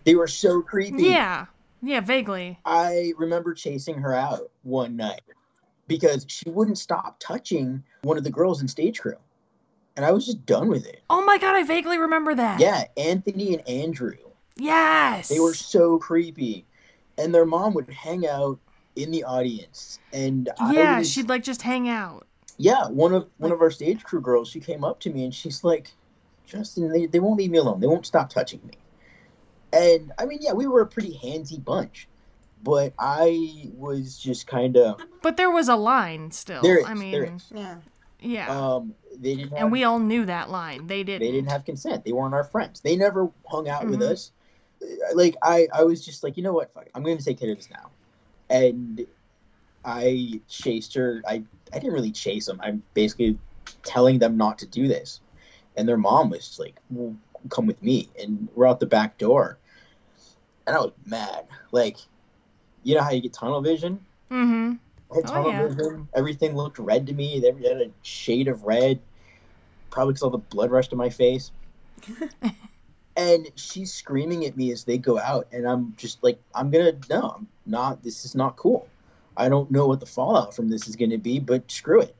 They 0.03 0.13
were 0.13 0.27
so 0.27 0.61
creepy. 0.61 1.03
Yeah, 1.03 1.47
yeah, 1.81 2.01
vaguely. 2.01 2.59
I 2.63 3.13
remember 3.17 3.55
chasing 3.55 3.95
her 3.95 4.13
out 4.13 4.51
one 4.61 4.95
night 4.95 5.21
because 5.87 6.25
she 6.29 6.49
wouldn't 6.49 6.77
stop 6.77 7.19
touching 7.19 7.83
one 8.03 8.17
of 8.17 8.23
the 8.23 8.29
girls 8.29 8.61
in 8.61 8.67
stage 8.67 8.99
crew, 8.99 9.17
and 9.95 10.05
I 10.05 10.11
was 10.11 10.25
just 10.25 10.45
done 10.45 10.67
with 10.67 10.85
it. 10.85 11.01
Oh 11.09 11.25
my 11.25 11.37
god, 11.37 11.55
I 11.55 11.63
vaguely 11.63 11.97
remember 11.97 12.35
that. 12.35 12.59
Yeah, 12.59 12.83
Anthony 12.97 13.55
and 13.55 13.67
Andrew. 13.67 14.17
Yes. 14.57 15.27
They 15.29 15.39
were 15.39 15.53
so 15.53 15.97
creepy, 15.97 16.65
and 17.17 17.33
their 17.33 17.45
mom 17.45 17.73
would 17.73 17.89
hang 17.89 18.27
out 18.27 18.59
in 18.95 19.11
the 19.11 19.23
audience, 19.23 19.99
and 20.13 20.49
I 20.59 20.73
Yeah, 20.73 20.99
was, 20.99 21.11
she'd 21.11 21.29
like 21.29 21.43
just 21.43 21.61
hang 21.63 21.89
out. 21.89 22.27
yeah, 22.57 22.87
one 22.87 23.13
of 23.13 23.27
one 23.37 23.51
of 23.51 23.61
our 23.61 23.71
stage 23.71 24.03
crew 24.03 24.21
girls, 24.21 24.49
she 24.49 24.59
came 24.59 24.83
up 24.83 24.99
to 25.01 25.09
me 25.09 25.25
and 25.25 25.33
she's 25.33 25.63
like, 25.63 25.91
Justin, 26.45 26.91
they, 26.91 27.05
they 27.05 27.19
won't 27.19 27.37
leave 27.37 27.51
me 27.51 27.57
alone. 27.57 27.79
They 27.81 27.87
won't 27.87 28.05
stop 28.05 28.29
touching 28.29 28.61
me. 28.65 28.73
And 29.73 30.11
I 30.17 30.25
mean, 30.25 30.39
yeah, 30.41 30.53
we 30.53 30.67
were 30.67 30.81
a 30.81 30.87
pretty 30.87 31.19
handsy 31.21 31.61
bunch, 31.63 32.07
but 32.63 32.93
I 32.97 33.69
was 33.75 34.17
just 34.17 34.47
kind 34.47 34.77
of 34.77 35.01
But 35.21 35.35
there 35.37 35.51
was 35.51 35.67
a 35.67 35.75
line 35.75 36.31
still. 36.31 36.61
there. 36.61 36.77
Is, 36.79 36.85
I 36.85 36.93
mean, 36.93 37.11
there 37.11 37.33
is. 37.35 37.51
yeah. 37.53 37.75
yeah. 38.21 38.49
Um, 38.75 38.93
they 39.17 39.35
didn't. 39.35 39.49
Have, 39.51 39.59
and 39.63 39.71
we 39.71 39.83
all 39.83 39.99
knew 39.99 40.25
that 40.25 40.49
line. 40.49 40.87
They 40.87 41.03
didn't. 41.03 41.27
they 41.27 41.31
didn't 41.33 41.51
have 41.51 41.65
consent. 41.65 42.05
They 42.05 42.13
weren't 42.13 42.33
our 42.33 42.43
friends. 42.45 42.79
They 42.79 42.95
never 42.95 43.29
hung 43.47 43.67
out 43.67 43.87
with 43.89 43.99
Mhm. 43.99 44.11
us. 44.11 44.31
Like 45.13 45.35
I, 45.41 45.67
I 45.73 45.83
was 45.83 46.05
just 46.05 46.23
like, 46.23 46.37
you 46.37 46.43
know 46.43 46.53
what? 46.53 46.71
Fuck 46.73 46.85
it. 46.85 46.91
I'm 46.95 47.03
going 47.03 47.17
to 47.17 47.23
take 47.23 47.39
care 47.39 47.49
of 47.51 47.57
this 47.57 47.69
now. 47.69 47.89
And 48.49 49.05
I 49.83 50.41
chased 50.47 50.93
her. 50.95 51.21
I, 51.27 51.43
I 51.73 51.79
didn't 51.79 51.93
really 51.93 52.11
chase 52.11 52.45
them. 52.45 52.59
I'm 52.63 52.83
basically 52.93 53.37
telling 53.83 54.19
them 54.19 54.37
not 54.37 54.59
to 54.59 54.65
do 54.65 54.87
this. 54.87 55.21
And 55.77 55.87
their 55.87 55.97
mom 55.97 56.29
was 56.29 56.57
like, 56.59 56.75
well, 56.89 57.15
come 57.49 57.65
with 57.67 57.81
me. 57.83 58.09
And 58.19 58.47
we're 58.55 58.67
out 58.67 58.79
the 58.79 58.85
back 58.85 59.17
door. 59.17 59.57
And 60.67 60.75
I 60.75 60.79
was 60.79 60.93
mad. 61.05 61.45
Like, 61.71 61.97
you 62.83 62.95
know 62.95 63.03
how 63.03 63.11
you 63.11 63.21
get 63.21 63.33
tunnel 63.33 63.61
vision? 63.61 63.99
Mm-hmm. 64.31 64.73
I 65.11 65.15
had 65.15 65.25
Oh, 65.29 65.31
tunnel 65.33 65.51
yeah. 65.51 65.67
vision. 65.67 66.07
Everything 66.15 66.55
looked 66.55 66.79
red 66.79 67.05
to 67.07 67.13
me. 67.13 67.39
They 67.39 67.47
had 67.67 67.81
a 67.81 67.91
shade 68.01 68.47
of 68.47 68.63
red. 68.63 68.99
Probably 69.91 70.13
because 70.13 70.23
all 70.23 70.29
the 70.29 70.37
blood 70.37 70.71
rushed 70.71 70.89
to 70.91 70.95
my 70.95 71.09
face. 71.09 71.51
and 73.15 73.49
she's 73.55 73.93
screaming 73.93 74.45
at 74.45 74.57
me 74.57 74.71
as 74.71 74.83
they 74.83 74.97
go 74.97 75.19
out, 75.19 75.47
and 75.51 75.67
I'm 75.67 75.93
just 75.97 76.23
like, 76.23 76.39
I'm 76.53 76.69
gonna 76.71 76.93
no, 77.09 77.35
I'm 77.37 77.47
not. 77.65 78.03
This 78.03 78.25
is 78.25 78.35
not 78.35 78.57
cool. 78.57 78.87
I 79.37 79.49
don't 79.49 79.69
know 79.71 79.87
what 79.87 79.99
the 79.99 80.05
fallout 80.05 80.55
from 80.55 80.69
this 80.69 80.87
is 80.87 80.95
gonna 80.95 81.17
be, 81.17 81.39
but 81.39 81.69
screw 81.71 82.01
it. 82.01 82.15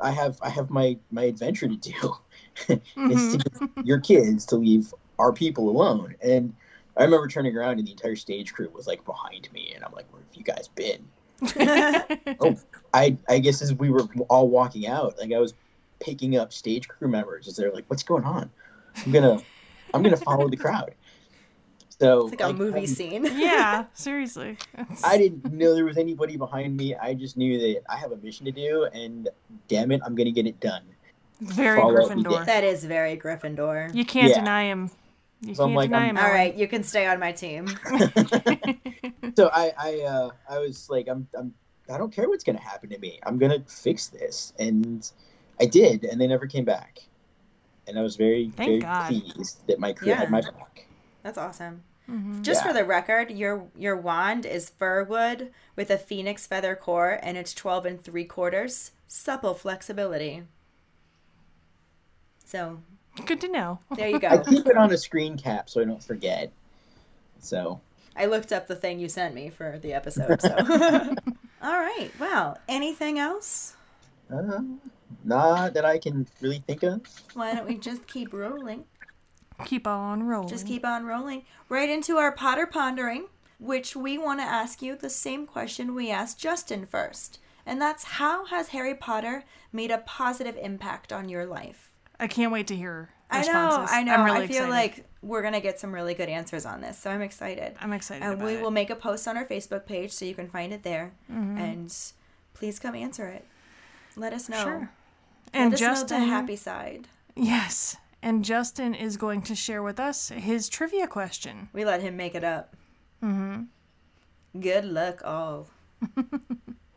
I 0.00 0.10
have 0.10 0.38
I 0.42 0.50
have 0.50 0.70
my 0.70 0.98
my 1.10 1.24
adventure 1.24 1.68
to 1.68 1.76
do. 1.76 2.16
Mm-hmm. 2.68 3.10
It's 3.10 3.32
to 3.32 3.38
get 3.38 3.86
your 3.86 4.00
kids 4.00 4.46
to 4.46 4.56
leave 4.56 4.94
our 5.18 5.30
people 5.30 5.68
alone. 5.68 6.14
And 6.22 6.54
I 6.96 7.04
remember 7.04 7.28
turning 7.28 7.54
around, 7.54 7.78
and 7.78 7.86
the 7.86 7.90
entire 7.90 8.16
stage 8.16 8.54
crew 8.54 8.70
was 8.70 8.86
like 8.86 9.04
behind 9.04 9.52
me, 9.52 9.72
and 9.74 9.84
I'm 9.84 9.92
like, 9.92 10.10
where 10.10 10.22
have 10.22 10.34
you 10.34 10.42
guys 10.42 10.68
been? 10.68 11.06
Oh, 12.40 12.56
I 12.94 13.16
I 13.28 13.40
guess 13.40 13.60
as 13.60 13.74
we 13.74 13.90
were 13.90 14.06
all 14.30 14.48
walking 14.48 14.86
out, 14.86 15.18
like 15.18 15.32
I 15.32 15.38
was 15.38 15.52
picking 16.00 16.38
up 16.38 16.50
stage 16.50 16.88
crew 16.88 17.08
members 17.08 17.46
as 17.46 17.56
they're 17.56 17.72
like, 17.72 17.84
"What's 17.88 18.02
going 18.02 18.24
on?" 18.24 18.50
I'm 19.04 19.12
gonna 19.12 19.42
I'm 19.94 20.02
gonna 20.02 20.16
follow 20.16 20.48
the 20.48 20.56
crowd. 20.56 20.94
So 21.98 22.28
It's 22.28 22.38
like 22.40 22.50
a 22.50 22.52
movie 22.52 22.80
I, 22.80 22.84
scene. 22.84 23.24
yeah, 23.24 23.86
seriously. 23.94 24.58
It's- 24.74 25.02
I 25.02 25.16
didn't 25.16 25.50
know 25.52 25.74
there 25.74 25.86
was 25.86 25.96
anybody 25.96 26.36
behind 26.36 26.76
me. 26.76 26.94
I 26.94 27.14
just 27.14 27.36
knew 27.38 27.58
that 27.58 27.82
I 27.88 27.96
have 27.96 28.12
a 28.12 28.16
mission 28.18 28.44
to 28.46 28.52
do, 28.52 28.84
and 28.92 29.28
damn 29.68 29.90
it, 29.92 30.00
I'm 30.04 30.14
gonna 30.14 30.30
get 30.32 30.46
it 30.46 30.60
done. 30.60 30.82
Very 31.40 31.80
follow 31.80 31.94
Gryffindor. 32.08 32.44
That 32.46 32.64
is 32.64 32.84
very 32.84 33.16
Gryffindor. 33.16 33.94
You 33.94 34.04
can't 34.04 34.28
Yeah. 34.30 34.38
deny 34.40 34.64
him. 34.64 34.90
You 35.42 35.54
So 35.54 35.64
I'm 35.64 35.68
can't 35.70 35.76
like, 35.76 35.88
deny 35.90 35.98
I'm- 36.06 36.16
him. 36.16 36.24
All 36.24 36.30
right, 36.30 36.54
you 36.54 36.66
can 36.68 36.82
stay 36.82 37.06
on 37.06 37.18
my 37.18 37.32
team. 37.32 37.66
so 39.36 39.50
I 39.52 39.72
I 39.78 40.00
uh, 40.02 40.30
I 40.48 40.58
was 40.58 40.88
like, 40.90 41.08
I'm 41.08 41.26
I'm 41.38 41.54
I 41.90 41.98
don't 41.98 42.12
care 42.12 42.28
what's 42.28 42.44
gonna 42.44 42.60
happen 42.60 42.90
to 42.90 42.98
me. 42.98 43.20
I'm 43.24 43.38
gonna 43.38 43.62
fix 43.66 44.08
this, 44.08 44.52
and 44.58 45.10
I 45.60 45.66
did, 45.66 46.04
and 46.04 46.20
they 46.20 46.26
never 46.26 46.46
came 46.46 46.64
back. 46.64 47.00
And 47.86 47.98
I 47.98 48.02
was 48.02 48.16
very 48.16 48.50
Thank 48.56 48.68
very 48.68 48.78
God. 48.80 49.08
pleased 49.08 49.66
that 49.68 49.78
my 49.78 49.92
crew 49.92 50.08
Yeah. 50.08 50.16
had 50.16 50.30
my 50.30 50.40
back. 50.40 50.86
That's 51.22 51.38
awesome. 51.38 51.82
Just 52.42 52.62
Yeah. 52.62 52.68
for 52.68 52.72
the 52.72 52.84
record, 52.84 53.30
your 53.32 53.66
your 53.76 53.96
wand 53.96 54.46
is 54.46 54.70
fir 54.70 55.02
wood 55.02 55.52
with 55.74 55.90
a 55.90 55.98
phoenix 55.98 56.46
feather 56.46 56.76
core, 56.76 57.18
and 57.20 57.36
it's 57.36 57.52
twelve 57.52 57.84
and 57.84 58.00
three 58.00 58.24
quarters. 58.24 58.92
Supple 59.08 59.54
flexibility. 59.54 60.44
So 62.44 62.78
Good 63.24 63.40
to 63.40 63.48
know. 63.48 63.80
there 63.96 64.08
you 64.08 64.18
go. 64.20 64.28
I 64.28 64.38
keep 64.38 64.66
it 64.66 64.76
on 64.76 64.92
a 64.92 64.98
screen 64.98 65.36
cap 65.36 65.68
so 65.68 65.80
I 65.80 65.84
don't 65.84 66.02
forget. 66.02 66.52
So 67.40 67.80
I 68.14 68.26
looked 68.26 68.52
up 68.52 68.66
the 68.68 68.76
thing 68.76 68.98
you 69.00 69.08
sent 69.08 69.34
me 69.34 69.50
for 69.50 69.78
the 69.80 69.92
episode. 69.94 70.40
So 70.40 70.54
all 71.62 71.80
right. 71.80 72.10
Well, 72.20 72.58
anything 72.68 73.18
else? 73.18 73.74
uh, 74.32 74.60
not 75.26 75.74
that 75.74 75.84
I 75.84 75.98
can 75.98 76.26
really 76.40 76.62
think 76.66 76.82
of. 76.82 77.02
Why 77.34 77.54
don't 77.54 77.66
we 77.66 77.76
just 77.76 78.06
keep 78.06 78.32
rolling? 78.32 78.84
Keep 79.64 79.86
on 79.86 80.22
rolling. 80.22 80.48
Just 80.48 80.66
keep 80.66 80.84
on 80.84 81.06
rolling. 81.06 81.44
Right 81.68 81.88
into 81.88 82.16
our 82.16 82.32
Potter 82.32 82.66
pondering, 82.66 83.26
which 83.58 83.96
we 83.96 84.18
want 84.18 84.40
to 84.40 84.44
ask 84.44 84.82
you 84.82 84.96
the 84.96 85.10
same 85.10 85.46
question 85.46 85.94
we 85.94 86.10
asked 86.10 86.38
Justin 86.38 86.86
first. 86.86 87.38
And 87.64 87.80
that's 87.80 88.04
how 88.04 88.46
has 88.46 88.68
Harry 88.68 88.94
Potter 88.94 89.44
made 89.72 89.90
a 89.90 89.98
positive 89.98 90.56
impact 90.56 91.12
on 91.12 91.28
your 91.28 91.46
life? 91.46 91.90
I 92.20 92.28
can't 92.28 92.52
wait 92.52 92.66
to 92.68 92.76
hear 92.76 93.10
I 93.30 93.42
know, 93.42 93.66
responses. 93.66 93.94
I 93.94 94.02
know. 94.04 94.14
I'm 94.14 94.24
really 94.24 94.44
I 94.44 94.46
feel 94.46 94.64
excited. 94.64 94.70
like 94.70 95.04
we're 95.22 95.42
going 95.42 95.54
to 95.54 95.60
get 95.60 95.80
some 95.80 95.92
really 95.92 96.14
good 96.14 96.28
answers 96.28 96.64
on 96.64 96.80
this. 96.80 96.98
So 96.98 97.10
I'm 97.10 97.22
excited. 97.22 97.74
I'm 97.80 97.92
excited. 97.92 98.22
And 98.22 98.34
about 98.34 98.44
we 98.44 98.54
it. 98.54 98.62
will 98.62 98.70
make 98.70 98.90
a 98.90 98.94
post 98.94 99.26
on 99.26 99.36
our 99.36 99.44
Facebook 99.44 99.86
page 99.86 100.12
so 100.12 100.24
you 100.24 100.34
can 100.34 100.48
find 100.48 100.72
it 100.72 100.82
there. 100.84 101.12
Mm-hmm. 101.30 101.58
And 101.58 101.94
please 102.54 102.78
come 102.78 102.94
answer 102.94 103.26
it. 103.28 103.44
Let 104.16 104.32
us 104.32 104.48
know. 104.48 104.62
Sure. 104.62 104.90
Let 105.54 105.62
And 105.62 105.74
us 105.74 105.80
know 105.80 105.86
Justin, 105.88 106.20
the 106.20 106.26
happy 106.26 106.56
side. 106.56 107.08
yes, 107.34 107.96
and 108.22 108.44
Justin 108.44 108.94
is 108.94 109.16
going 109.16 109.42
to 109.42 109.54
share 109.54 109.82
with 109.82 109.98
us 110.00 110.28
his 110.28 110.68
trivia 110.68 111.06
question. 111.06 111.68
We 111.72 111.84
let 111.84 112.02
him 112.02 112.16
make 112.16 112.34
it 112.34 112.44
up. 112.44 112.74
Mm-hmm. 113.22 114.60
Good 114.60 114.84
luck, 114.84 115.22
all. 115.24 115.68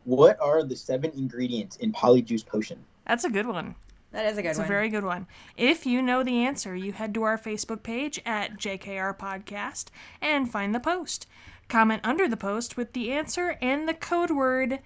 What 0.04 0.40
are 0.40 0.64
the 0.64 0.74
seven 0.74 1.12
ingredients 1.14 1.76
in 1.76 1.92
Polyjuice 1.92 2.44
Potion? 2.44 2.78
That's 3.06 3.24
a 3.24 3.30
good 3.30 3.46
one. 3.46 3.76
That 4.12 4.24
is 4.26 4.38
a 4.38 4.42
good 4.42 4.48
It's 4.48 4.58
one. 4.58 4.64
It's 4.64 4.68
a 4.70 4.72
very 4.72 4.88
good 4.88 5.04
one. 5.04 5.26
If 5.56 5.86
you 5.86 6.02
know 6.02 6.24
the 6.24 6.42
answer, 6.44 6.74
you 6.74 6.92
head 6.92 7.14
to 7.14 7.22
our 7.22 7.38
Facebook 7.38 7.82
page 7.84 8.20
at 8.26 8.56
JKR 8.58 9.16
Podcast 9.16 9.86
and 10.20 10.50
find 10.50 10.74
the 10.74 10.80
post. 10.80 11.26
Comment 11.68 12.00
under 12.02 12.26
the 12.26 12.36
post 12.36 12.76
with 12.76 12.92
the 12.92 13.12
answer 13.12 13.56
and 13.62 13.86
the 13.88 13.94
code 13.94 14.30
word 14.32 14.80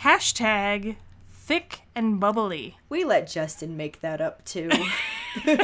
hashtag 0.00 0.96
thick 1.44 1.82
and 1.94 2.20
bubbly. 2.20 2.78
We 2.88 3.04
let 3.04 3.28
Justin 3.28 3.76
make 3.76 4.00
that 4.00 4.20
up 4.20 4.44
too. 4.44 4.70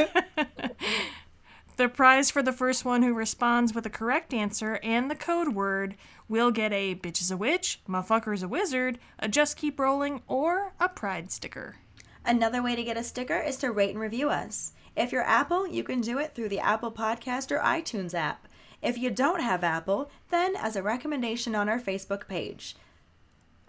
The 1.79 1.87
prize 1.87 2.29
for 2.29 2.43
the 2.43 2.51
first 2.51 2.83
one 2.83 3.03
who 3.03 3.13
responds 3.13 3.73
with 3.73 3.85
a 3.85 3.89
correct 3.89 4.33
answer 4.33 4.81
and 4.83 5.09
the 5.09 5.15
code 5.15 5.55
word 5.55 5.95
will 6.27 6.51
get 6.51 6.73
a 6.73 6.93
bitch 6.93 7.21
is 7.21 7.31
a 7.31 7.37
witch, 7.37 7.79
motherfucker's 7.87 8.43
a 8.43 8.49
wizard, 8.49 8.99
a 9.17 9.29
just 9.29 9.55
keep 9.55 9.79
rolling, 9.79 10.21
or 10.27 10.73
a 10.77 10.89
pride 10.89 11.31
sticker. 11.31 11.77
Another 12.25 12.61
way 12.61 12.75
to 12.75 12.83
get 12.83 12.97
a 12.97 13.03
sticker 13.03 13.39
is 13.39 13.55
to 13.59 13.71
rate 13.71 13.91
and 13.91 13.99
review 14.01 14.29
us. 14.29 14.73
If 14.97 15.13
you're 15.13 15.23
Apple, 15.23 15.69
you 15.69 15.85
can 15.85 16.01
do 16.01 16.19
it 16.19 16.35
through 16.35 16.49
the 16.49 16.59
Apple 16.59 16.91
Podcast 16.91 17.49
or 17.49 17.59
iTunes 17.59 18.13
app. 18.13 18.49
If 18.81 18.97
you 18.97 19.09
don't 19.09 19.39
have 19.39 19.63
Apple, 19.63 20.11
then 20.31 20.57
as 20.57 20.75
a 20.75 20.83
recommendation 20.83 21.55
on 21.55 21.69
our 21.69 21.79
Facebook 21.79 22.27
page. 22.27 22.75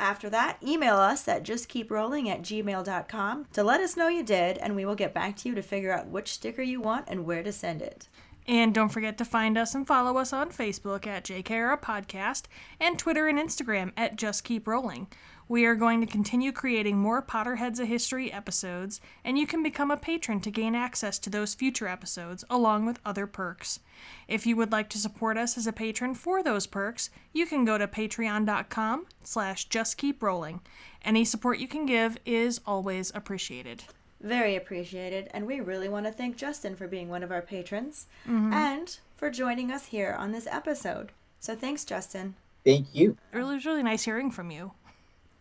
After 0.01 0.31
that, 0.31 0.57
email 0.63 0.97
us 0.97 1.29
at 1.29 1.45
justkeeprolling 1.45 2.27
at 2.29 2.41
gmail.com 2.41 3.47
to 3.53 3.63
let 3.63 3.83
us 3.83 3.99
know 3.99 4.09
you 4.09 4.23
did, 4.23 4.57
and 4.57 4.75
we 4.75 4.87
will 4.87 4.95
get 4.95 5.13
back 5.13 5.37
to 5.37 5.49
you 5.51 5.55
to 5.55 5.61
figure 5.61 5.93
out 5.93 6.09
which 6.09 6.33
sticker 6.33 6.63
you 6.63 6.81
want 6.81 7.05
and 7.07 7.27
where 7.27 7.43
to 7.43 7.53
send 7.53 7.83
it. 7.83 8.09
And 8.47 8.74
don't 8.74 8.88
forget 8.88 9.18
to 9.18 9.24
find 9.24 9.57
us 9.57 9.74
and 9.74 9.86
follow 9.86 10.18
us 10.18 10.32
on 10.32 10.51
Facebook 10.51 11.07
at 11.07 11.24
JKR 11.24 11.80
Podcast 11.80 12.45
and 12.80 12.99
Twitter 12.99 13.28
and 13.28 13.38
Instagram 13.38 13.93
at 13.97 14.16
Just 14.16 14.45
Keep 14.45 14.66
Rolling. 14.66 15.07
We 15.51 15.64
are 15.64 15.74
going 15.74 16.01
to 16.01 16.07
continue 16.07 16.53
creating 16.53 16.99
more 16.99 17.20
Potterheads 17.20 17.80
of 17.80 17.88
History 17.88 18.32
episodes, 18.32 19.01
and 19.24 19.36
you 19.36 19.49
can 19.49 19.64
become 19.64 19.91
a 19.91 19.97
patron 19.97 20.41
to 20.43 20.51
gain 20.53 20.76
access 20.76 21.18
to 21.18 21.28
those 21.28 21.55
future 21.55 21.88
episodes 21.88 22.45
along 22.49 22.86
with 22.86 23.01
other 23.05 23.26
perks. 23.26 23.80
If 24.28 24.47
you 24.47 24.55
would 24.55 24.70
like 24.70 24.88
to 24.91 24.99
support 24.99 25.36
us 25.36 25.59
as 25.59 25.66
a 25.66 25.72
patron 25.72 26.14
for 26.14 26.41
those 26.41 26.68
perks, 26.68 27.11
you 27.32 27.47
can 27.47 27.64
go 27.64 27.78
to 27.78 27.88
patreon.com 27.88 29.07
slash 29.24 29.68
justkeeprolling. 29.68 30.61
Any 31.05 31.24
support 31.24 31.59
you 31.59 31.66
can 31.66 31.84
give 31.84 32.16
is 32.24 32.61
always 32.64 33.11
appreciated. 33.12 33.82
Very 34.21 34.55
appreciated, 34.55 35.31
and 35.33 35.47
we 35.47 35.61
really 35.61 35.89
want 35.89 36.05
to 36.07 36.12
thank 36.12 36.37
Justin 36.37 36.77
for 36.77 36.87
being 36.87 37.09
one 37.09 37.23
of 37.23 37.31
our 37.31 37.41
patrons 37.41 38.07
mm-hmm. 38.29 38.53
and 38.53 38.99
for 39.16 39.31
joining 39.31 39.73
us 39.73 39.87
here 39.87 40.14
on 40.18 40.33
this 40.33 40.47
episode. 40.51 41.12
So 41.39 41.57
thanks, 41.57 41.87
Justin. 41.87 42.35
Thank 42.64 42.89
you. 42.95 43.16
It 43.33 43.39
was 43.39 43.64
really 43.64 43.83
nice 43.83 44.05
hearing 44.05 44.31
from 44.31 44.51
you. 44.51 44.73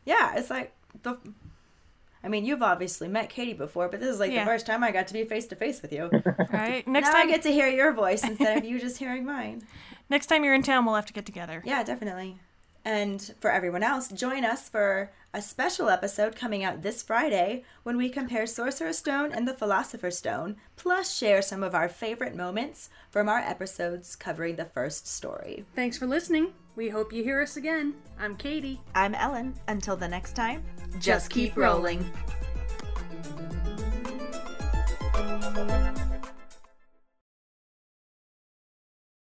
Yeah, 0.05 0.38
it's 0.38 0.49
like 0.49 0.71
the. 1.03 1.17
I 2.23 2.27
mean, 2.27 2.45
you've 2.45 2.61
obviously 2.63 3.07
met 3.07 3.30
Katie 3.30 3.53
before, 3.53 3.88
but 3.89 3.99
this 3.99 4.09
is 4.09 4.19
like 4.19 4.32
Yeah. 4.32 4.43
the 4.43 4.49
first 4.49 4.65
time 4.65 4.84
I 4.84 4.91
got 4.91 5.07
to 5.07 5.13
be 5.13 5.23
face 5.23 5.47
to 5.47 5.55
face 5.55 5.82
with 5.82 5.93
you. 5.93 6.09
Right? 6.51 6.86
Next 6.88 7.07
now 7.07 7.13
time 7.13 7.27
I 7.27 7.32
get 7.32 7.43
to 7.43 7.51
hear 7.51 7.67
your 7.67 7.93
voice 7.93 8.23
instead 8.27 8.57
of 8.57 8.65
you 8.65 8.80
just 8.80 8.97
hearing 8.97 9.25
mine. 9.25 9.63
Next 10.09 10.27
time 10.27 10.43
you're 10.43 10.55
in 10.55 10.63
town, 10.63 10.86
we'll 10.86 10.95
have 10.95 11.05
to 11.05 11.13
get 11.13 11.25
together. 11.25 11.61
Yeah, 11.65 11.84
definitely. 11.84 12.39
And 12.84 13.34
for 13.39 13.51
everyone 13.51 13.84
else, 13.84 14.07
join 14.07 14.43
us 14.43 14.67
for 14.69 15.11
a 15.34 15.41
special 15.41 15.89
episode 15.89 16.36
coming 16.36 16.63
out 16.63 16.82
this 16.82 17.03
Friday 17.03 17.63
when 17.84 17.97
we 17.97 18.09
compare 18.09 18.47
Sorcerer's 18.47 18.97
Stone 18.97 19.32
and 19.32 19.47
the 19.47 19.53
Philosopher's 19.53 20.17
Stone, 20.17 20.55
plus 20.75 21.15
share 21.15 21.41
some 21.41 21.61
of 21.61 21.75
our 21.75 21.88
favorite 21.88 22.36
moments 22.36 22.89
from 23.11 23.30
our 23.30 23.38
episodes 23.39 24.15
covering 24.15 24.55
the 24.55 24.65
first 24.65 25.07
story. 25.07 25.65
Thanks 25.75 25.97
for 25.97 26.07
listening. 26.07 26.53
We 26.75 26.89
hope 26.89 27.13
you 27.13 27.23
hear 27.23 27.41
us 27.41 27.57
again. 27.57 27.93
I'm 28.19 28.36
Katie. 28.38 28.82
I'm 28.95 29.13
Ellen. 29.13 29.53
Until 29.67 29.95
the 29.95 30.07
next 30.07 30.34
time, 30.34 30.63
Just 30.99 31.30
keep 31.30 31.55
rolling. 31.55 32.09
rolling. 35.13 35.95